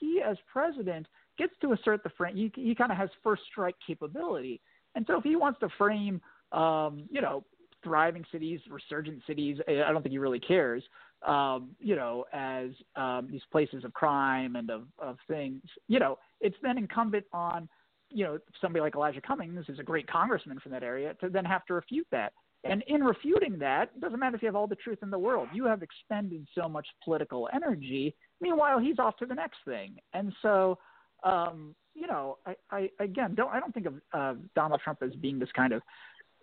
he, 0.00 0.22
as 0.28 0.36
president, 0.52 1.06
gets 1.38 1.52
to 1.60 1.72
assert 1.72 2.02
the 2.02 2.10
frame. 2.10 2.36
He, 2.36 2.52
he 2.54 2.74
kind 2.74 2.90
of 2.90 2.98
has 2.98 3.10
first 3.22 3.42
strike 3.50 3.76
capability. 3.86 4.60
And 4.94 5.04
so 5.06 5.18
if 5.18 5.24
he 5.24 5.36
wants 5.36 5.60
to 5.60 5.68
frame, 5.76 6.20
um, 6.52 7.04
you 7.10 7.20
know, 7.20 7.44
thriving 7.82 8.24
cities, 8.32 8.60
resurgent 8.70 9.22
cities, 9.26 9.58
I 9.68 9.92
don't 9.92 10.02
think 10.02 10.12
he 10.12 10.18
really 10.18 10.40
cares. 10.40 10.82
Um, 11.24 11.70
you 11.80 11.96
know, 11.96 12.26
as 12.34 12.70
um, 12.96 13.28
these 13.30 13.40
places 13.50 13.84
of 13.84 13.94
crime 13.94 14.56
and 14.56 14.68
of, 14.70 14.82
of 14.98 15.16
things, 15.26 15.62
you 15.88 15.98
know, 15.98 16.18
it's 16.40 16.56
then 16.62 16.76
incumbent 16.76 17.24
on 17.32 17.68
you 18.10 18.24
know, 18.24 18.38
somebody 18.60 18.80
like 18.80 18.94
Elijah 18.94 19.20
Cummings 19.20 19.64
is 19.68 19.78
a 19.78 19.82
great 19.82 20.06
congressman 20.06 20.60
from 20.60 20.72
that 20.72 20.84
area 20.84 21.14
to 21.20 21.28
then 21.28 21.44
have 21.44 21.66
to 21.66 21.74
refute 21.74 22.06
that. 22.12 22.32
And 22.62 22.82
in 22.86 23.02
refuting 23.02 23.58
that, 23.58 23.90
it 23.94 24.00
doesn't 24.00 24.18
matter 24.18 24.36
if 24.36 24.42
you 24.42 24.46
have 24.46 24.56
all 24.56 24.66
the 24.66 24.76
truth 24.76 24.98
in 25.02 25.10
the 25.10 25.18
world. 25.18 25.48
You 25.52 25.64
have 25.66 25.82
expended 25.82 26.46
so 26.54 26.66
much 26.66 26.86
political 27.04 27.48
energy. 27.52 28.14
Meanwhile, 28.40 28.78
he's 28.78 28.98
off 28.98 29.16
to 29.18 29.26
the 29.26 29.34
next 29.34 29.58
thing. 29.66 29.96
And 30.14 30.32
so, 30.40 30.78
um, 31.24 31.74
you 31.94 32.06
know, 32.06 32.38
I, 32.46 32.54
I 32.70 32.90
again 33.00 33.34
don't 33.34 33.50
I 33.50 33.60
don't 33.60 33.74
think 33.74 33.86
of 33.86 33.94
uh, 34.12 34.34
Donald 34.54 34.80
Trump 34.82 35.00
as 35.02 35.12
being 35.16 35.38
this 35.38 35.50
kind 35.54 35.72
of 35.72 35.82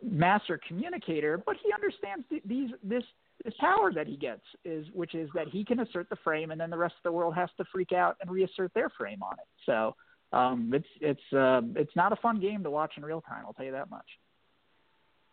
master 0.03 0.59
communicator, 0.67 1.38
but 1.43 1.55
he 1.63 1.73
understands 1.73 2.23
th- 2.29 2.43
these 2.45 2.69
this 2.84 3.03
this 3.44 3.54
power 3.60 3.92
that 3.94 4.08
he 4.08 4.18
gets 4.18 4.44
is 4.66 4.86
which 4.94 5.16
is 5.16 5.30
that 5.34 5.48
he 5.48 5.64
can 5.64 5.80
assert 5.80 6.10
the 6.10 6.18
frame, 6.24 6.52
and 6.52 6.60
then 6.60 6.70
the 6.70 6.78
rest 6.78 6.96
of 6.98 7.04
the 7.04 7.12
world 7.12 7.36
has 7.36 7.50
to 7.58 7.66
freak 7.72 7.92
out 7.92 8.18
and 8.22 8.30
reassert 8.30 8.74
their 8.74 8.89
frame 8.89 9.24
on 9.24 9.34
it. 9.34 9.48
So 9.66 9.96
um, 10.34 10.72
it's 10.74 10.88
it's 11.00 11.34
uh, 11.34 11.62
it's 11.76 11.96
not 11.96 12.14
a 12.14 12.18
fun 12.18 12.39
game 12.39 12.64
to 12.64 12.70
watch 12.70 12.94
in 12.98 13.04
real 13.04 13.22
time. 13.22 13.44
I'll 13.46 13.54
tell 13.54 13.66
you 13.66 13.72
that 13.72 13.89
much. 13.89 14.06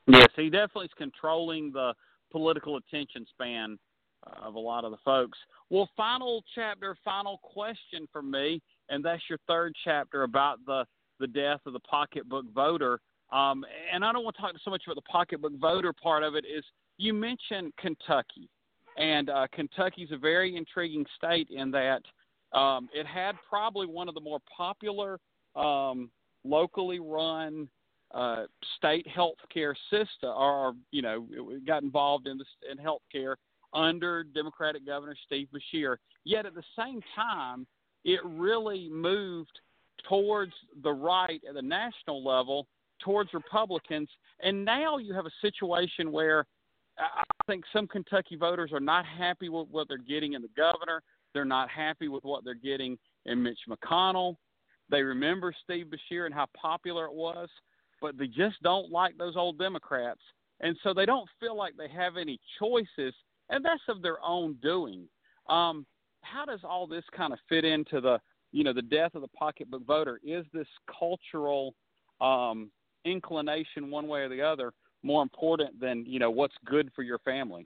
Yes, 0.07 0.29
he 0.37 0.49
definitely 0.49 0.87
is 0.87 0.93
controlling 0.97 1.73
the 1.73 1.95
political 2.33 2.77
attention 2.77 3.27
span 3.31 3.79
uh, 4.27 4.47
of 4.47 4.55
a 4.55 4.59
lot 4.59 4.85
of 4.85 4.91
the 4.91 4.97
folks. 5.05 5.39
Well, 5.71 5.89
final 5.97 6.43
chapter, 6.55 6.97
final 7.05 7.39
question 7.43 8.09
for 8.13 8.23
me, 8.23 8.63
and 8.89 9.05
that's 9.05 9.23
your 9.29 9.39
third 9.47 9.75
chapter 9.85 10.23
about 10.23 10.59
the 10.67 10.85
the 11.21 11.27
death 11.27 11.61
of 11.67 11.73
the 11.73 11.81
pocketbook 11.81 12.47
voter. 12.55 13.01
Um, 13.31 13.65
and 13.93 14.05
I 14.05 14.13
don't 14.13 14.25
want 14.25 14.37
to 14.37 14.43
talk 14.43 14.53
so 14.65 14.71
much 14.71 14.83
about 14.87 14.95
the 14.95 15.03
pocketbook 15.03 15.53
voter 15.61 15.93
part 15.93 16.23
of 16.23 16.35
it. 16.35 16.45
Is 16.45 16.65
you 16.99 17.15
mentioned 17.15 17.73
Kentucky, 17.79 18.51
and 18.99 19.31
uh, 19.31 19.47
Kentucky 19.53 20.03
is 20.03 20.13
a 20.13 20.17
very 20.17 20.57
intriguing 20.57 21.07
state 21.17 21.49
in 21.51 21.71
that 21.71 22.03
um, 22.53 22.89
it 22.93 23.07
had 23.07 23.37
probably 23.49 23.87
one 23.87 24.09
of 24.09 24.15
the 24.15 24.21
more 24.21 24.41
popular 24.55 25.19
um, 25.55 26.11
locally 26.45 26.99
run 26.99 27.69
uh, 28.13 28.45
state 28.77 29.07
health 29.07 29.37
care 29.53 29.77
system, 29.91 30.31
or 30.31 30.75
you 30.91 31.03
know, 31.03 31.27
got 31.67 31.83
involved 31.83 32.27
in 32.27 32.39
the 32.39 32.45
in 32.71 32.79
health 32.79 33.03
care 33.13 33.37
under 33.75 34.25
Democratic 34.25 34.87
Governor 34.87 35.15
Steve 35.27 35.49
Beshear. 35.55 35.97
Yet 36.25 36.47
at 36.47 36.55
the 36.55 36.63
same 36.77 37.01
time, 37.15 37.67
it 38.05 38.21
really 38.25 38.89
moved 38.91 39.61
towards 40.09 40.53
the 40.83 40.93
right 40.93 41.41
at 41.47 41.55
the 41.55 41.63
national 41.63 42.25
level, 42.25 42.67
towards 43.05 43.35
Republicans, 43.35 44.09
and 44.43 44.65
now 44.65 44.97
you 44.97 45.13
have 45.13 45.27
a 45.27 45.31
situation 45.43 46.11
where 46.11 46.47
I 46.99 47.25
think 47.47 47.65
some 47.73 47.87
Kentucky 47.87 48.37
voters 48.37 48.73
are 48.73 48.81
not 48.81 49.05
happy 49.07 49.49
with 49.49 49.69
what 49.71 49.89
they're 49.89 49.99
getting 49.99 50.33
in 50.33 50.43
the 50.43 50.51
governor. 50.57 51.03
They're 51.33 51.45
not 51.45 51.69
happy 51.69 52.09
with 52.09 52.25
what 52.25 52.45
they're 52.45 52.55
getting 52.55 52.99
in 53.27 53.43
Mitch 53.43 53.59
McConnell. 53.69 54.37
They 54.91 55.03
remember 55.03 55.55
Steve 55.65 55.87
Beshear 55.87 56.27
and 56.27 56.35
how 56.35 56.47
popular 56.57 57.05
it 57.05 57.13
was, 57.13 57.49
but 58.01 58.17
they 58.19 58.27
just 58.27 58.63
don't 58.63 58.91
like 58.91 59.17
those 59.19 59.37
old 59.37 59.59
Democrats. 59.59 60.21
And 60.61 60.77
so 60.83 60.93
they 60.93 61.07
don't 61.07 61.29
feel 61.39 61.57
like 61.57 61.75
they 61.77 61.89
have 61.89 62.17
any 62.17 62.41
choices, 62.59 63.15
and 63.49 63.65
that's 63.65 63.83
of 63.89 64.03
their 64.03 64.19
own 64.25 64.57
doing. 64.63 65.09
Um, 65.49 65.87
how 66.23 66.45
does 66.45 66.61
all 66.65 66.87
this 66.87 67.05
kind 67.17 67.33
of 67.33 67.39
fit 67.49 67.65
into 67.65 68.01
the, 68.01 68.19
you 68.51 68.65
know, 68.65 68.73
the 68.73 68.83
death 68.83 69.15
of 69.15 69.23
the 69.23 69.29
pocketbook 69.29 69.87
voter? 69.87 70.21
Is 70.25 70.45
this 70.53 70.67
cultural 70.99 71.75
um, 72.21 72.71
inclination 73.05 73.91
one 73.91 74.09
way 74.09 74.21
or 74.21 74.29
the 74.29 74.43
other 74.43 74.73
more 75.03 75.23
important 75.23 75.81
than, 75.81 76.05
you 76.07 76.19
know, 76.19 76.31
what's 76.31 76.55
good 76.65 76.91
for 76.95 77.03
your 77.03 77.19
family? 77.21 77.65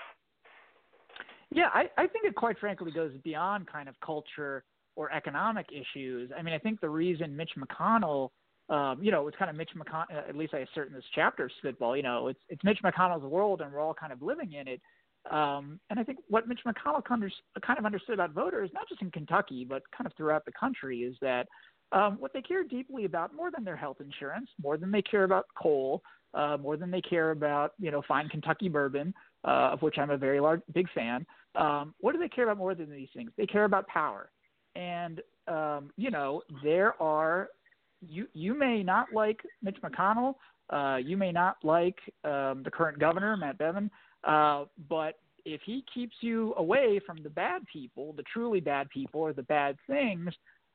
Yeah, 1.51 1.69
I, 1.73 1.85
I 1.99 2.07
think 2.07 2.25
it 2.25 2.35
quite 2.35 2.59
frankly 2.59 2.91
goes 2.93 3.13
beyond 3.25 3.67
kind 3.67 3.89
of 3.89 3.95
culture 4.05 4.65
or 4.97 5.13
economic 5.13 5.67
issues. 5.71 6.31
I 6.37 6.43
mean, 6.43 6.55
I 6.55 6.59
think 6.59 6.81
the 6.81 6.89
reason 6.89 7.37
Mitch 7.37 7.53
McConnell, 7.59 8.31
um, 8.69 9.03
you 9.03 9.11
know, 9.11 9.29
it's 9.29 9.37
kind 9.37 9.51
of 9.51 9.57
Mitch 9.57 9.71
McConnell. 9.77 10.05
Uh, 10.15 10.29
at 10.29 10.37
least 10.37 10.55
I 10.55 10.59
assert 10.59 10.89
in 10.89 10.95
this 10.95 11.05
chapter, 11.15 11.51
spitball. 11.59 11.97
You 11.97 12.03
know, 12.03 12.29
it's 12.29 12.41
it's 12.49 12.63
Mitch 12.65 12.79
McConnell's 12.83 13.25
world, 13.25 13.61
and 13.61 13.73
we're 13.73 13.81
all 13.81 13.95
kind 13.95 14.13
of 14.13 14.23
living 14.23 14.53
in 14.53 14.69
it. 14.69 14.81
Um, 15.31 15.79
and 15.89 16.01
I 16.01 16.05
think 16.05 16.19
what 16.29 16.49
Mitch 16.49 16.61
McConnell 16.67 17.05
kind 17.05 17.79
of 17.79 17.85
understood 17.87 18.15
about 18.15 18.33
voters, 18.33 18.71
not 18.75 18.89
just 18.89 19.03
in 19.03 19.11
Kentucky, 19.11 19.65
but 19.69 19.83
kind 19.97 20.07
of 20.07 20.13
throughout 20.17 20.45
the 20.45 20.53
country, 20.53 21.01
is 21.01 21.17
that 21.21 21.47
um, 21.93 22.17
what 22.19 22.33
they 22.33 22.43
care 22.43 22.65
deeply 22.65 23.05
about 23.05 23.35
more 23.35 23.51
than 23.51 23.65
their 23.65 23.77
health 23.77 23.99
insurance, 24.01 24.49
more 24.63 24.77
than 24.77 24.91
they 24.91 25.03
care 25.03 25.25
about 25.25 25.47
coal, 25.61 26.03
uh, 26.35 26.57
more 26.57 26.77
than 26.77 26.91
they 26.91 27.03
care 27.03 27.31
about 27.31 27.73
you 27.79 27.91
know 27.91 28.03
fine 28.09 28.29
Kentucky 28.29 28.69
bourbon, 28.69 29.15
uh, 29.45 29.71
of 29.73 29.83
which 29.83 29.99
I'm 29.99 30.11
a 30.11 30.17
very 30.17 30.41
large 30.41 30.63
big 30.73 30.89
fan. 30.95 31.27
Um, 31.55 31.95
what 32.01 32.13
do 32.13 32.19
they 32.19 32.29
care 32.29 32.45
about 32.45 32.59
more 32.59 32.75
than 32.75 32.91
these 32.91 33.09
things? 33.15 33.31
They 33.37 33.47
care 33.47 33.65
about 33.65 33.87
power. 33.87 34.31
And 34.75 35.21
um, 35.49 35.91
you 35.97 36.11
know, 36.11 36.43
there 36.63 37.01
are 37.03 37.49
you 38.01 38.27
you 38.33 38.59
may 38.59 38.83
not 38.83 39.09
like 39.13 39.41
Mitch 39.63 39.79
McConnell, 39.83 40.35
uh, 40.71 40.97
you 40.97 41.17
may 41.17 41.33
not 41.33 41.57
like 41.63 41.99
um, 42.25 42.63
the 42.63 42.71
current 42.73 42.99
governor 42.99 43.37
Matt 43.37 43.59
Bevin, 43.59 43.91
uh, 44.25 44.65
but 44.89 45.19
if 45.45 45.61
he 45.67 45.85
keeps 45.93 46.15
you 46.21 46.55
away 46.57 47.01
from 47.05 47.23
the 47.23 47.31
bad 47.31 47.63
people, 47.71 48.13
the 48.13 48.23
truly 48.33 48.61
bad 48.61 48.89
people, 48.91 49.21
or 49.21 49.33
the 49.33 49.43
bad 49.43 49.77
things, 49.89 50.33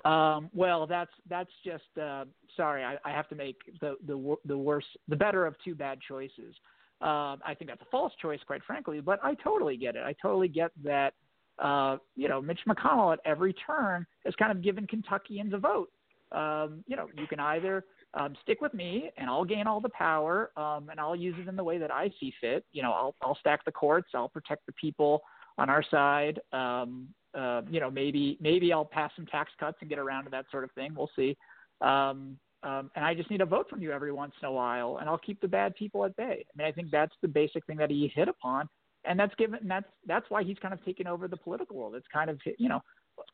um, 0.08 0.50
well, 0.54 0.88
that's 0.88 1.12
that's 1.30 1.52
just 1.66 1.84
uh, 2.02 2.24
sorry. 2.56 2.84
I, 2.84 2.98
I 3.04 3.12
have 3.12 3.28
to 3.30 3.36
make 3.36 3.58
the 3.82 3.96
the 4.06 4.38
the 4.46 4.58
worst, 4.58 4.88
the 5.10 5.16
better 5.16 5.46
of 5.46 5.56
two 5.64 5.76
bad 5.76 6.00
choices. 6.08 6.56
Uh, 7.02 7.36
I 7.46 7.54
think 7.58 7.70
that's 7.70 7.82
a 7.82 7.92
false 7.92 8.14
choice, 8.22 8.40
quite 8.48 8.64
frankly. 8.66 9.02
But 9.02 9.20
I 9.22 9.34
totally 9.36 9.76
get 9.76 9.96
it. 9.96 10.04
I 10.04 10.16
totally 10.22 10.48
get 10.48 10.72
that. 10.84 11.14
Uh, 11.60 11.98
you 12.16 12.30
know, 12.30 12.42
Mitch 12.42 12.60
McConnell 12.68 13.14
at 13.14 13.20
every 13.26 13.54
turn 13.54 14.06
has 14.24 14.34
kind 14.36 14.52
of 14.52 14.64
given 14.64 14.86
Kentuckians 14.88 15.54
a 15.54 15.58
vote. 15.58 15.90
Um, 16.32 16.84
you 16.88 16.96
know, 16.96 17.08
you 17.18 17.26
can 17.28 17.40
either 17.40 17.84
um, 18.14 18.36
stick 18.44 18.62
with 18.62 18.74
me 18.76 19.10
and 19.18 19.28
I'll 19.28 19.44
gain 19.44 19.66
all 19.66 19.82
the 19.82 19.90
power 19.90 20.52
um, 20.56 20.90
and 20.90 21.00
I'll 21.00 21.16
use 21.16 21.36
it 21.40 21.48
in 21.48 21.56
the 21.56 21.64
way 21.64 21.80
that 21.80 21.92
I 21.92 22.12
see 22.20 22.32
fit. 22.40 22.64
You 22.74 22.84
know, 22.84 22.92
I'll, 22.92 23.16
I'll 23.24 23.38
stack 23.40 23.66
the 23.66 23.72
courts, 23.72 24.10
I'll 24.14 24.30
protect 24.30 24.68
the 24.68 24.74
people 24.74 25.24
on 25.58 25.70
our 25.70 25.84
side. 25.90 26.40
Um, 26.54 27.08
uh, 27.38 27.62
you 27.70 27.80
know, 27.80 27.92
maybe 27.92 28.38
maybe 28.42 28.74
I'll 28.74 28.86
pass 28.86 29.12
some 29.16 29.26
tax 29.28 29.52
cuts 29.60 29.78
and 29.82 29.90
get 29.90 30.00
around 30.00 30.26
to 30.26 30.30
that 30.32 30.46
sort 30.52 30.64
of 30.64 30.72
thing. 30.72 30.94
We'll 30.96 31.12
see. 31.16 31.38
Um, 31.82 32.38
um, 32.64 32.90
and 32.96 33.06
I 33.06 33.14
just 33.14 33.30
need 33.30 33.42
a 33.42 33.46
vote 33.46 33.70
from 33.70 33.82
you 33.82 33.92
every 33.92 34.12
once 34.12 34.34
in 34.42 34.48
a 34.48 34.52
while, 34.52 34.98
and 34.98 35.08
I'll 35.08 35.20
keep 35.20 35.40
the 35.40 35.48
bad 35.48 35.76
people 35.76 36.04
at 36.06 36.16
bay. 36.16 36.44
I 36.44 36.58
mean, 36.58 36.68
I 36.68 36.72
think 36.72 36.90
that's 36.92 37.14
the 37.22 37.28
basic 37.28 37.66
thing 37.68 37.78
that 37.78 37.92
he 37.92 38.12
hit 38.14 38.28
upon, 38.28 38.68
and 39.06 39.20
that's 39.20 39.36
given. 39.36 39.60
That's 39.64 39.86
that's 40.08 40.26
why 40.30 40.44
he's 40.44 40.58
kind 40.60 40.74
of 40.74 40.84
taken 40.84 41.08
over 41.08 41.28
the 41.28 41.38
political 41.38 41.76
world. 41.76 41.96
It's 41.96 42.08
kind 42.12 42.30
of 42.30 42.40
you 42.58 42.68
know, 42.68 42.82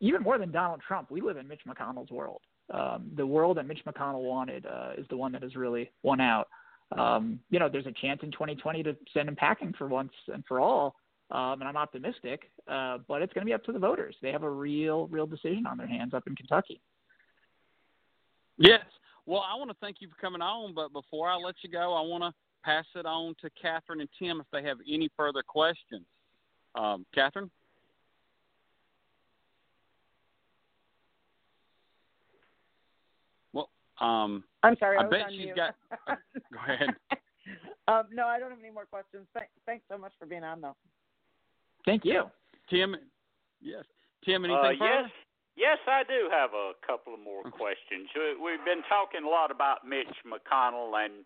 even 0.02 0.22
more 0.22 0.38
than 0.38 0.52
Donald 0.52 0.82
Trump, 0.86 1.10
we 1.10 1.22
live 1.22 1.38
in 1.38 1.48
Mitch 1.48 1.62
McConnell's 1.68 2.12
world. 2.12 2.42
Um, 2.74 3.12
the 3.16 3.26
world 3.26 3.58
that 3.58 3.66
Mitch 3.66 3.82
McConnell 3.88 4.24
wanted 4.24 4.66
uh, 4.66 4.92
is 4.98 5.06
the 5.10 5.18
one 5.18 5.32
that 5.34 5.44
has 5.44 5.56
really 5.56 5.92
won 6.02 6.20
out. 6.20 6.48
Um, 6.98 7.40
you 7.50 7.60
know, 7.60 7.70
there's 7.70 7.88
a 7.88 7.94
chance 7.94 8.20
in 8.24 8.32
2020 8.32 8.84
to 8.84 8.96
send 9.14 9.30
him 9.30 9.36
packing 9.36 9.74
for 9.78 9.88
once 9.88 10.12
and 10.32 10.44
for 10.48 10.60
all, 10.60 10.96
um, 11.32 11.62
and 11.62 11.64
I'm 11.64 11.78
optimistic. 11.78 12.52
Uh, 12.68 13.00
but 13.08 13.22
it's 13.22 13.34
going 13.34 13.46
to 13.46 13.50
be 13.50 13.54
up 13.54 13.64
to 13.66 13.72
the 13.72 13.80
voters. 13.80 14.16
They 14.22 14.32
have 14.32 14.44
a 14.44 14.50
real, 14.50 15.08
real 15.08 15.26
decision 15.26 15.66
on 15.66 15.78
their 15.78 15.88
hands 15.88 16.14
up 16.14 16.28
in 16.28 16.36
Kentucky. 16.36 16.82
Yes, 18.58 18.86
well, 19.26 19.44
I 19.50 19.56
want 19.56 19.70
to 19.72 19.78
thank 19.80 19.98
you 20.00 20.10
for 20.10 20.16
coming 20.20 20.42
on, 20.42 20.74
but 20.74 20.92
before 20.92 21.30
I 21.30 21.36
let 21.36 21.56
you 21.62 21.70
go, 21.70 21.94
I 21.94 22.02
want 22.02 22.24
to 22.24 22.32
pass 22.64 22.86
it 22.96 23.06
on 23.06 23.36
to 23.42 23.50
Catherine 23.62 24.02
and 24.02 24.10
Tim 24.20 24.40
if 24.40 24.48
they 24.52 24.64
have 24.68 24.78
any 24.92 25.10
further 25.16 25.44
questions. 25.44 26.06
Um, 26.76 27.06
Catherine? 27.14 27.50
Well, 33.54 33.70
um, 34.02 34.44
I'm 34.62 34.76
sorry. 34.78 34.98
I, 34.98 35.06
I 35.06 35.10
bet 35.10 35.22
she's 35.30 35.40
mute. 35.40 35.56
got. 35.56 35.76
go 36.08 36.74
ahead. 36.74 36.90
um, 37.88 38.04
no, 38.12 38.28
I 38.28 38.40
don't 38.40 38.50
have 38.50 38.60
any 38.60 38.72
more 38.74 38.86
questions. 38.86 39.26
Thank, 39.34 39.50
thanks 39.66 39.86
so 39.90 39.98
much 39.98 40.14
for 40.20 40.26
being 40.26 40.44
on, 40.44 40.62
though. 40.62 40.76
Thank 41.86 42.06
you, 42.06 42.24
Tim. 42.70 42.96
Yes, 43.62 43.84
Tim. 44.26 44.46
Anything 44.46 44.58
uh, 44.58 44.80
further? 44.80 45.02
Yes. 45.02 45.10
Yes, 45.56 45.78
I 45.86 46.02
do 46.02 46.34
have 46.34 46.50
a 46.58 46.74
couple 46.82 47.14
of 47.14 47.20
more 47.20 47.44
questions. 47.44 48.10
We've 48.42 48.66
been 48.66 48.82
talking 48.90 49.22
a 49.22 49.30
lot 49.30 49.52
about 49.52 49.86
Mitch 49.86 50.10
McConnell 50.26 50.98
and 50.98 51.26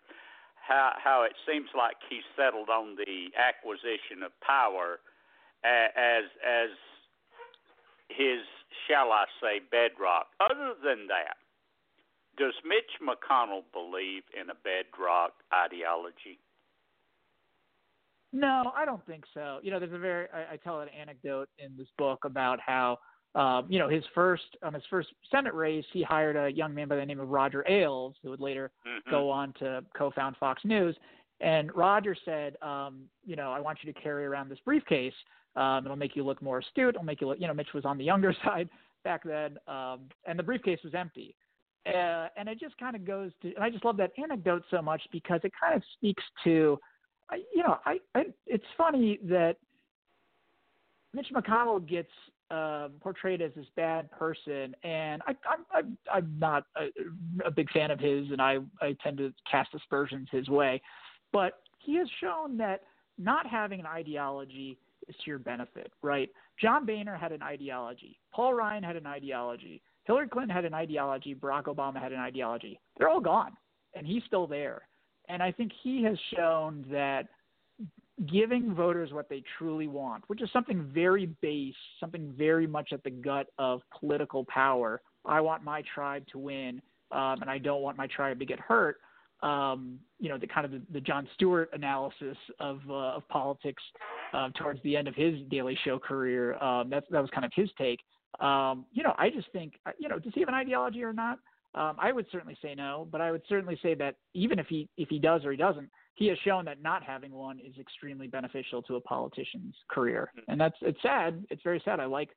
how 0.60 0.92
how 1.02 1.22
it 1.24 1.32
seems 1.48 1.68
like 1.72 1.96
he 2.10 2.20
settled 2.36 2.68
on 2.68 2.94
the 2.96 3.32
acquisition 3.32 4.20
of 4.22 4.32
power 4.44 5.00
as 5.64 6.28
as 6.44 6.70
his 8.08 8.44
shall 8.86 9.12
I 9.12 9.24
say 9.40 9.60
bedrock. 9.64 10.28
Other 10.40 10.76
than 10.76 11.08
that, 11.08 11.40
does 12.36 12.54
Mitch 12.64 13.00
McConnell 13.00 13.64
believe 13.72 14.22
in 14.38 14.50
a 14.50 14.58
bedrock 14.60 15.40
ideology? 15.52 16.38
No, 18.32 18.72
I 18.76 18.84
don't 18.84 19.04
think 19.06 19.24
so. 19.32 19.58
You 19.62 19.70
know, 19.70 19.78
there's 19.78 19.92
a 19.92 19.98
very 19.98 20.26
I, 20.34 20.54
I 20.54 20.56
tell 20.56 20.80
an 20.80 20.88
anecdote 20.88 21.48
in 21.58 21.76
this 21.76 21.88
book 21.96 22.24
about 22.24 22.58
how 22.60 22.98
um, 23.34 23.66
you 23.68 23.78
know, 23.78 23.88
his 23.88 24.04
first 24.14 24.44
on 24.62 24.74
his 24.74 24.82
first 24.88 25.08
Senate 25.30 25.54
race, 25.54 25.84
he 25.92 26.02
hired 26.02 26.36
a 26.36 26.50
young 26.50 26.74
man 26.74 26.88
by 26.88 26.96
the 26.96 27.04
name 27.04 27.20
of 27.20 27.28
Roger 27.28 27.64
Ailes, 27.68 28.14
who 28.22 28.30
would 28.30 28.40
later 28.40 28.70
mm-hmm. 28.86 29.10
go 29.10 29.30
on 29.30 29.52
to 29.60 29.84
co-found 29.96 30.36
Fox 30.38 30.62
News. 30.64 30.96
And 31.40 31.74
Roger 31.76 32.16
said, 32.24 32.56
um, 32.62 33.04
you 33.24 33.36
know, 33.36 33.52
I 33.52 33.60
want 33.60 33.78
you 33.82 33.92
to 33.92 34.00
carry 34.00 34.24
around 34.24 34.48
this 34.48 34.58
briefcase. 34.64 35.12
Um, 35.56 35.84
it'll 35.84 35.96
make 35.96 36.16
you 36.16 36.24
look 36.24 36.42
more 36.42 36.58
astute. 36.58 36.94
It'll 36.94 37.04
make 37.04 37.20
you 37.20 37.28
look, 37.28 37.38
you 37.40 37.46
know, 37.46 37.54
Mitch 37.54 37.68
was 37.74 37.84
on 37.84 37.98
the 37.98 38.04
younger 38.04 38.34
side 38.44 38.68
back 39.04 39.22
then, 39.24 39.58
um, 39.68 40.00
and 40.26 40.38
the 40.38 40.42
briefcase 40.42 40.80
was 40.82 40.94
empty. 40.94 41.34
Uh, 41.86 42.28
and 42.36 42.48
it 42.48 42.58
just 42.58 42.76
kind 42.78 42.96
of 42.96 43.06
goes 43.06 43.30
to, 43.40 43.54
and 43.54 43.64
I 43.64 43.70
just 43.70 43.84
love 43.84 43.96
that 43.98 44.10
anecdote 44.22 44.62
so 44.70 44.82
much 44.82 45.00
because 45.12 45.40
it 45.44 45.52
kind 45.58 45.74
of 45.74 45.82
speaks 45.94 46.22
to, 46.44 46.78
you 47.36 47.62
know, 47.62 47.78
I, 47.84 47.98
I 48.14 48.24
it's 48.46 48.64
funny 48.76 49.18
that 49.24 49.56
Mitch 51.14 51.28
McConnell 51.34 51.86
gets 51.86 52.10
um, 52.50 52.92
portrayed 53.00 53.42
as 53.42 53.50
this 53.54 53.66
bad 53.76 54.10
person, 54.10 54.74
and 54.82 55.22
I, 55.26 55.36
I'm 55.48 55.64
I'm, 55.74 55.98
I'm 56.12 56.36
not 56.38 56.64
a, 56.76 56.88
a 57.46 57.50
big 57.50 57.70
fan 57.70 57.90
of 57.90 58.00
his, 58.00 58.30
and 58.30 58.40
I 58.40 58.58
I 58.80 58.96
tend 59.02 59.18
to 59.18 59.32
cast 59.50 59.74
aspersions 59.74 60.28
his 60.30 60.48
way, 60.48 60.80
but 61.32 61.60
he 61.78 61.96
has 61.96 62.08
shown 62.20 62.56
that 62.58 62.82
not 63.18 63.46
having 63.46 63.80
an 63.80 63.86
ideology 63.86 64.78
is 65.08 65.16
to 65.24 65.30
your 65.30 65.38
benefit, 65.38 65.92
right? 66.02 66.28
John 66.60 66.86
Boehner 66.86 67.16
had 67.16 67.32
an 67.32 67.42
ideology, 67.42 68.18
Paul 68.32 68.54
Ryan 68.54 68.82
had 68.82 68.96
an 68.96 69.06
ideology, 69.06 69.82
Hillary 70.04 70.28
Clinton 70.28 70.54
had 70.54 70.64
an 70.64 70.74
ideology, 70.74 71.34
Barack 71.34 71.64
Obama 71.64 72.00
had 72.00 72.12
an 72.12 72.18
ideology. 72.18 72.80
They're 72.96 73.10
all 73.10 73.20
gone, 73.20 73.52
and 73.94 74.06
he's 74.06 74.22
still 74.26 74.46
there. 74.46 74.82
And 75.28 75.42
I 75.42 75.52
think 75.52 75.72
he 75.82 76.02
has 76.04 76.16
shown 76.34 76.84
that 76.90 77.28
giving 78.26 78.74
voters 78.74 79.12
what 79.12 79.28
they 79.28 79.42
truly 79.58 79.86
want, 79.86 80.24
which 80.26 80.42
is 80.42 80.50
something 80.52 80.90
very 80.92 81.26
base, 81.40 81.74
something 82.00 82.34
very 82.36 82.66
much 82.66 82.92
at 82.92 83.04
the 83.04 83.10
gut 83.10 83.46
of 83.58 83.80
political 83.98 84.44
power. 84.46 85.00
I 85.24 85.40
want 85.40 85.62
my 85.62 85.82
tribe 85.94 86.24
to 86.32 86.38
win, 86.38 86.82
um, 87.12 87.40
and 87.40 87.50
I 87.50 87.58
don't 87.58 87.82
want 87.82 87.96
my 87.96 88.08
tribe 88.08 88.38
to 88.40 88.44
get 88.44 88.58
hurt. 88.58 88.96
Um, 89.40 90.00
you 90.18 90.28
know, 90.28 90.36
the 90.36 90.48
kind 90.48 90.64
of 90.64 90.72
the, 90.72 90.82
the 90.92 91.00
Jon 91.00 91.28
Stewart 91.34 91.70
analysis 91.72 92.36
of 92.58 92.80
uh, 92.90 93.16
of 93.16 93.28
politics 93.28 93.82
uh, 94.32 94.48
towards 94.58 94.82
the 94.82 94.96
end 94.96 95.06
of 95.06 95.14
his 95.14 95.34
Daily 95.48 95.78
Show 95.84 95.98
career. 96.00 96.60
Um, 96.60 96.90
that 96.90 97.04
that 97.10 97.20
was 97.20 97.30
kind 97.32 97.44
of 97.44 97.52
his 97.54 97.70
take. 97.78 98.00
Um, 98.40 98.84
you 98.92 99.02
know, 99.02 99.14
I 99.16 99.30
just 99.30 99.50
think, 99.52 99.74
uh, 99.86 99.92
you 99.98 100.08
know, 100.08 100.18
does 100.18 100.32
he 100.34 100.40
have 100.40 100.48
an 100.48 100.54
ideology 100.54 101.02
or 101.04 101.12
not? 101.12 101.38
Um, 101.74 101.96
I 101.98 102.12
would 102.12 102.26
certainly 102.32 102.56
say 102.62 102.74
no, 102.74 103.06
but 103.10 103.20
I 103.20 103.30
would 103.30 103.42
certainly 103.48 103.78
say 103.82 103.94
that 103.94 104.16
even 104.34 104.58
if 104.58 104.66
he 104.66 104.88
if 104.96 105.08
he 105.08 105.18
does 105.18 105.44
or 105.44 105.50
he 105.50 105.56
doesn't, 105.56 105.90
he 106.14 106.26
has 106.28 106.38
shown 106.38 106.64
that 106.64 106.82
not 106.82 107.02
having 107.02 107.30
one 107.30 107.58
is 107.58 107.78
extremely 107.78 108.26
beneficial 108.26 108.82
to 108.82 108.96
a 108.96 109.00
politician's 109.00 109.74
career, 109.90 110.32
mm-hmm. 110.36 110.50
and 110.50 110.60
that's 110.60 110.76
it's 110.80 111.00
sad. 111.02 111.44
It's 111.50 111.62
very 111.62 111.80
sad. 111.84 112.00
I 112.00 112.06
like 112.06 112.30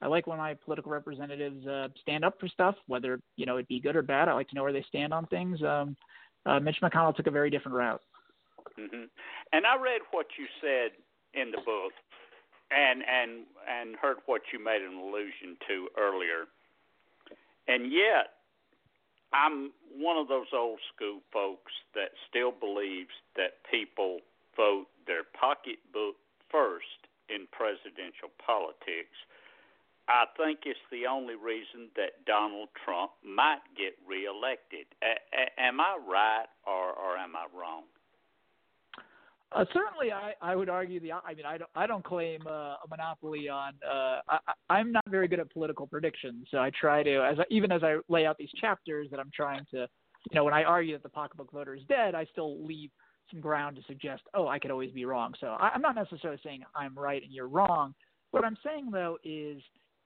I 0.00 0.06
like 0.06 0.26
when 0.26 0.38
my 0.38 0.54
political 0.54 0.90
representatives 0.90 1.66
uh, 1.66 1.88
stand 2.00 2.24
up 2.24 2.34
for 2.40 2.48
stuff, 2.48 2.76
whether 2.86 3.20
you 3.36 3.46
know 3.46 3.58
it 3.58 3.68
be 3.68 3.80
good 3.80 3.96
or 3.96 4.02
bad. 4.02 4.28
I 4.28 4.32
like 4.32 4.48
to 4.48 4.54
know 4.54 4.62
where 4.62 4.72
they 4.72 4.84
stand 4.88 5.12
on 5.12 5.26
things. 5.26 5.62
Um, 5.62 5.96
uh, 6.46 6.58
Mitch 6.58 6.78
McConnell 6.82 7.14
took 7.14 7.26
a 7.26 7.32
very 7.32 7.50
different 7.50 7.76
route. 7.76 8.00
Mm-hmm. 8.78 9.04
And 9.52 9.66
I 9.66 9.76
read 9.76 10.00
what 10.12 10.26
you 10.38 10.46
said 10.60 10.92
in 11.34 11.50
the 11.50 11.58
book, 11.58 11.92
and 12.70 13.02
and 13.02 13.44
and 13.68 13.96
heard 13.96 14.16
what 14.26 14.42
you 14.52 14.64
made 14.64 14.82
an 14.82 14.94
allusion 14.94 15.56
to 15.68 15.88
earlier, 15.98 16.46
and 17.66 17.92
yet 17.92 18.37
I'm 19.32 19.72
one 19.92 20.16
of 20.16 20.28
those 20.28 20.48
old 20.54 20.80
school 20.94 21.20
folks 21.32 21.72
that 21.94 22.10
still 22.28 22.52
believes 22.52 23.12
that 23.36 23.60
people 23.70 24.20
vote 24.56 24.86
their 25.06 25.24
pocketbook 25.38 26.16
first 26.50 27.06
in 27.28 27.46
presidential 27.52 28.32
politics. 28.44 29.16
I 30.08 30.24
think 30.36 30.60
it's 30.64 30.80
the 30.90 31.04
only 31.06 31.34
reason 31.36 31.92
that 31.96 32.24
Donald 32.24 32.70
Trump 32.84 33.12
might 33.22 33.60
get 33.76 33.92
reelected. 34.08 34.86
A- 35.04 35.20
a- 35.36 35.60
am 35.60 35.80
I 35.80 35.98
right 36.00 36.48
or, 36.66 36.92
or 36.96 37.16
am 37.18 37.36
I 37.36 37.44
wrong? 37.52 37.84
Uh, 39.50 39.64
certainly, 39.72 40.12
I, 40.12 40.32
I 40.42 40.54
would 40.54 40.68
argue 40.68 41.00
the. 41.00 41.12
I 41.12 41.34
mean, 41.34 41.46
I 41.46 41.56
don't. 41.56 41.70
I 41.74 41.86
don't 41.86 42.04
claim 42.04 42.40
uh, 42.46 42.76
a 42.84 42.88
monopoly 42.90 43.48
on. 43.48 43.72
Uh, 43.82 44.20
I, 44.28 44.38
I'm 44.68 44.92
not 44.92 45.04
very 45.08 45.26
good 45.26 45.40
at 45.40 45.50
political 45.50 45.86
predictions, 45.86 46.46
so 46.50 46.58
I 46.58 46.70
try 46.78 47.02
to, 47.02 47.24
as 47.24 47.38
I, 47.38 47.44
even 47.50 47.72
as 47.72 47.82
I 47.82 47.96
lay 48.08 48.26
out 48.26 48.36
these 48.36 48.52
chapters, 48.60 49.08
that 49.10 49.18
I'm 49.18 49.30
trying 49.34 49.64
to, 49.70 49.88
you 50.30 50.34
know, 50.34 50.44
when 50.44 50.52
I 50.52 50.64
argue 50.64 50.92
that 50.94 51.02
the 51.02 51.08
pocketbook 51.08 51.50
voter 51.50 51.74
is 51.74 51.82
dead, 51.88 52.14
I 52.14 52.26
still 52.26 52.62
leave 52.62 52.90
some 53.30 53.40
ground 53.40 53.76
to 53.76 53.82
suggest, 53.86 54.22
oh, 54.34 54.48
I 54.48 54.58
could 54.58 54.70
always 54.70 54.92
be 54.92 55.04
wrong. 55.04 55.32
So 55.40 55.48
I, 55.48 55.70
I'm 55.74 55.82
not 55.82 55.94
necessarily 55.94 56.40
saying 56.44 56.62
I'm 56.74 56.98
right 56.98 57.22
and 57.22 57.32
you're 57.32 57.48
wrong. 57.48 57.94
What 58.30 58.44
I'm 58.44 58.56
saying 58.64 58.90
though 58.90 59.18
is, 59.24 59.62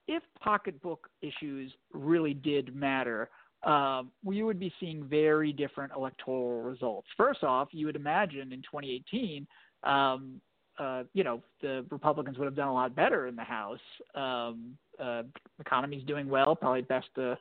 if 0.09 0.23
pocketbook 0.41 1.09
issues 1.21 1.73
really 1.93 2.35
did 2.35 2.75
matter, 2.75 3.29
um, 3.65 4.11
we 4.25 4.43
would 4.43 4.59
be 4.59 4.73
seeing 4.81 5.05
very 5.05 5.53
different 5.53 5.93
electoral 5.97 6.63
results. 6.63 7.09
First 7.17 7.45
off, 7.45 7.69
you 7.73 7.87
would 7.87 7.97
imagine 7.97 8.53
in 8.53 8.61
2018, 8.63 9.47
um, 9.85 10.41
uh, 10.79 11.05
you 11.13 11.23
know, 11.23 11.43
the 11.61 11.85
Republicans 11.91 12.39
would 12.39 12.47
have 12.47 12.57
done 12.57 12.69
a 12.69 12.75
lot 12.75 12.95
better 12.95 13.27
in 13.27 13.37
the 13.37 13.43
House. 13.43 13.79
Um, 14.15 14.77
uh, 14.99 15.23
economy's 15.61 16.05
doing 16.05 16.29
well, 16.29 16.57
probably 16.57 16.83
best 16.83 17.09
uh, 17.19 17.35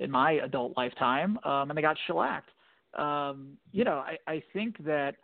in 0.00 0.10
my 0.10 0.32
adult 0.32 0.76
lifetime, 0.76 1.38
um, 1.44 1.70
and 1.70 1.76
they 1.76 1.82
got 1.82 1.96
shellacked. 2.06 2.50
Um, 2.96 3.56
you 3.72 3.84
know, 3.84 4.04
I, 4.06 4.16
I 4.26 4.42
think 4.52 4.82
that 4.84 5.16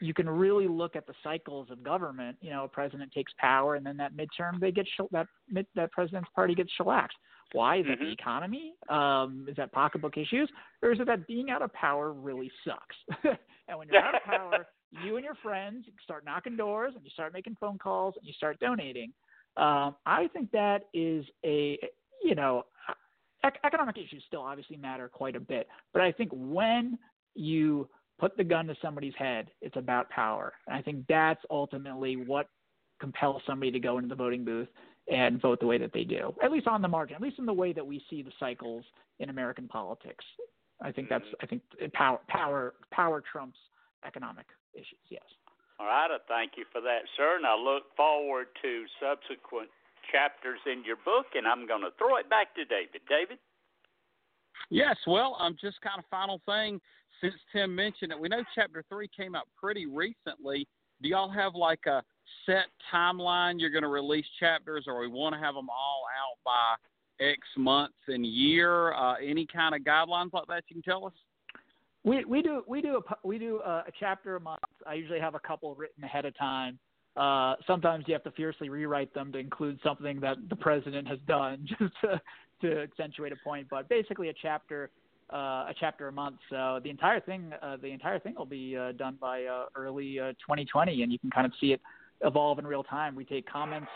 you 0.00 0.12
can 0.12 0.28
really 0.28 0.68
look 0.68 0.96
at 0.96 1.06
the 1.06 1.14
cycles 1.22 1.68
of 1.70 1.82
government. 1.82 2.36
You 2.40 2.50
know, 2.50 2.64
a 2.64 2.68
president 2.68 3.12
takes 3.12 3.32
power, 3.38 3.76
and 3.76 3.86
then 3.86 3.96
that 3.98 4.12
midterm 4.14 4.60
they 4.60 4.72
get 4.72 4.86
sh- 4.86 5.06
that 5.12 5.26
mid- 5.50 5.66
that 5.74 5.92
president's 5.92 6.28
party 6.34 6.54
gets 6.54 6.72
shellacked. 6.72 7.14
Why? 7.52 7.76
Is 7.78 7.84
mm-hmm. 7.84 7.92
it 7.92 7.98
the 8.00 8.12
economy? 8.12 8.74
Um, 8.88 9.46
is 9.48 9.56
that 9.56 9.72
pocketbook 9.72 10.16
issues? 10.16 10.50
Or 10.82 10.92
is 10.92 11.00
it 11.00 11.06
that 11.06 11.26
being 11.26 11.50
out 11.50 11.62
of 11.62 11.72
power 11.72 12.12
really 12.12 12.50
sucks? 12.64 13.36
and 13.68 13.78
when 13.78 13.88
you're 13.88 14.02
out 14.02 14.14
of 14.14 14.22
power, 14.22 14.66
you 15.04 15.16
and 15.16 15.24
your 15.24 15.36
friends 15.42 15.86
start 16.02 16.24
knocking 16.24 16.56
doors 16.56 16.92
and 16.94 17.04
you 17.04 17.10
start 17.10 17.32
making 17.32 17.56
phone 17.60 17.78
calls 17.78 18.14
and 18.16 18.26
you 18.26 18.32
start 18.34 18.58
donating. 18.60 19.12
Um, 19.56 19.96
I 20.04 20.28
think 20.32 20.50
that 20.52 20.84
is 20.92 21.24
a, 21.44 21.78
you 22.22 22.34
know, 22.34 22.64
ec- 23.44 23.58
economic 23.64 23.96
issues 23.96 24.22
still 24.26 24.42
obviously 24.42 24.76
matter 24.76 25.08
quite 25.08 25.36
a 25.36 25.40
bit. 25.40 25.66
But 25.92 26.02
I 26.02 26.12
think 26.12 26.30
when 26.32 26.98
you 27.34 27.88
put 28.18 28.36
the 28.36 28.44
gun 28.44 28.66
to 28.66 28.74
somebody's 28.82 29.14
head, 29.18 29.48
it's 29.60 29.76
about 29.76 30.10
power. 30.10 30.52
And 30.66 30.76
I 30.76 30.82
think 30.82 31.04
that's 31.08 31.40
ultimately 31.50 32.16
what 32.16 32.48
compels 33.00 33.42
somebody 33.46 33.70
to 33.70 33.80
go 33.80 33.98
into 33.98 34.08
the 34.08 34.14
voting 34.14 34.44
booth 34.44 34.68
and 35.10 35.40
vote 35.40 35.60
the 35.60 35.66
way 35.66 35.78
that 35.78 35.92
they 35.92 36.04
do, 36.04 36.34
at 36.42 36.50
least 36.50 36.66
on 36.66 36.82
the 36.82 36.88
margin, 36.88 37.16
at 37.16 37.22
least 37.22 37.38
in 37.38 37.46
the 37.46 37.52
way 37.52 37.72
that 37.72 37.86
we 37.86 38.02
see 38.10 38.22
the 38.22 38.32
cycles 38.40 38.84
in 39.18 39.30
American 39.30 39.68
politics. 39.68 40.24
I 40.82 40.92
think 40.92 41.08
that's 41.08 41.24
I 41.42 41.46
think 41.46 41.62
power 41.94 42.20
power 42.28 42.74
power 42.90 43.22
trumps 43.32 43.58
economic 44.06 44.46
issues. 44.74 45.00
Yes. 45.08 45.22
All 45.78 45.86
right, 45.86 46.08
I 46.10 46.18
thank 46.26 46.52
you 46.56 46.64
for 46.72 46.80
that, 46.80 47.00
sir, 47.16 47.36
and 47.36 47.46
I 47.46 47.54
look 47.54 47.84
forward 47.96 48.46
to 48.62 48.84
subsequent 49.00 49.68
chapters 50.10 50.60
in 50.64 50.82
your 50.84 50.96
book. 51.04 51.26
And 51.34 51.46
I'm 51.46 51.66
going 51.66 51.82
to 51.82 51.90
throw 51.98 52.16
it 52.16 52.30
back 52.30 52.54
to 52.54 52.64
David. 52.64 53.00
David. 53.08 53.38
Yes, 54.70 54.96
well, 55.06 55.36
I'm 55.38 55.52
um, 55.52 55.56
just 55.60 55.80
kind 55.82 55.98
of 55.98 56.04
final 56.10 56.40
thing. 56.46 56.80
Since 57.20 57.34
Tim 57.52 57.74
mentioned 57.74 58.12
it, 58.12 58.18
we 58.18 58.28
know 58.28 58.42
chapter 58.54 58.84
three 58.88 59.08
came 59.14 59.34
out 59.34 59.48
pretty 59.56 59.86
recently. 59.86 60.66
Do 61.02 61.08
y'all 61.08 61.30
have 61.30 61.54
like 61.54 61.84
a 61.86 62.02
set 62.44 62.66
timeline 62.92 63.58
you're 63.58 63.70
going 63.70 63.82
to 63.82 63.88
release 63.88 64.26
chapters, 64.38 64.84
or 64.86 65.00
we 65.00 65.08
want 65.08 65.34
to 65.34 65.40
have 65.40 65.54
them 65.54 65.68
all 65.68 66.04
out 66.20 66.38
by 66.44 67.24
X 67.24 67.40
months 67.56 67.96
and 68.08 68.24
year? 68.26 68.94
Uh, 68.94 69.14
any 69.16 69.46
kind 69.46 69.74
of 69.74 69.82
guidelines 69.82 70.32
like 70.32 70.46
that 70.48 70.64
you 70.68 70.74
can 70.74 70.82
tell 70.82 71.06
us? 71.06 71.12
We 72.04 72.24
we 72.24 72.40
do 72.40 72.62
we 72.68 72.80
do 72.80 72.98
a 72.98 73.26
we 73.26 73.38
do 73.38 73.60
a, 73.64 73.84
a 73.88 73.92
chapter 73.98 74.36
a 74.36 74.40
month. 74.40 74.60
I 74.86 74.94
usually 74.94 75.20
have 75.20 75.34
a 75.34 75.40
couple 75.40 75.74
written 75.74 76.04
ahead 76.04 76.24
of 76.24 76.36
time. 76.38 76.78
Uh, 77.16 77.54
sometimes 77.66 78.04
you 78.06 78.12
have 78.12 78.22
to 78.24 78.30
fiercely 78.32 78.68
rewrite 78.68 79.12
them 79.14 79.32
to 79.32 79.38
include 79.38 79.80
something 79.82 80.20
that 80.20 80.36
the 80.50 80.56
president 80.56 81.08
has 81.08 81.18
done 81.26 81.66
just 81.78 81.92
to 82.02 82.20
to 82.60 82.82
accentuate 82.82 83.32
a 83.32 83.36
point. 83.44 83.66
But 83.68 83.88
basically, 83.88 84.28
a 84.28 84.34
chapter 84.40 84.90
uh, 85.32 85.66
a 85.68 85.74
chapter 85.78 86.08
a 86.08 86.12
month. 86.12 86.36
So 86.50 86.80
the 86.82 86.90
entire 86.90 87.20
thing 87.20 87.52
uh, 87.60 87.76
the 87.80 87.88
entire 87.88 88.18
thing 88.18 88.34
will 88.36 88.46
be 88.46 88.76
uh, 88.76 88.92
done 88.92 89.18
by 89.20 89.44
uh, 89.44 89.64
early 89.74 90.20
uh, 90.20 90.32
2020, 90.32 91.02
and 91.02 91.12
you 91.12 91.18
can 91.18 91.30
kind 91.30 91.46
of 91.46 91.52
see 91.60 91.72
it 91.72 91.80
evolve 92.22 92.58
in 92.58 92.66
real 92.66 92.82
time. 92.82 93.14
We 93.14 93.24
take 93.24 93.50
comments. 93.50 93.88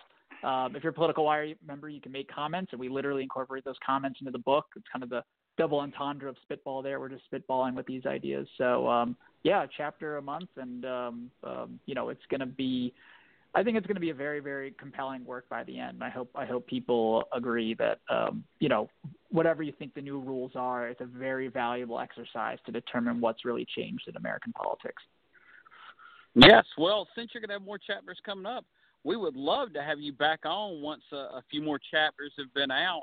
Um, 0.43 0.75
if 0.75 0.83
you're 0.83 0.91
a 0.91 0.95
political 0.95 1.25
wire 1.25 1.53
member, 1.67 1.89
you 1.89 2.01
can 2.01 2.13
make 2.13 2.31
comments, 2.33 2.73
and 2.73 2.81
we 2.81 2.89
literally 2.89 3.23
incorporate 3.23 3.65
those 3.65 3.77
comments 3.85 4.21
into 4.21 4.31
the 4.31 4.39
book. 4.39 4.67
It's 4.77 4.87
kind 4.93 5.03
of 5.03 5.11
the 5.11 5.23
double 5.59 5.81
entendre 5.81 6.29
of 6.29 6.37
spitball. 6.43 6.83
There, 6.83 6.99
we're 7.01 7.11
just 7.11 7.25
spitballing 7.31 7.75
with 7.75 7.87
these 7.87 8.07
ideas. 8.07 8.49
So 8.57 8.89
um, 8.89 9.17
yeah, 9.43 9.67
chapter 9.77 10.17
a 10.17 10.23
month, 10.23 10.49
and 10.57 10.85
um, 10.85 11.31
um, 11.45 11.81
you 11.87 11.95
know, 11.95 12.09
it's 12.09 12.25
going 12.31 12.41
to 12.41 12.47
be. 12.47 12.95
I 13.53 13.65
think 13.65 13.77
it's 13.77 13.87
going 13.87 13.97
to 13.97 14.01
be 14.01 14.11
a 14.11 14.15
very, 14.15 14.39
very 14.39 14.73
compelling 14.79 15.25
work 15.25 15.49
by 15.49 15.65
the 15.65 15.77
end. 15.77 16.05
I 16.05 16.09
hope 16.09 16.31
I 16.37 16.47
hope 16.47 16.67
people 16.67 17.25
agree 17.35 17.75
that 17.75 17.99
um, 18.09 18.45
you 18.61 18.69
know 18.69 18.89
whatever 19.31 19.63
you 19.63 19.73
think 19.79 19.95
the 19.95 20.01
new 20.01 20.21
rules 20.21 20.53
are, 20.55 20.89
it's 20.89 21.01
a 21.01 21.07
very 21.07 21.49
valuable 21.49 21.99
exercise 21.99 22.59
to 22.67 22.73
determine 22.73 23.21
what's 23.21 23.45
really 23.45 23.67
changed 23.77 24.09
in 24.09 24.17
American 24.17 24.53
politics. 24.53 25.03
Yes, 26.35 26.65
well, 26.79 27.09
since 27.17 27.31
you're 27.33 27.41
going 27.41 27.49
to 27.49 27.55
have 27.55 27.63
more 27.63 27.79
chapters 27.79 28.19
coming 28.25 28.47
up, 28.47 28.65
we 29.05 29.17
would 29.17 29.37
love 29.37 29.73
to 29.73 29.83
have 29.83 29.99
you 29.99 30.13
back 30.13 30.41
on 30.45 30.81
once 30.81 31.03
a, 31.13 31.17
a 31.17 31.43
few 31.51 31.63
more 31.63 31.81
chapters 31.91 32.33
have 32.39 32.53
been 32.55 32.71
out. 32.71 33.03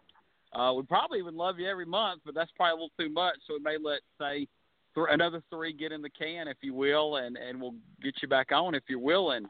Uh, 0.54 0.74
we 0.74 0.84
probably 0.84 1.22
would 1.22 1.34
love 1.34 1.60
you 1.60 1.68
every 1.70 1.86
month, 1.86 2.22
but 2.26 2.34
that's 2.34 2.52
probably 2.56 2.72
a 2.72 2.76
little 2.76 2.92
too 3.00 3.10
much. 3.10 3.36
So 3.48 3.56
we 3.56 3.60
may 3.60 3.78
let 3.82 4.00
say 4.20 4.48
th- 4.96 5.08
another 5.10 5.42
three 5.50 5.74
get 5.74 5.92
in 5.92 6.02
the 6.02 6.10
can, 6.10 6.48
if 6.48 6.58
you 6.62 6.74
will, 6.74 7.18
and 7.18 7.36
and 7.36 7.60
we'll 7.60 7.76
get 8.02 8.16
you 8.22 8.28
back 8.28 8.52
on 8.52 8.74
if 8.74 8.84
you're 8.88 9.00
willing. 9.00 9.46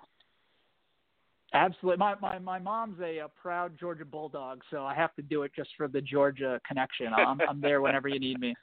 Absolutely. 1.53 1.97
My 1.97 2.15
my 2.19 2.39
my 2.39 2.59
mom's 2.59 2.99
a, 2.99 3.19
a 3.19 3.27
proud 3.29 3.77
Georgia 3.79 4.05
Bulldog, 4.05 4.61
so 4.71 4.83
I 4.83 4.95
have 4.95 5.15
to 5.15 5.21
do 5.21 5.43
it 5.43 5.51
just 5.55 5.69
for 5.77 5.87
the 5.87 6.01
Georgia 6.01 6.59
connection. 6.67 7.13
I'm 7.13 7.39
I'm 7.47 7.61
there 7.61 7.81
whenever 7.81 8.07
you 8.07 8.19
need 8.19 8.39
me. 8.39 8.55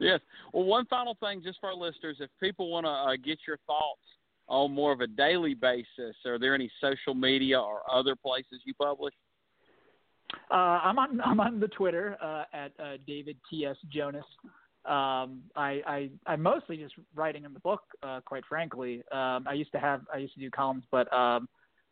Yes. 0.00 0.20
Well, 0.52 0.64
one 0.64 0.86
final 0.86 1.16
thing, 1.20 1.42
just 1.42 1.60
for 1.60 1.68
our 1.68 1.74
listeners, 1.74 2.16
if 2.20 2.30
people 2.40 2.70
want 2.70 2.86
to 2.86 2.90
uh, 2.90 3.16
get 3.16 3.38
your 3.46 3.58
thoughts 3.66 4.00
on 4.48 4.72
more 4.72 4.92
of 4.92 5.00
a 5.00 5.06
daily 5.06 5.54
basis, 5.54 6.16
are 6.26 6.38
there 6.38 6.54
any 6.54 6.70
social 6.80 7.14
media 7.14 7.58
or 7.58 7.80
other 7.90 8.14
places 8.16 8.60
you 8.64 8.74
publish? 8.74 9.14
Uh, 10.50 10.54
I'm 10.54 10.98
on 10.98 11.20
I'm 11.24 11.40
on 11.40 11.60
the 11.60 11.68
Twitter 11.68 12.16
uh, 12.22 12.44
at 12.52 12.72
uh, 12.78 12.96
David 13.06 13.36
T 13.50 13.66
S 13.66 13.76
Jonas. 13.90 14.24
Um, 14.84 15.44
I, 15.56 15.80
I 15.86 16.10
I'm 16.26 16.42
mostly 16.42 16.76
just 16.76 16.94
writing 17.14 17.44
in 17.44 17.54
the 17.54 17.60
book, 17.60 17.80
uh, 18.02 18.20
quite 18.24 18.44
frankly. 18.46 19.02
Um, 19.12 19.46
I 19.48 19.54
used 19.54 19.72
to 19.72 19.78
have 19.78 20.02
I 20.12 20.18
used 20.18 20.34
to 20.34 20.40
do 20.40 20.50
columns, 20.50 20.84
but 20.90 21.10
um, 21.12 21.48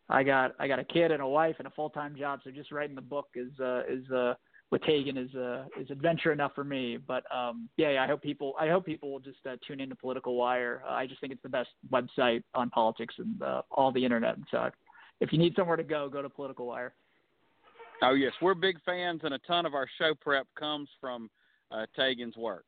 I 0.08 0.22
got 0.22 0.54
I 0.58 0.68
got 0.68 0.78
a 0.78 0.84
kid 0.84 1.10
and 1.10 1.22
a 1.22 1.26
wife 1.26 1.56
and 1.58 1.66
a 1.66 1.70
full 1.70 1.88
time 1.88 2.14
job, 2.16 2.40
so 2.44 2.50
just 2.50 2.70
writing 2.70 2.94
the 2.94 3.00
book 3.00 3.28
is 3.34 3.50
uh, 3.60 3.82
is 3.88 4.10
uh, 4.10 4.34
with 4.72 4.80
Taegan 4.82 5.22
is 5.22 5.32
uh, 5.36 5.66
is 5.78 5.90
adventure 5.90 6.32
enough 6.32 6.52
for 6.54 6.64
me. 6.64 6.96
But 6.96 7.24
um, 7.32 7.68
yeah, 7.76 7.90
yeah, 7.90 8.02
I 8.02 8.06
hope 8.08 8.22
people 8.22 8.54
I 8.58 8.68
hope 8.68 8.86
people 8.86 9.12
will 9.12 9.20
just 9.20 9.38
uh, 9.48 9.56
tune 9.64 9.80
into 9.80 9.94
Political 9.94 10.34
Wire. 10.34 10.82
Uh, 10.88 10.94
I 10.94 11.06
just 11.06 11.20
think 11.20 11.32
it's 11.32 11.42
the 11.42 11.48
best 11.50 11.68
website 11.92 12.42
on 12.54 12.70
politics 12.70 13.14
and 13.18 13.40
uh, 13.42 13.62
all 13.70 13.92
the 13.92 14.02
internet. 14.02 14.36
And 14.36 14.46
so 14.50 14.70
if 15.20 15.30
you 15.30 15.38
need 15.38 15.54
somewhere 15.54 15.76
to 15.76 15.84
go, 15.84 16.08
go 16.08 16.22
to 16.22 16.30
Political 16.30 16.66
Wire. 16.66 16.94
Oh 18.02 18.14
yes, 18.14 18.32
we're 18.40 18.54
big 18.54 18.78
fans, 18.84 19.20
and 19.22 19.34
a 19.34 19.38
ton 19.40 19.66
of 19.66 19.74
our 19.74 19.86
show 19.98 20.14
prep 20.18 20.46
comes 20.58 20.88
from 21.00 21.30
uh, 21.70 21.84
Taegan's 21.96 22.36
work. 22.36 22.64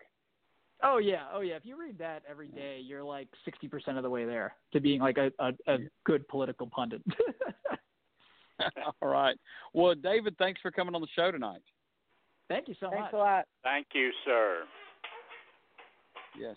Oh 0.83 0.99
yeah, 0.99 1.23
oh 1.33 1.41
yeah. 1.41 1.55
If 1.55 1.65
you 1.65 1.81
read 1.81 1.99
that 1.99 2.23
every 2.31 2.49
day, 2.49 2.81
you're 2.85 3.03
like 3.03 3.29
sixty 3.47 3.67
percent 3.67 3.97
of 3.97 4.03
the 4.03 4.11
way 4.11 4.27
there 4.27 4.55
to 4.75 4.81
being 4.81 5.01
like 5.01 5.17
a, 5.17 5.33
a, 5.39 5.53
a 5.67 5.79
good 6.05 6.29
political 6.29 6.67
pundit. 6.67 7.03
All 9.03 9.09
right. 9.09 9.37
Well, 9.73 9.95
David, 9.95 10.37
thanks 10.39 10.61
for 10.61 10.71
coming 10.71 10.95
on 10.95 11.01
the 11.01 11.09
show 11.17 11.31
tonight. 11.31 11.63
Thank 12.49 12.69
you 12.69 12.75
so 12.79 12.91
Thanks 12.91 13.05
much. 13.05 13.13
a 13.15 13.17
lot. 13.17 13.45
Thank 13.63 13.87
you, 13.95 14.11
sir. 14.25 14.65
Yes. 16.39 16.57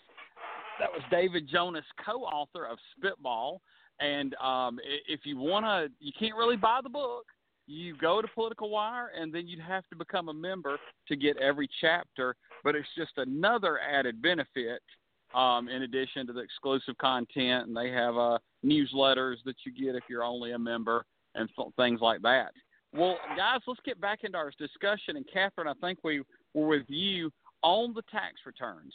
That 0.78 0.90
was 0.92 1.02
David 1.10 1.48
Jonas, 1.50 1.84
co-author 2.04 2.66
of 2.66 2.78
Spitball. 2.96 3.60
And 4.00 4.34
um, 4.36 4.78
if 5.08 5.20
you 5.24 5.38
want 5.38 5.64
to, 5.64 5.88
you 5.98 6.12
can't 6.18 6.36
really 6.36 6.56
buy 6.56 6.80
the 6.82 6.88
book. 6.88 7.24
You 7.66 7.96
go 7.98 8.22
to 8.22 8.28
Political 8.28 8.70
Wire, 8.70 9.10
and 9.18 9.32
then 9.32 9.46
you'd 9.46 9.60
have 9.60 9.86
to 9.88 9.96
become 9.96 10.28
a 10.28 10.34
member 10.34 10.78
to 11.08 11.16
get 11.16 11.36
every 11.38 11.68
chapter. 11.80 12.36
But 12.64 12.74
it's 12.74 12.88
just 12.96 13.12
another 13.16 13.78
added 13.80 14.22
benefit 14.22 14.82
um, 15.34 15.68
in 15.68 15.82
addition 15.82 16.26
to 16.28 16.32
the 16.32 16.40
exclusive 16.40 16.96
content. 16.98 17.66
And 17.66 17.76
they 17.76 17.90
have 17.90 18.16
uh, 18.16 18.38
newsletters 18.64 19.36
that 19.44 19.56
you 19.66 19.72
get 19.72 19.96
if 19.96 20.04
you're 20.08 20.24
only 20.24 20.52
a 20.52 20.58
member 20.58 21.04
and 21.34 21.48
things 21.76 22.00
like 22.00 22.22
that. 22.22 22.52
Well, 22.92 23.18
guys, 23.36 23.60
let's 23.66 23.80
get 23.84 24.00
back 24.00 24.20
into 24.24 24.38
our 24.38 24.50
discussion. 24.58 25.16
And 25.16 25.26
Catherine, 25.32 25.68
I 25.68 25.74
think 25.74 25.98
we 26.02 26.22
were 26.54 26.66
with 26.66 26.86
you 26.88 27.30
on 27.62 27.92
the 27.94 28.02
tax 28.10 28.34
returns. 28.46 28.94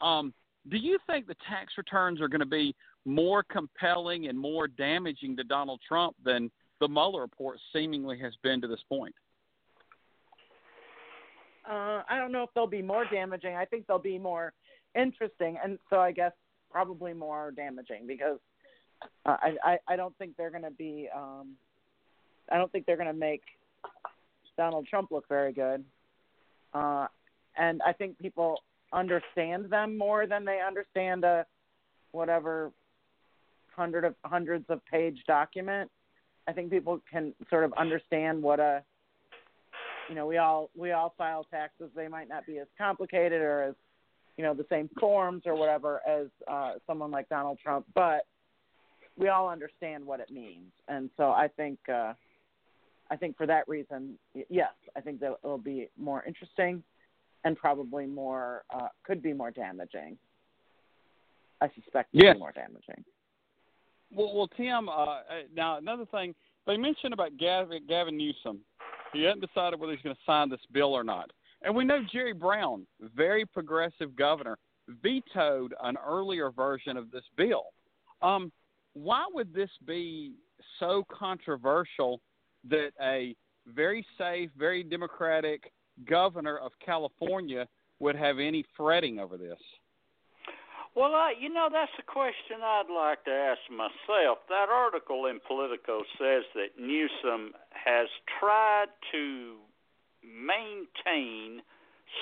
Um, 0.00 0.32
do 0.70 0.76
you 0.76 0.98
think 1.06 1.26
the 1.26 1.36
tax 1.48 1.74
returns 1.76 2.20
are 2.20 2.28
going 2.28 2.40
to 2.40 2.46
be 2.46 2.74
more 3.04 3.42
compelling 3.42 4.28
and 4.28 4.38
more 4.38 4.66
damaging 4.66 5.36
to 5.36 5.44
Donald 5.44 5.80
Trump 5.86 6.16
than 6.24 6.50
the 6.80 6.88
Mueller 6.88 7.22
report 7.22 7.58
seemingly 7.72 8.18
has 8.20 8.34
been 8.42 8.60
to 8.60 8.68
this 8.68 8.82
point? 8.88 9.14
Uh, 11.68 12.02
I 12.08 12.18
don't 12.18 12.32
know 12.32 12.42
if 12.42 12.50
they'll 12.54 12.66
be 12.66 12.82
more 12.82 13.04
damaging. 13.10 13.56
I 13.56 13.64
think 13.64 13.86
they'll 13.86 13.98
be 13.98 14.18
more 14.18 14.52
interesting, 14.94 15.56
and 15.62 15.78
so 15.88 15.98
I 15.98 16.12
guess 16.12 16.32
probably 16.70 17.14
more 17.14 17.52
damaging 17.52 18.06
because 18.06 18.38
uh, 19.24 19.36
I, 19.40 19.56
I 19.64 19.78
I 19.88 19.96
don't 19.96 20.16
think 20.18 20.36
they're 20.36 20.50
going 20.50 20.64
to 20.64 20.70
be. 20.70 21.08
Um, 21.14 21.56
I 22.50 22.58
don't 22.58 22.70
think 22.70 22.86
they're 22.86 22.96
going 22.96 23.06
to 23.06 23.12
make 23.12 23.42
Donald 24.56 24.86
Trump 24.86 25.10
look 25.10 25.28
very 25.28 25.52
good. 25.52 25.84
Uh, 26.72 27.06
and 27.56 27.80
I 27.86 27.92
think 27.92 28.18
people 28.18 28.62
understand 28.92 29.70
them 29.70 29.96
more 29.96 30.26
than 30.26 30.44
they 30.44 30.60
understand 30.66 31.24
a 31.24 31.46
whatever 32.12 32.70
hundred 33.74 34.04
of 34.04 34.14
hundreds 34.24 34.64
of 34.68 34.84
page 34.86 35.18
document. 35.26 35.90
I 36.46 36.52
think 36.52 36.70
people 36.70 37.00
can 37.10 37.34
sort 37.50 37.64
of 37.64 37.72
understand 37.76 38.42
what 38.42 38.60
a 38.60 38.82
you 40.08 40.14
know 40.14 40.26
we 40.26 40.36
all 40.36 40.70
we 40.76 40.92
all 40.92 41.14
file 41.16 41.44
taxes. 41.50 41.90
They 41.94 42.08
might 42.08 42.28
not 42.28 42.46
be 42.46 42.58
as 42.58 42.66
complicated 42.78 43.40
or 43.40 43.62
as 43.62 43.74
you 44.36 44.44
know 44.44 44.54
the 44.54 44.66
same 44.68 44.88
forms 45.00 45.42
or 45.46 45.56
whatever 45.56 46.00
as 46.06 46.26
uh, 46.48 46.72
someone 46.86 47.10
like 47.10 47.28
Donald 47.28 47.58
Trump, 47.62 47.86
but 47.94 48.26
we 49.16 49.28
all 49.28 49.48
understand 49.48 50.04
what 50.04 50.20
it 50.20 50.30
means. 50.30 50.72
And 50.88 51.08
so 51.16 51.30
I 51.30 51.48
think 51.56 51.78
uh, 51.88 52.14
I 53.10 53.16
think 53.16 53.36
for 53.36 53.46
that 53.46 53.68
reason, 53.68 54.18
yes, 54.48 54.72
I 54.96 55.00
think 55.00 55.20
that 55.20 55.34
it'll 55.44 55.58
be 55.58 55.88
more 55.98 56.24
interesting 56.24 56.82
and 57.44 57.56
probably 57.56 58.06
more 58.06 58.64
uh, 58.74 58.88
could 59.04 59.22
be 59.22 59.32
more 59.32 59.50
damaging. 59.50 60.16
I 61.60 61.68
suspect 61.74 62.14
it 62.14 62.24
yes. 62.24 62.34
be 62.34 62.38
more 62.38 62.52
damaging. 62.52 63.04
Well, 64.10 64.34
well, 64.34 64.48
Tim. 64.56 64.88
Uh, 64.88 65.18
now 65.54 65.78
another 65.78 66.06
thing 66.06 66.34
they 66.66 66.76
mentioned 66.76 67.12
about 67.12 67.36
Gavin, 67.36 67.82
Gavin 67.88 68.16
Newsom. 68.16 68.60
He 69.12 69.22
hasn't 69.24 69.46
decided 69.46 69.78
whether 69.78 69.92
he's 69.92 70.02
going 70.02 70.16
to 70.16 70.22
sign 70.26 70.48
this 70.48 70.60
bill 70.72 70.92
or 70.92 71.04
not. 71.04 71.30
And 71.62 71.74
we 71.74 71.84
know 71.84 72.00
Jerry 72.12 72.32
Brown, 72.32 72.86
very 73.14 73.46
progressive 73.46 74.16
governor, 74.16 74.58
vetoed 75.02 75.74
an 75.82 75.96
earlier 76.04 76.50
version 76.50 76.96
of 76.96 77.10
this 77.10 77.24
bill. 77.36 77.66
Um, 78.22 78.52
why 78.94 79.24
would 79.32 79.54
this 79.54 79.70
be 79.86 80.34
so 80.78 81.04
controversial 81.10 82.20
that 82.68 82.90
a 83.00 83.34
very 83.66 84.04
safe, 84.18 84.50
very 84.56 84.82
democratic 84.82 85.72
governor 86.08 86.58
of 86.58 86.72
California 86.84 87.66
would 88.00 88.16
have 88.16 88.38
any 88.38 88.64
fretting 88.76 89.18
over 89.18 89.36
this? 89.36 89.58
Well, 90.96 91.14
I, 91.14 91.34
you 91.40 91.52
know, 91.52 91.68
that's 91.72 91.90
a 91.98 92.02
question 92.02 92.62
I'd 92.62 92.84
like 92.88 93.24
to 93.24 93.30
ask 93.30 93.60
myself. 93.70 94.38
That 94.48 94.68
article 94.72 95.26
in 95.26 95.40
Politico 95.46 96.02
says 96.18 96.44
that 96.54 96.78
Newsom 96.78 97.52
has 97.70 98.06
tried 98.38 98.86
to 99.10 99.56
maintain 100.22 101.62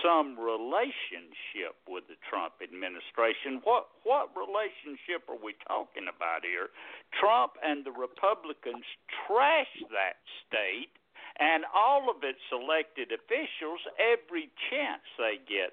some 0.01 0.39
relationship 0.39 1.77
with 1.85 2.09
the 2.09 2.17
Trump 2.25 2.63
administration. 2.65 3.61
What 3.65 3.93
what 4.03 4.33
relationship 4.33 5.29
are 5.29 5.39
we 5.39 5.53
talking 5.69 6.09
about 6.09 6.47
here? 6.47 6.73
Trump 7.19 7.61
and 7.61 7.85
the 7.85 7.93
Republicans 7.93 8.87
trashed 9.27 9.89
that 9.93 10.23
state 10.47 10.97
and 11.39 11.65
all 11.75 12.09
of 12.11 12.23
its 12.25 12.43
elected 12.53 13.13
officials 13.13 13.81
every 13.97 14.51
chance 14.69 15.05
they 15.17 15.41
get. 15.49 15.73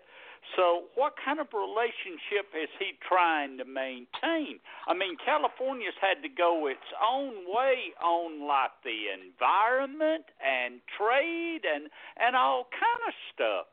So, 0.56 0.90
what 0.96 1.14
kind 1.20 1.40
of 1.40 1.52
relationship 1.54 2.50
is 2.56 2.72
he 2.80 2.98
trying 3.04 3.58
to 3.60 3.66
maintain? 3.66 4.64
I 4.88 4.96
mean, 4.96 5.18
California's 5.24 6.00
had 6.00 6.24
to 6.24 6.30
go 6.32 6.68
its 6.68 6.90
own 6.98 7.46
way 7.46 7.92
on 8.02 8.48
like 8.48 8.72
the 8.84 9.12
environment 9.14 10.26
and 10.40 10.82
trade 10.98 11.68
and 11.68 11.92
and 12.18 12.36
all 12.36 12.66
kind 12.72 13.02
of 13.08 13.14
stuff 13.36 13.68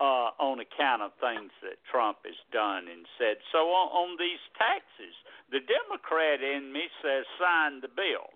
uh, 0.00 0.32
on 0.40 0.64
account 0.64 1.04
of 1.04 1.12
things 1.20 1.52
that 1.60 1.76
Trump 1.92 2.24
has 2.24 2.40
done 2.50 2.88
and 2.88 3.04
said. 3.20 3.36
So 3.52 3.68
on, 3.68 3.88
on 3.92 4.08
these 4.16 4.40
taxes, 4.56 5.12
the 5.52 5.60
Democrat 5.60 6.40
in 6.40 6.72
me 6.72 6.88
says 7.04 7.28
sign 7.36 7.84
the 7.84 7.92
bill. 7.92 8.32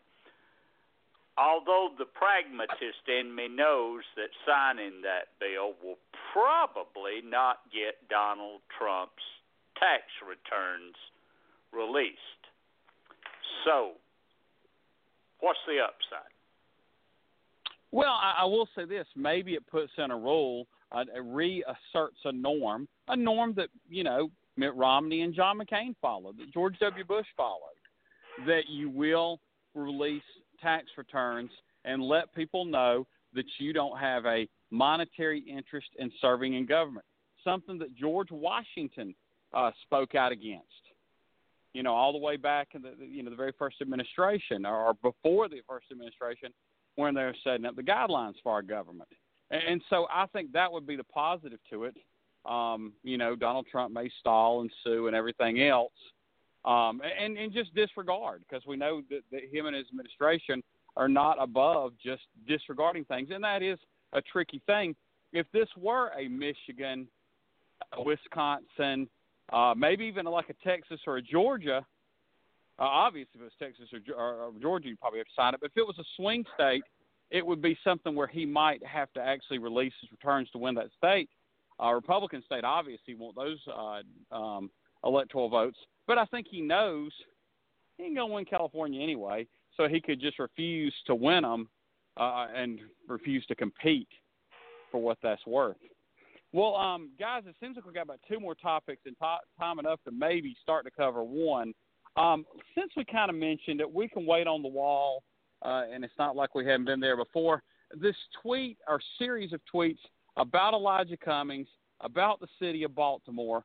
Although 1.41 1.97
the 1.99 2.07
pragmatist 2.07 3.09
in 3.09 3.35
me 3.35 3.49
knows 3.49 4.05
that 4.15 4.31
signing 4.47 5.03
that 5.03 5.35
bill 5.41 5.75
will 5.83 5.99
probably 6.31 7.25
not 7.25 7.65
get 7.73 7.99
Donald 8.13 8.61
Trump's 8.79 9.25
tax 9.81 10.05
returns 10.23 10.95
released. 11.73 12.45
So, 13.65 13.99
what's 15.41 15.59
the 15.67 15.81
upside? 15.83 16.31
Well, 17.91 18.15
I, 18.15 18.43
I 18.43 18.45
will 18.45 18.69
say 18.77 18.85
this: 18.85 19.07
maybe 19.17 19.55
it 19.55 19.67
puts 19.67 19.91
in 19.99 20.13
a 20.13 20.17
rule 20.17 20.67
uh, 20.95 21.21
reasserts 21.23 22.19
a 22.25 22.33
norm, 22.33 22.89
a 23.09 23.17
norm 23.17 23.55
that 23.57 23.69
you 23.89 24.05
know 24.05 24.31
Mitt 24.57 24.75
Romney 24.75 25.23
and 25.23 25.35
John 25.35 25.59
McCain 25.59 25.95
followed, 26.01 26.39
that 26.39 26.53
George 26.53 26.79
W. 26.79 27.05
Bush 27.05 27.27
followed, 27.37 27.59
that 28.47 28.69
you 28.69 28.89
will 28.91 29.41
release 29.75 30.23
tax 30.63 30.87
returns 30.97 31.51
and 31.85 32.03
let 32.03 32.35
people 32.35 32.65
know 32.65 33.07
that 33.35 33.45
you 33.59 33.73
don't 33.73 33.99
have 33.99 34.25
a 34.27 34.49
monetary 34.71 35.41
interest 35.41 35.89
in 35.99 36.11
serving 36.21 36.55
in 36.55 36.67
government. 36.67 37.05
Something 37.43 37.79
that 37.79 37.95
George 37.97 38.31
Washington 38.31 39.15
uh, 39.53 39.71
spoke 39.83 40.15
out 40.15 40.33
against. 40.33 40.65
You 41.73 41.83
know, 41.83 41.93
all 41.93 42.13
the 42.13 42.19
way 42.19 42.37
back 42.37 42.69
in 42.75 42.83
the 42.83 42.95
you 43.05 43.23
know 43.25 43.31
the 43.31 43.37
very 43.37 43.53
first 43.59 43.77
administration 43.83 44.65
or 44.65 44.95
before 45.03 45.49
the 45.49 45.61
first 45.69 45.87
administration, 45.91 46.51
when 46.95 47.15
they 47.15 47.23
were 47.23 47.35
setting 47.43 47.67
up 47.67 47.75
the 47.75 47.83
guidelines 47.83 48.35
for 48.43 48.53
our 48.53 48.63
government. 48.63 49.09
And 49.51 49.83
so 49.91 50.07
I 50.13 50.27
think 50.27 50.53
that 50.53 50.71
would 50.73 50.87
be 50.87 50.97
the 50.97 51.05
positive 51.05 51.59
to 51.71 51.85
it. 51.85 51.97
Um, 52.47 52.93
you 53.03 53.17
know, 53.17 53.37
Donald 53.37 53.67
Trump 53.71 53.95
may 53.95 54.11
stall 54.21 54.61
and 54.61 54.71
sue 54.83 55.07
and 55.07 55.17
everything 55.17 55.63
else, 55.63 55.93
um, 56.65 57.01
and, 57.19 57.39
and 57.39 57.53
just 57.53 57.75
disregard 57.75 58.43
because 58.47 58.67
we 58.67 58.77
know 58.77 59.01
that, 59.09 59.21
that 59.33 59.43
him 59.51 59.67
and 59.67 59.75
his 59.75 59.87
administration 59.89 60.63
are 60.97 61.09
not 61.09 61.39
above 61.41 61.93
just 62.03 62.23
disregarding 62.47 63.05
things, 63.07 63.31
and 63.33 63.43
that 63.43 63.63
is 63.63 63.79
a 64.13 64.21
tricky 64.21 64.61
thing. 64.67 64.95
If 65.33 65.47
this 65.53 65.69
were 65.77 66.11
a 66.19 66.29
Michigan, 66.29 67.09
a 67.93 68.03
Wisconsin, 68.03 69.09
uh, 69.53 69.75
maybe 69.77 70.05
even 70.05 70.27
like 70.27 70.51
a 70.51 70.69
Texas 70.69 71.01
or 71.07 71.17
a 71.17 71.23
Georgia, 71.23 71.85
uh, 72.79 72.83
obviously 72.83 73.31
if 73.37 73.41
it 73.41 73.45
was 73.45 73.53
Texas 73.59 73.89
or, 73.93 74.15
or, 74.15 74.35
or 74.45 74.53
Georgia, 74.61 74.89
you'd 74.89 75.01
probably 75.01 75.19
have 75.21 75.27
to 75.27 75.33
sign 75.35 75.55
it. 75.55 75.61
But 75.61 75.71
if 75.71 75.77
it 75.77 75.87
was 75.87 75.99
a 75.99 76.05
swing 76.17 76.45
state, 76.55 76.85
it 77.31 77.45
would 77.45 77.63
be 77.63 77.77
something 77.83 78.15
where 78.15 78.27
he 78.27 78.45
might 78.47 78.85
have 78.87 79.13
to 79.15 79.21
actually 79.21 79.59
release 79.59 79.93
his 80.01 80.11
returns 80.13 80.49
to 80.51 80.59
win 80.59 80.75
that 80.77 80.91
state. 80.97 81.29
Uh, 81.83 81.93
Republican 81.93 82.43
state 82.47 82.65
obviously 82.65 83.15
want 83.15 83.35
those 83.35 83.59
uh, 83.69 84.35
um, 84.35 84.71
electoral 85.05 85.49
votes, 85.49 85.79
but 86.07 86.19
I 86.19 86.25
think 86.27 86.47
he 86.49 86.61
knows 86.61 87.11
he 87.97 88.05
ain't 88.05 88.17
gonna 88.17 88.33
win 88.33 88.45
California 88.45 89.03
anyway, 89.03 89.47
so 89.77 89.89
he 89.89 90.01
could 90.01 90.21
just 90.21 90.39
refuse 90.39 90.95
to 91.07 91.15
win 91.15 91.43
them 91.43 91.69
uh, 92.17 92.47
and 92.55 92.81
refuse 93.09 93.45
to 93.47 93.55
compete. 93.55 94.09
for 94.95 95.03
what 95.03 95.19
that's 95.25 95.45
worth. 95.45 95.77
Well, 96.53 96.77
um, 96.77 97.11
guys, 97.19 97.43
it 97.49 97.57
seems 97.59 97.75
like 97.75 97.85
we 97.85 97.93
got 97.93 98.03
about 98.03 98.21
two 98.29 98.39
more 98.39 98.55
topics 98.55 99.03
and 99.07 99.17
to- 99.19 99.41
time 99.59 99.81
enough 99.81 99.99
to 100.05 100.13
maybe 100.13 100.55
start 100.63 100.85
to 100.85 100.91
cover 100.93 101.25
one. 101.25 101.75
Um, 102.17 102.47
since 102.79 102.93
we 102.97 103.05
kind 103.05 103.29
of 103.29 103.35
mentioned 103.35 103.81
it, 103.81 103.93
we 103.93 104.07
can 104.07 104.25
wait 104.25 104.47
on 104.47 104.63
the 104.63 104.69
wall, 104.69 105.25
uh, 105.65 105.85
and 105.93 106.05
it's 106.05 106.15
not 106.19 106.37
like 106.37 106.55
we 106.55 106.67
haven't 106.67 106.87
been 106.87 107.01
there 107.01 107.17
before. 107.17 107.63
This 107.95 108.17
tweet 108.43 108.79
or 108.89 109.01
series 109.19 109.53
of 109.53 109.61
tweets 109.73 109.99
about 110.37 110.75
Elijah 110.75 111.17
Cummings, 111.17 111.69
about 112.01 112.41
the 112.41 112.49
city 112.59 112.83
of 112.83 112.95
Baltimore, 112.95 113.65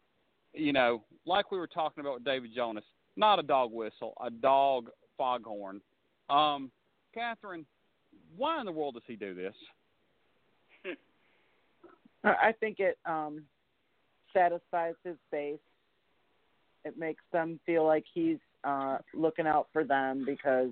you 0.54 0.74
know, 0.74 1.04
like 1.26 1.52
we 1.52 1.58
were 1.58 1.68
talking 1.68 2.02
about 2.02 2.16
with 2.16 2.26
David 2.26 2.52
Jonas, 2.56 2.84
not 3.16 3.40
a 3.40 3.44
dog 3.44 3.72
whistle, 3.72 4.14
a 4.24 4.30
dog 4.30 4.90
foghorn. 5.18 5.82
Um, 6.30 6.72
Catherine, 7.14 7.66
why 8.38 8.60
in 8.60 8.66
the 8.66 8.72
world 8.72 8.96
does 8.96 9.04
he 9.08 9.16
do 9.16 9.34
this? 9.34 9.54
I 12.24 12.54
think 12.60 12.80
it 12.80 12.98
um, 13.06 13.44
satisfies 14.34 14.96
his 15.04 15.16
base. 15.32 15.60
It 16.86 16.98
makes 16.98 17.24
them 17.34 17.60
feel 17.66 17.86
like 17.86 18.06
he's 18.14 18.38
uh, 18.64 19.00
looking 19.14 19.48
out 19.48 19.68
for 19.74 19.84
them 19.84 20.24
because 20.26 20.72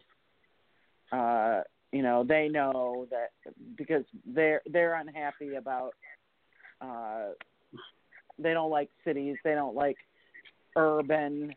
uh, 1.11 1.61
you 1.91 2.01
know 2.01 2.23
they 2.23 2.49
know 2.49 3.07
that 3.09 3.31
because 3.77 4.03
they're 4.25 4.61
they're 4.71 4.95
unhappy 4.95 5.55
about 5.55 5.93
uh, 6.81 7.29
they 8.39 8.53
don't 8.53 8.69
like 8.69 8.89
cities, 9.03 9.37
they 9.43 9.53
don't 9.53 9.75
like 9.75 9.97
urban 10.75 11.53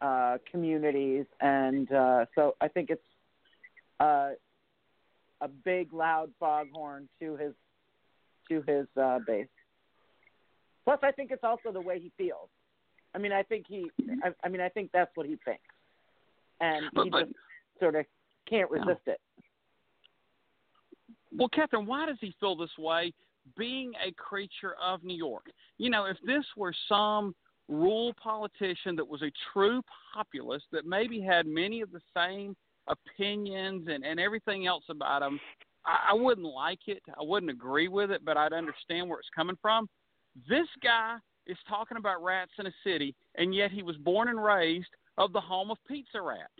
uh, 0.00 0.38
communities, 0.50 1.24
and 1.40 1.90
uh, 1.92 2.26
so 2.34 2.54
I 2.60 2.68
think 2.68 2.90
it's 2.90 3.02
uh, 3.98 4.30
a 5.40 5.48
big 5.48 5.92
loud 5.92 6.30
foghorn 6.38 7.08
to 7.20 7.36
his 7.36 7.52
to 8.48 8.62
his 8.70 8.86
uh, 9.00 9.18
base. 9.26 9.48
Plus, 10.84 11.00
I 11.02 11.10
think 11.10 11.32
it's 11.32 11.42
also 11.42 11.72
the 11.72 11.80
way 11.80 11.98
he 11.98 12.12
feels. 12.16 12.48
I 13.14 13.18
mean, 13.18 13.32
I 13.32 13.42
think 13.42 13.64
he. 13.66 13.90
I, 14.22 14.28
I 14.44 14.48
mean, 14.48 14.60
I 14.60 14.68
think 14.68 14.90
that's 14.92 15.10
what 15.16 15.26
he 15.26 15.36
thinks, 15.44 15.62
and 16.60 16.84
he 17.02 17.10
But- 17.10 17.20
just 17.24 17.32
sort 17.80 17.94
of 17.96 18.04
can't 18.48 18.70
resist 18.70 19.02
it. 19.06 19.20
Well, 21.36 21.48
Catherine, 21.48 21.86
why 21.86 22.06
does 22.06 22.16
he 22.20 22.34
feel 22.40 22.56
this 22.56 22.70
way 22.78 23.12
being 23.56 23.92
a 24.04 24.12
creature 24.12 24.74
of 24.82 25.04
New 25.04 25.16
York? 25.16 25.46
You 25.78 25.90
know, 25.90 26.06
if 26.06 26.16
this 26.24 26.44
were 26.56 26.74
some 26.88 27.34
rural 27.68 28.14
politician 28.22 28.96
that 28.96 29.06
was 29.06 29.22
a 29.22 29.32
true 29.52 29.82
populist 30.14 30.66
that 30.72 30.86
maybe 30.86 31.20
had 31.20 31.46
many 31.46 31.80
of 31.80 31.90
the 31.92 32.00
same 32.16 32.56
opinions 32.86 33.88
and, 33.90 34.04
and 34.04 34.20
everything 34.20 34.66
else 34.66 34.84
about 34.88 35.22
him, 35.22 35.38
I, 35.84 36.10
I 36.10 36.14
wouldn't 36.14 36.46
like 36.46 36.86
it. 36.86 37.02
I 37.08 37.22
wouldn't 37.22 37.50
agree 37.50 37.88
with 37.88 38.10
it, 38.10 38.24
but 38.24 38.36
I'd 38.36 38.52
understand 38.52 39.08
where 39.08 39.18
it's 39.18 39.28
coming 39.34 39.58
from. 39.60 39.88
This 40.48 40.68
guy 40.82 41.16
is 41.46 41.56
talking 41.68 41.96
about 41.96 42.22
rats 42.22 42.52
in 42.58 42.66
a 42.66 42.72
city, 42.84 43.14
and 43.36 43.54
yet 43.54 43.70
he 43.70 43.82
was 43.82 43.96
born 43.96 44.28
and 44.28 44.42
raised 44.42 44.88
of 45.18 45.32
the 45.32 45.40
home 45.40 45.70
of 45.70 45.78
Pizza 45.88 46.20
Rat. 46.20 46.50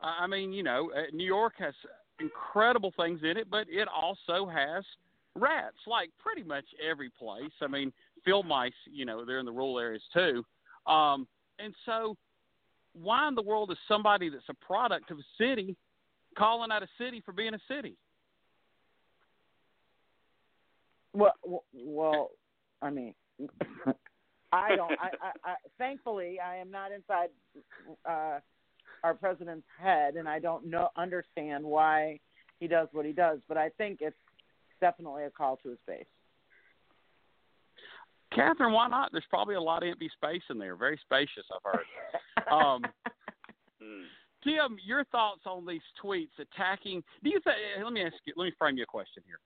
I 0.00 0.26
mean, 0.26 0.52
you 0.52 0.62
know, 0.62 0.90
uh, 0.96 1.02
New 1.12 1.26
York 1.26 1.54
has 1.58 1.74
incredible 2.20 2.92
things 2.96 3.20
in 3.22 3.36
it, 3.36 3.50
but 3.50 3.66
it 3.68 3.88
also 3.88 4.46
has 4.46 4.84
rats, 5.34 5.76
like 5.86 6.10
pretty 6.18 6.42
much 6.42 6.64
every 6.88 7.10
place. 7.10 7.52
I 7.60 7.66
mean, 7.66 7.92
field 8.24 8.46
mice, 8.46 8.72
you 8.90 9.04
know, 9.04 9.24
they're 9.24 9.38
in 9.38 9.46
the 9.46 9.52
rural 9.52 9.78
areas 9.78 10.02
too. 10.12 10.44
Um, 10.90 11.26
and 11.58 11.74
so, 11.84 12.16
why 12.94 13.28
in 13.28 13.34
the 13.34 13.42
world 13.42 13.70
is 13.70 13.78
somebody 13.86 14.28
that's 14.28 14.48
a 14.48 14.54
product 14.64 15.10
of 15.10 15.18
a 15.18 15.22
city 15.36 15.76
calling 16.36 16.70
out 16.72 16.82
a 16.82 16.88
city 16.98 17.22
for 17.24 17.32
being 17.32 17.54
a 17.54 17.60
city? 17.68 17.96
Well, 21.12 21.32
well 21.72 22.30
I 22.80 22.90
mean, 22.90 23.14
I 24.52 24.76
don't. 24.76 24.92
I, 24.92 25.10
I, 25.22 25.50
I, 25.50 25.54
thankfully, 25.78 26.38
I 26.40 26.56
am 26.56 26.70
not 26.70 26.92
inside 26.92 27.28
uh, 28.08 28.38
our 29.04 29.14
president's 29.14 29.66
head, 29.80 30.14
and 30.14 30.28
I 30.28 30.38
don't 30.38 30.66
know 30.66 30.88
understand 30.96 31.64
why 31.64 32.18
he 32.60 32.66
does 32.66 32.88
what 32.92 33.06
he 33.06 33.12
does. 33.12 33.38
But 33.48 33.56
I 33.56 33.70
think 33.70 33.98
it's 34.00 34.16
definitely 34.80 35.24
a 35.24 35.30
call 35.30 35.56
to 35.62 35.70
his 35.70 35.78
base. 35.86 36.04
Catherine, 38.34 38.72
why 38.72 38.88
not? 38.88 39.10
There's 39.12 39.24
probably 39.30 39.54
a 39.54 39.60
lot 39.60 39.82
of 39.82 39.88
empty 39.88 40.10
space 40.14 40.42
in 40.50 40.58
there. 40.58 40.76
Very 40.76 41.00
spacious, 41.02 41.44
I've 41.52 41.72
heard. 41.72 42.52
um, 42.52 42.82
Tim, 44.44 44.78
your 44.84 45.04
thoughts 45.04 45.40
on 45.46 45.66
these 45.66 45.82
tweets 46.02 46.28
attacking? 46.38 47.02
Do 47.22 47.30
you 47.30 47.40
think? 47.42 47.56
Let 47.82 47.92
me 47.92 48.02
ask 48.02 48.14
you. 48.24 48.32
Let 48.36 48.44
me 48.46 48.52
frame 48.58 48.76
you 48.76 48.84
a 48.84 48.86
question 48.86 49.22
here. 49.26 49.40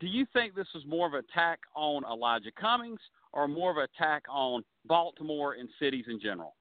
Do 0.00 0.06
you 0.06 0.26
think 0.32 0.54
this 0.54 0.68
was 0.74 0.84
more 0.86 1.06
of 1.06 1.14
an 1.14 1.24
attack 1.30 1.58
on 1.74 2.04
Elijah 2.04 2.52
Cummings, 2.58 3.00
or 3.32 3.48
more 3.48 3.70
of 3.70 3.76
an 3.76 3.86
attack 3.94 4.22
on 4.30 4.64
Baltimore 4.86 5.54
and 5.54 5.68
cities 5.80 6.04
in 6.08 6.20
general? 6.20 6.54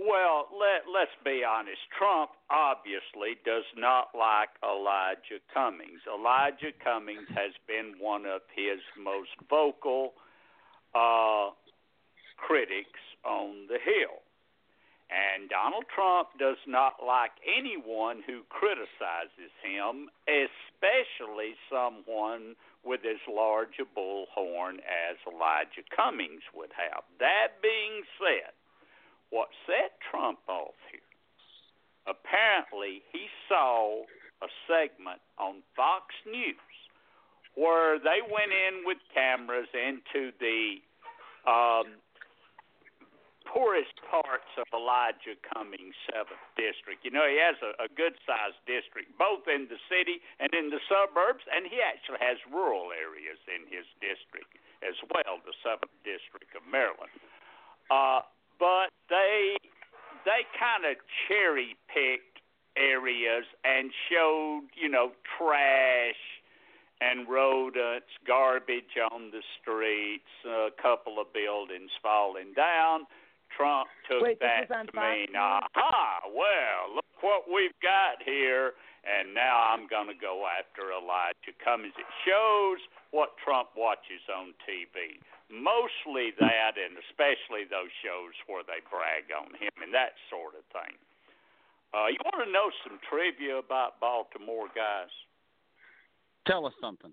Well, 0.00 0.48
let 0.56 0.88
let's 0.88 1.12
be 1.28 1.44
honest. 1.44 1.84
Trump 1.92 2.30
obviously 2.48 3.36
does 3.44 3.68
not 3.76 4.16
like 4.16 4.48
Elijah 4.64 5.44
Cummings. 5.52 6.00
Elijah 6.08 6.72
Cummings 6.80 7.28
has 7.36 7.52
been 7.68 8.00
one 8.00 8.24
of 8.24 8.40
his 8.56 8.80
most 8.96 9.28
vocal 9.44 10.16
uh, 10.96 11.52
critics 12.40 12.96
on 13.28 13.68
the 13.68 13.76
Hill. 13.76 14.24
And 15.12 15.50
Donald 15.50 15.84
Trump 15.92 16.32
does 16.38 16.62
not 16.64 17.04
like 17.04 17.36
anyone 17.44 18.22
who 18.24 18.40
criticizes 18.48 19.52
him, 19.60 20.08
especially 20.24 21.60
someone 21.68 22.56
with 22.86 23.04
as 23.04 23.20
large 23.28 23.76
a 23.76 23.84
bullhorn 23.84 24.80
as 24.80 25.20
Elijah 25.28 25.84
Cummings 25.92 26.46
would 26.56 26.72
have. 26.72 27.04
That 27.18 27.60
being 27.60 28.00
said, 28.16 28.56
what 29.30 29.48
set 29.66 29.98
Trump 30.10 30.38
off 30.48 30.78
here? 30.90 31.00
Apparently, 32.06 33.02
he 33.12 33.26
saw 33.48 34.02
a 34.42 34.48
segment 34.66 35.20
on 35.38 35.62
Fox 35.76 36.14
News 36.26 36.56
where 37.54 37.98
they 37.98 38.22
went 38.22 38.52
in 38.52 38.86
with 38.86 38.98
cameras 39.12 39.68
into 39.74 40.32
the 40.38 40.78
um, 41.46 41.98
poorest 43.50 43.94
parts 44.06 44.48
of 44.54 44.66
Elijah 44.70 45.34
Cummings' 45.42 45.98
seventh 46.06 46.40
district. 46.54 47.02
You 47.02 47.10
know, 47.10 47.26
he 47.26 47.38
has 47.42 47.58
a, 47.58 47.74
a 47.82 47.88
good 47.90 48.14
sized 48.22 48.62
district, 48.70 49.10
both 49.18 49.50
in 49.50 49.66
the 49.66 49.80
city 49.90 50.22
and 50.38 50.50
in 50.54 50.70
the 50.70 50.78
suburbs, 50.86 51.42
and 51.50 51.66
he 51.66 51.82
actually 51.82 52.22
has 52.22 52.38
rural 52.46 52.94
areas 52.94 53.38
in 53.50 53.66
his 53.66 53.86
district 53.98 54.54
as 54.86 54.96
well, 55.10 55.42
the 55.42 55.54
seventh 55.60 55.92
district 56.06 56.54
of 56.54 56.62
Maryland. 56.64 57.12
Uh, 57.90 58.22
but 58.60 58.92
they 59.08 59.56
they 60.24 60.44
kind 60.54 60.84
of 60.84 61.00
cherry 61.26 61.74
picked 61.88 62.44
areas 62.76 63.44
and 63.64 63.90
showed, 64.12 64.68
you 64.76 64.88
know, 64.88 65.12
trash 65.36 66.22
and 67.00 67.26
rodents, 67.26 68.12
garbage 68.28 68.94
on 69.10 69.32
the 69.32 69.40
streets, 69.60 70.28
a 70.44 70.68
couple 70.80 71.18
of 71.18 71.32
buildings 71.32 71.90
falling 72.02 72.52
down. 72.54 73.08
Trump 73.56 73.88
took 74.06 74.22
Wait, 74.22 74.38
that 74.38 74.68
to 74.68 74.94
mean, 74.94 75.34
aha, 75.34 76.22
well, 76.30 76.94
look 76.94 77.10
what 77.20 77.48
we've 77.50 77.74
got 77.82 78.22
here, 78.22 78.78
and 79.02 79.34
now 79.34 79.74
I'm 79.74 79.88
going 79.88 80.06
to 80.06 80.14
go 80.14 80.46
after 80.46 80.92
Elijah 80.92 81.56
Cummings. 81.58 81.96
It 81.98 82.06
shows 82.22 82.78
what 83.10 83.34
Trump 83.42 83.74
watches 83.74 84.22
on 84.30 84.54
TV. 84.62 85.18
Mostly 85.50 86.30
that, 86.38 86.78
and 86.78 86.94
especially 87.10 87.66
those 87.66 87.90
shows 88.06 88.38
where 88.46 88.62
they 88.62 88.78
brag 88.86 89.34
on 89.34 89.50
him 89.58 89.74
and 89.82 89.92
that 89.92 90.14
sort 90.30 90.54
of 90.54 90.62
thing. 90.70 90.94
Uh, 91.90 92.06
you 92.06 92.22
want 92.22 92.46
to 92.46 92.50
know 92.50 92.70
some 92.86 93.02
trivia 93.10 93.58
about 93.58 93.98
Baltimore, 93.98 94.70
guys? 94.70 95.10
Tell 96.46 96.66
us 96.66 96.74
something. 96.80 97.10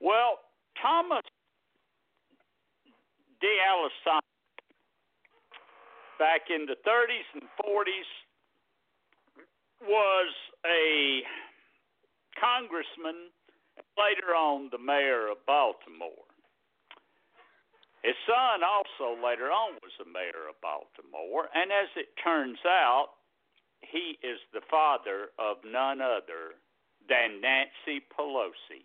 Well, 0.00 0.42
Thomas 0.82 1.22
D'Alesandro, 3.40 4.26
back 6.18 6.50
in 6.50 6.66
the 6.66 6.74
30s 6.82 7.30
and 7.34 7.46
40s, 7.62 8.10
was 9.86 10.34
a 10.66 11.22
congressman, 12.38 13.30
later 13.96 14.34
on 14.34 14.68
the 14.70 14.78
mayor 14.78 15.30
of 15.30 15.38
Baltimore. 15.46 16.26
His 18.02 18.18
son 18.26 18.66
also 18.66 19.14
later 19.22 19.50
on 19.50 19.78
was 19.82 19.94
the 19.98 20.10
mayor 20.10 20.50
of 20.50 20.60
Baltimore, 20.60 21.48
and 21.54 21.70
as 21.70 21.88
it 21.94 22.10
turns 22.22 22.58
out, 22.66 23.14
he 23.80 24.18
is 24.22 24.38
the 24.52 24.66
father 24.70 25.30
of 25.38 25.58
none 25.64 26.00
other 26.00 26.58
than 27.08 27.40
Nancy 27.40 28.02
Pelosi, 28.10 28.82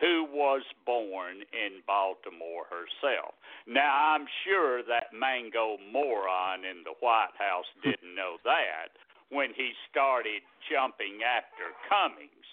who 0.00 0.26
was 0.28 0.62
born 0.84 1.40
in 1.52 1.80
Baltimore 1.86 2.66
herself. 2.68 3.34
Now, 3.66 4.12
I'm 4.12 4.26
sure 4.44 4.82
that 4.82 5.16
mango 5.16 5.78
moron 5.92 6.64
in 6.64 6.84
the 6.84 6.96
White 7.00 7.36
House 7.38 7.68
didn't 7.82 8.14
know 8.14 8.36
that 8.44 8.92
when 9.30 9.54
he 9.56 9.72
started 9.90 10.42
jumping 10.68 11.24
after 11.24 11.72
Cummings. 11.88 12.44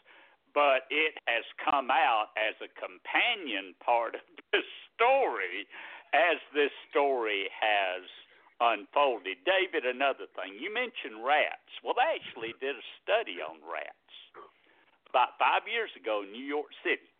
But 0.53 0.87
it 0.91 1.15
has 1.27 1.43
come 1.59 1.91
out 1.91 2.35
as 2.35 2.55
a 2.59 2.71
companion 2.75 3.75
part 3.83 4.15
of 4.15 4.23
this 4.51 4.67
story 4.95 5.67
as 6.11 6.37
this 6.51 6.73
story 6.91 7.47
has 7.55 8.03
unfolded. 8.59 9.41
David, 9.47 9.87
another 9.87 10.27
thing, 10.35 10.59
you 10.59 10.69
mentioned 10.69 11.23
rats. 11.23 11.71
Well, 11.81 11.95
they 11.97 12.19
actually 12.19 12.53
did 12.59 12.75
a 12.77 12.87
study 13.01 13.39
on 13.41 13.63
rats 13.63 14.11
about 15.11 15.35
five 15.35 15.67
years 15.67 15.91
ago 15.99 16.23
in 16.23 16.31
New 16.31 16.45
York 16.45 16.71
City. 16.83 17.11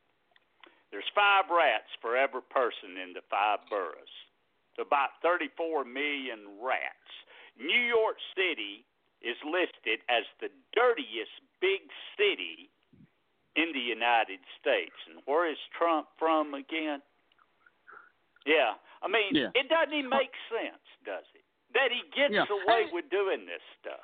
There's 0.92 1.08
five 1.16 1.48
rats 1.52 1.92
for 2.00 2.16
every 2.16 2.44
person 2.52 3.00
in 3.00 3.12
the 3.16 3.24
five 3.32 3.64
boroughs. 3.68 4.16
About 4.80 5.20
34 5.24 5.84
million 5.84 6.60
rats. 6.64 7.12
New 7.60 7.84
York 7.84 8.16
City 8.36 8.88
is 9.20 9.36
listed 9.44 10.00
as 10.08 10.24
the 10.40 10.50
dirtiest 10.72 11.36
big 11.60 11.84
city 12.16 12.71
in 13.56 13.72
the 13.74 13.80
United 13.80 14.40
States. 14.60 14.96
And 15.10 15.20
where 15.26 15.50
is 15.50 15.58
Trump 15.78 16.08
from 16.18 16.54
again? 16.54 17.02
Yeah. 18.46 18.74
I 19.04 19.08
mean, 19.08 19.36
Yeah. 19.36 19.52
it 19.56 19.68
doesn't 19.70 19.94
even 19.94 20.10
make 20.10 20.34
sense, 20.50 20.82
does 21.06 21.26
it? 21.34 21.44
That 21.74 21.92
he 21.92 22.02
gets 22.16 22.34
Yeah. 22.34 22.46
away 22.50 22.86
with 22.92 23.10
doing 23.10 23.46
this 23.46 23.62
stuff. 23.80 24.02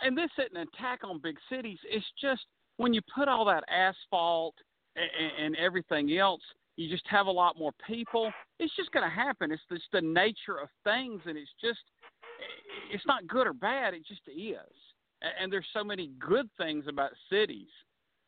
and 0.00 0.18
this 0.18 0.32
isn't 0.36 0.56
an 0.56 0.66
attack 0.74 1.04
on 1.04 1.18
big 1.20 1.38
cities. 1.48 1.78
It's 1.84 2.10
just 2.20 2.44
when 2.76 2.92
you 2.92 3.00
put 3.14 3.28
all 3.28 3.44
that 3.44 3.62
asphalt 3.68 4.56
and, 4.96 5.32
and 5.38 5.56
everything 5.56 6.16
else, 6.18 6.42
you 6.74 6.88
just 6.88 7.06
have 7.06 7.26
a 7.28 7.30
lot 7.30 7.56
more 7.56 7.70
people. 7.86 8.32
It's 8.58 8.74
just 8.74 8.90
going 8.90 9.04
to 9.08 9.14
happen. 9.14 9.52
It's 9.52 9.62
just 9.70 9.92
the 9.92 10.00
nature 10.00 10.58
of 10.58 10.68
things, 10.82 11.24
and 11.26 11.38
it's 11.38 11.52
just 11.60 11.78
it's 12.90 13.06
not 13.06 13.28
good 13.28 13.46
or 13.46 13.52
bad. 13.52 13.94
It 13.94 14.04
just 14.04 14.26
is. 14.26 14.56
And, 15.20 15.32
and 15.38 15.52
there's 15.52 15.68
so 15.72 15.84
many 15.84 16.08
good 16.18 16.50
things 16.56 16.88
about 16.88 17.12
cities. 17.30 17.68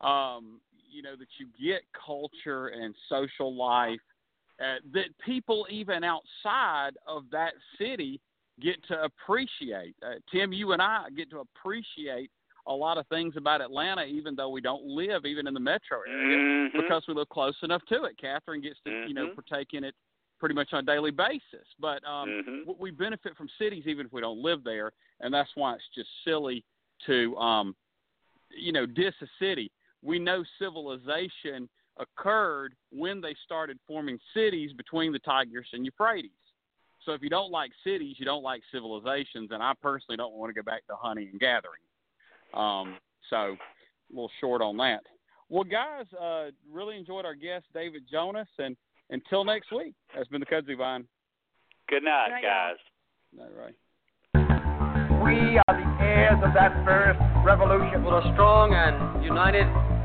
Um, 0.01 0.61
you 0.91 1.03
know 1.03 1.17
that 1.17 1.29
you 1.39 1.47
get 1.61 1.83
culture 1.93 2.69
and 2.69 2.95
social 3.09 3.55
life 3.55 4.01
uh, 4.61 4.77
that 4.93 5.07
people 5.25 5.67
even 5.69 6.05
outside 6.05 6.93
of 7.07 7.25
that 7.33 7.53
city 7.79 8.21
get 8.61 8.77
to 8.87 9.03
appreciate. 9.03 9.97
Uh, 10.05 10.15
Tim, 10.31 10.53
you 10.53 10.73
and 10.73 10.81
I 10.81 11.07
get 11.17 11.29
to 11.31 11.41
appreciate 11.41 12.31
a 12.67 12.73
lot 12.73 12.97
of 12.97 13.07
things 13.09 13.35
about 13.37 13.61
Atlanta, 13.61 14.05
even 14.05 14.37
though 14.37 14.49
we 14.49 14.61
don't 14.61 14.85
live 14.85 15.27
even 15.27 15.47
in 15.47 15.55
the 15.55 15.61
metro 15.61 16.01
area, 16.09 16.39
Mhm. 16.39 16.77
because 16.77 17.07
we 17.09 17.15
live 17.15 17.29
close 17.29 17.61
enough 17.63 17.85
to 17.87 18.05
it. 18.05 18.17
Catherine 18.17 18.61
gets 18.61 18.81
to 18.85 18.91
you 19.07 19.15
know 19.15 19.27
Mhm. 19.27 19.35
partake 19.35 19.75
in 19.75 19.85
it 19.85 19.95
pretty 20.39 20.55
much 20.55 20.73
on 20.73 20.81
a 20.81 20.87
daily 20.87 21.11
basis. 21.11 21.67
But 21.79 22.05
um, 22.05 22.31
Mhm. 22.31 22.79
we 22.79 22.91
benefit 22.91 23.37
from 23.37 23.49
cities 23.59 23.87
even 23.87 24.07
if 24.07 24.13
we 24.13 24.21
don't 24.21 24.41
live 24.41 24.63
there, 24.63 24.93
and 25.21 25.33
that's 25.35 25.55
why 25.57 25.75
it's 25.75 25.89
just 25.89 26.11
silly 26.23 26.65
to 27.07 27.37
um, 27.39 27.77
you 28.51 28.73
know 28.73 28.87
diss 28.87 29.15
a 29.21 29.27
city. 29.39 29.73
We 30.05 30.19
know 30.19 30.45
civilization 30.59 31.69
occurred 31.99 32.75
when 32.91 33.21
they 33.21 33.35
started 33.45 33.79
forming 33.87 34.19
cities 34.35 34.73
between 34.77 35.13
the 35.13 35.19
Tigris 35.21 35.67
and 35.73 35.85
Euphrates. 35.85 36.31
So 37.05 37.13
if 37.13 37.23
you 37.23 37.29
don't 37.29 37.51
like 37.51 37.71
cities, 37.85 38.17
you 38.19 38.25
don't 38.25 38.43
like 38.43 38.63
civilizations, 38.73 39.51
and 39.53 39.63
I 39.63 39.73
personally 39.81 40.17
don't 40.17 40.35
want 40.35 40.51
to 40.51 40.55
go 40.55 40.65
back 40.65 40.87
to 40.87 40.97
hunting 40.97 41.29
and 41.31 41.41
gathering. 41.41 41.83
Um, 42.55 42.97
so 43.31 43.37
a 43.37 43.57
little 44.11 44.31
short 44.41 44.63
on 44.63 44.77
that. 44.79 45.01
Well, 45.49 45.65
guys, 45.65 46.07
uh, 46.21 46.47
really 46.71 46.97
enjoyed 46.97 47.25
our 47.25 47.35
guest 47.35 47.67
David 47.75 48.05
Jonas, 48.11 48.49
and 48.59 48.77
until 49.11 49.45
next 49.45 49.71
week, 49.73 49.95
that's 50.15 50.29
been 50.29 50.41
the 50.41 50.47
Kudzu 50.47 50.79
Vine. 50.79 51.05
Good 51.89 52.03
night, 52.03 52.29
Good 52.29 52.35
night, 52.35 52.43
guys. 52.43 52.77
All 53.39 53.51
right. 53.59 53.75
We 55.23 55.59
are 55.59 55.75
the 55.75 56.05
heirs 56.05 56.41
of 56.45 56.55
that 56.55 56.73
first 56.85 57.19
revolution. 57.45 58.05
Will 58.05 58.19
a 58.19 58.33
strong 58.33 58.73
and 58.73 59.25
united 59.25 59.67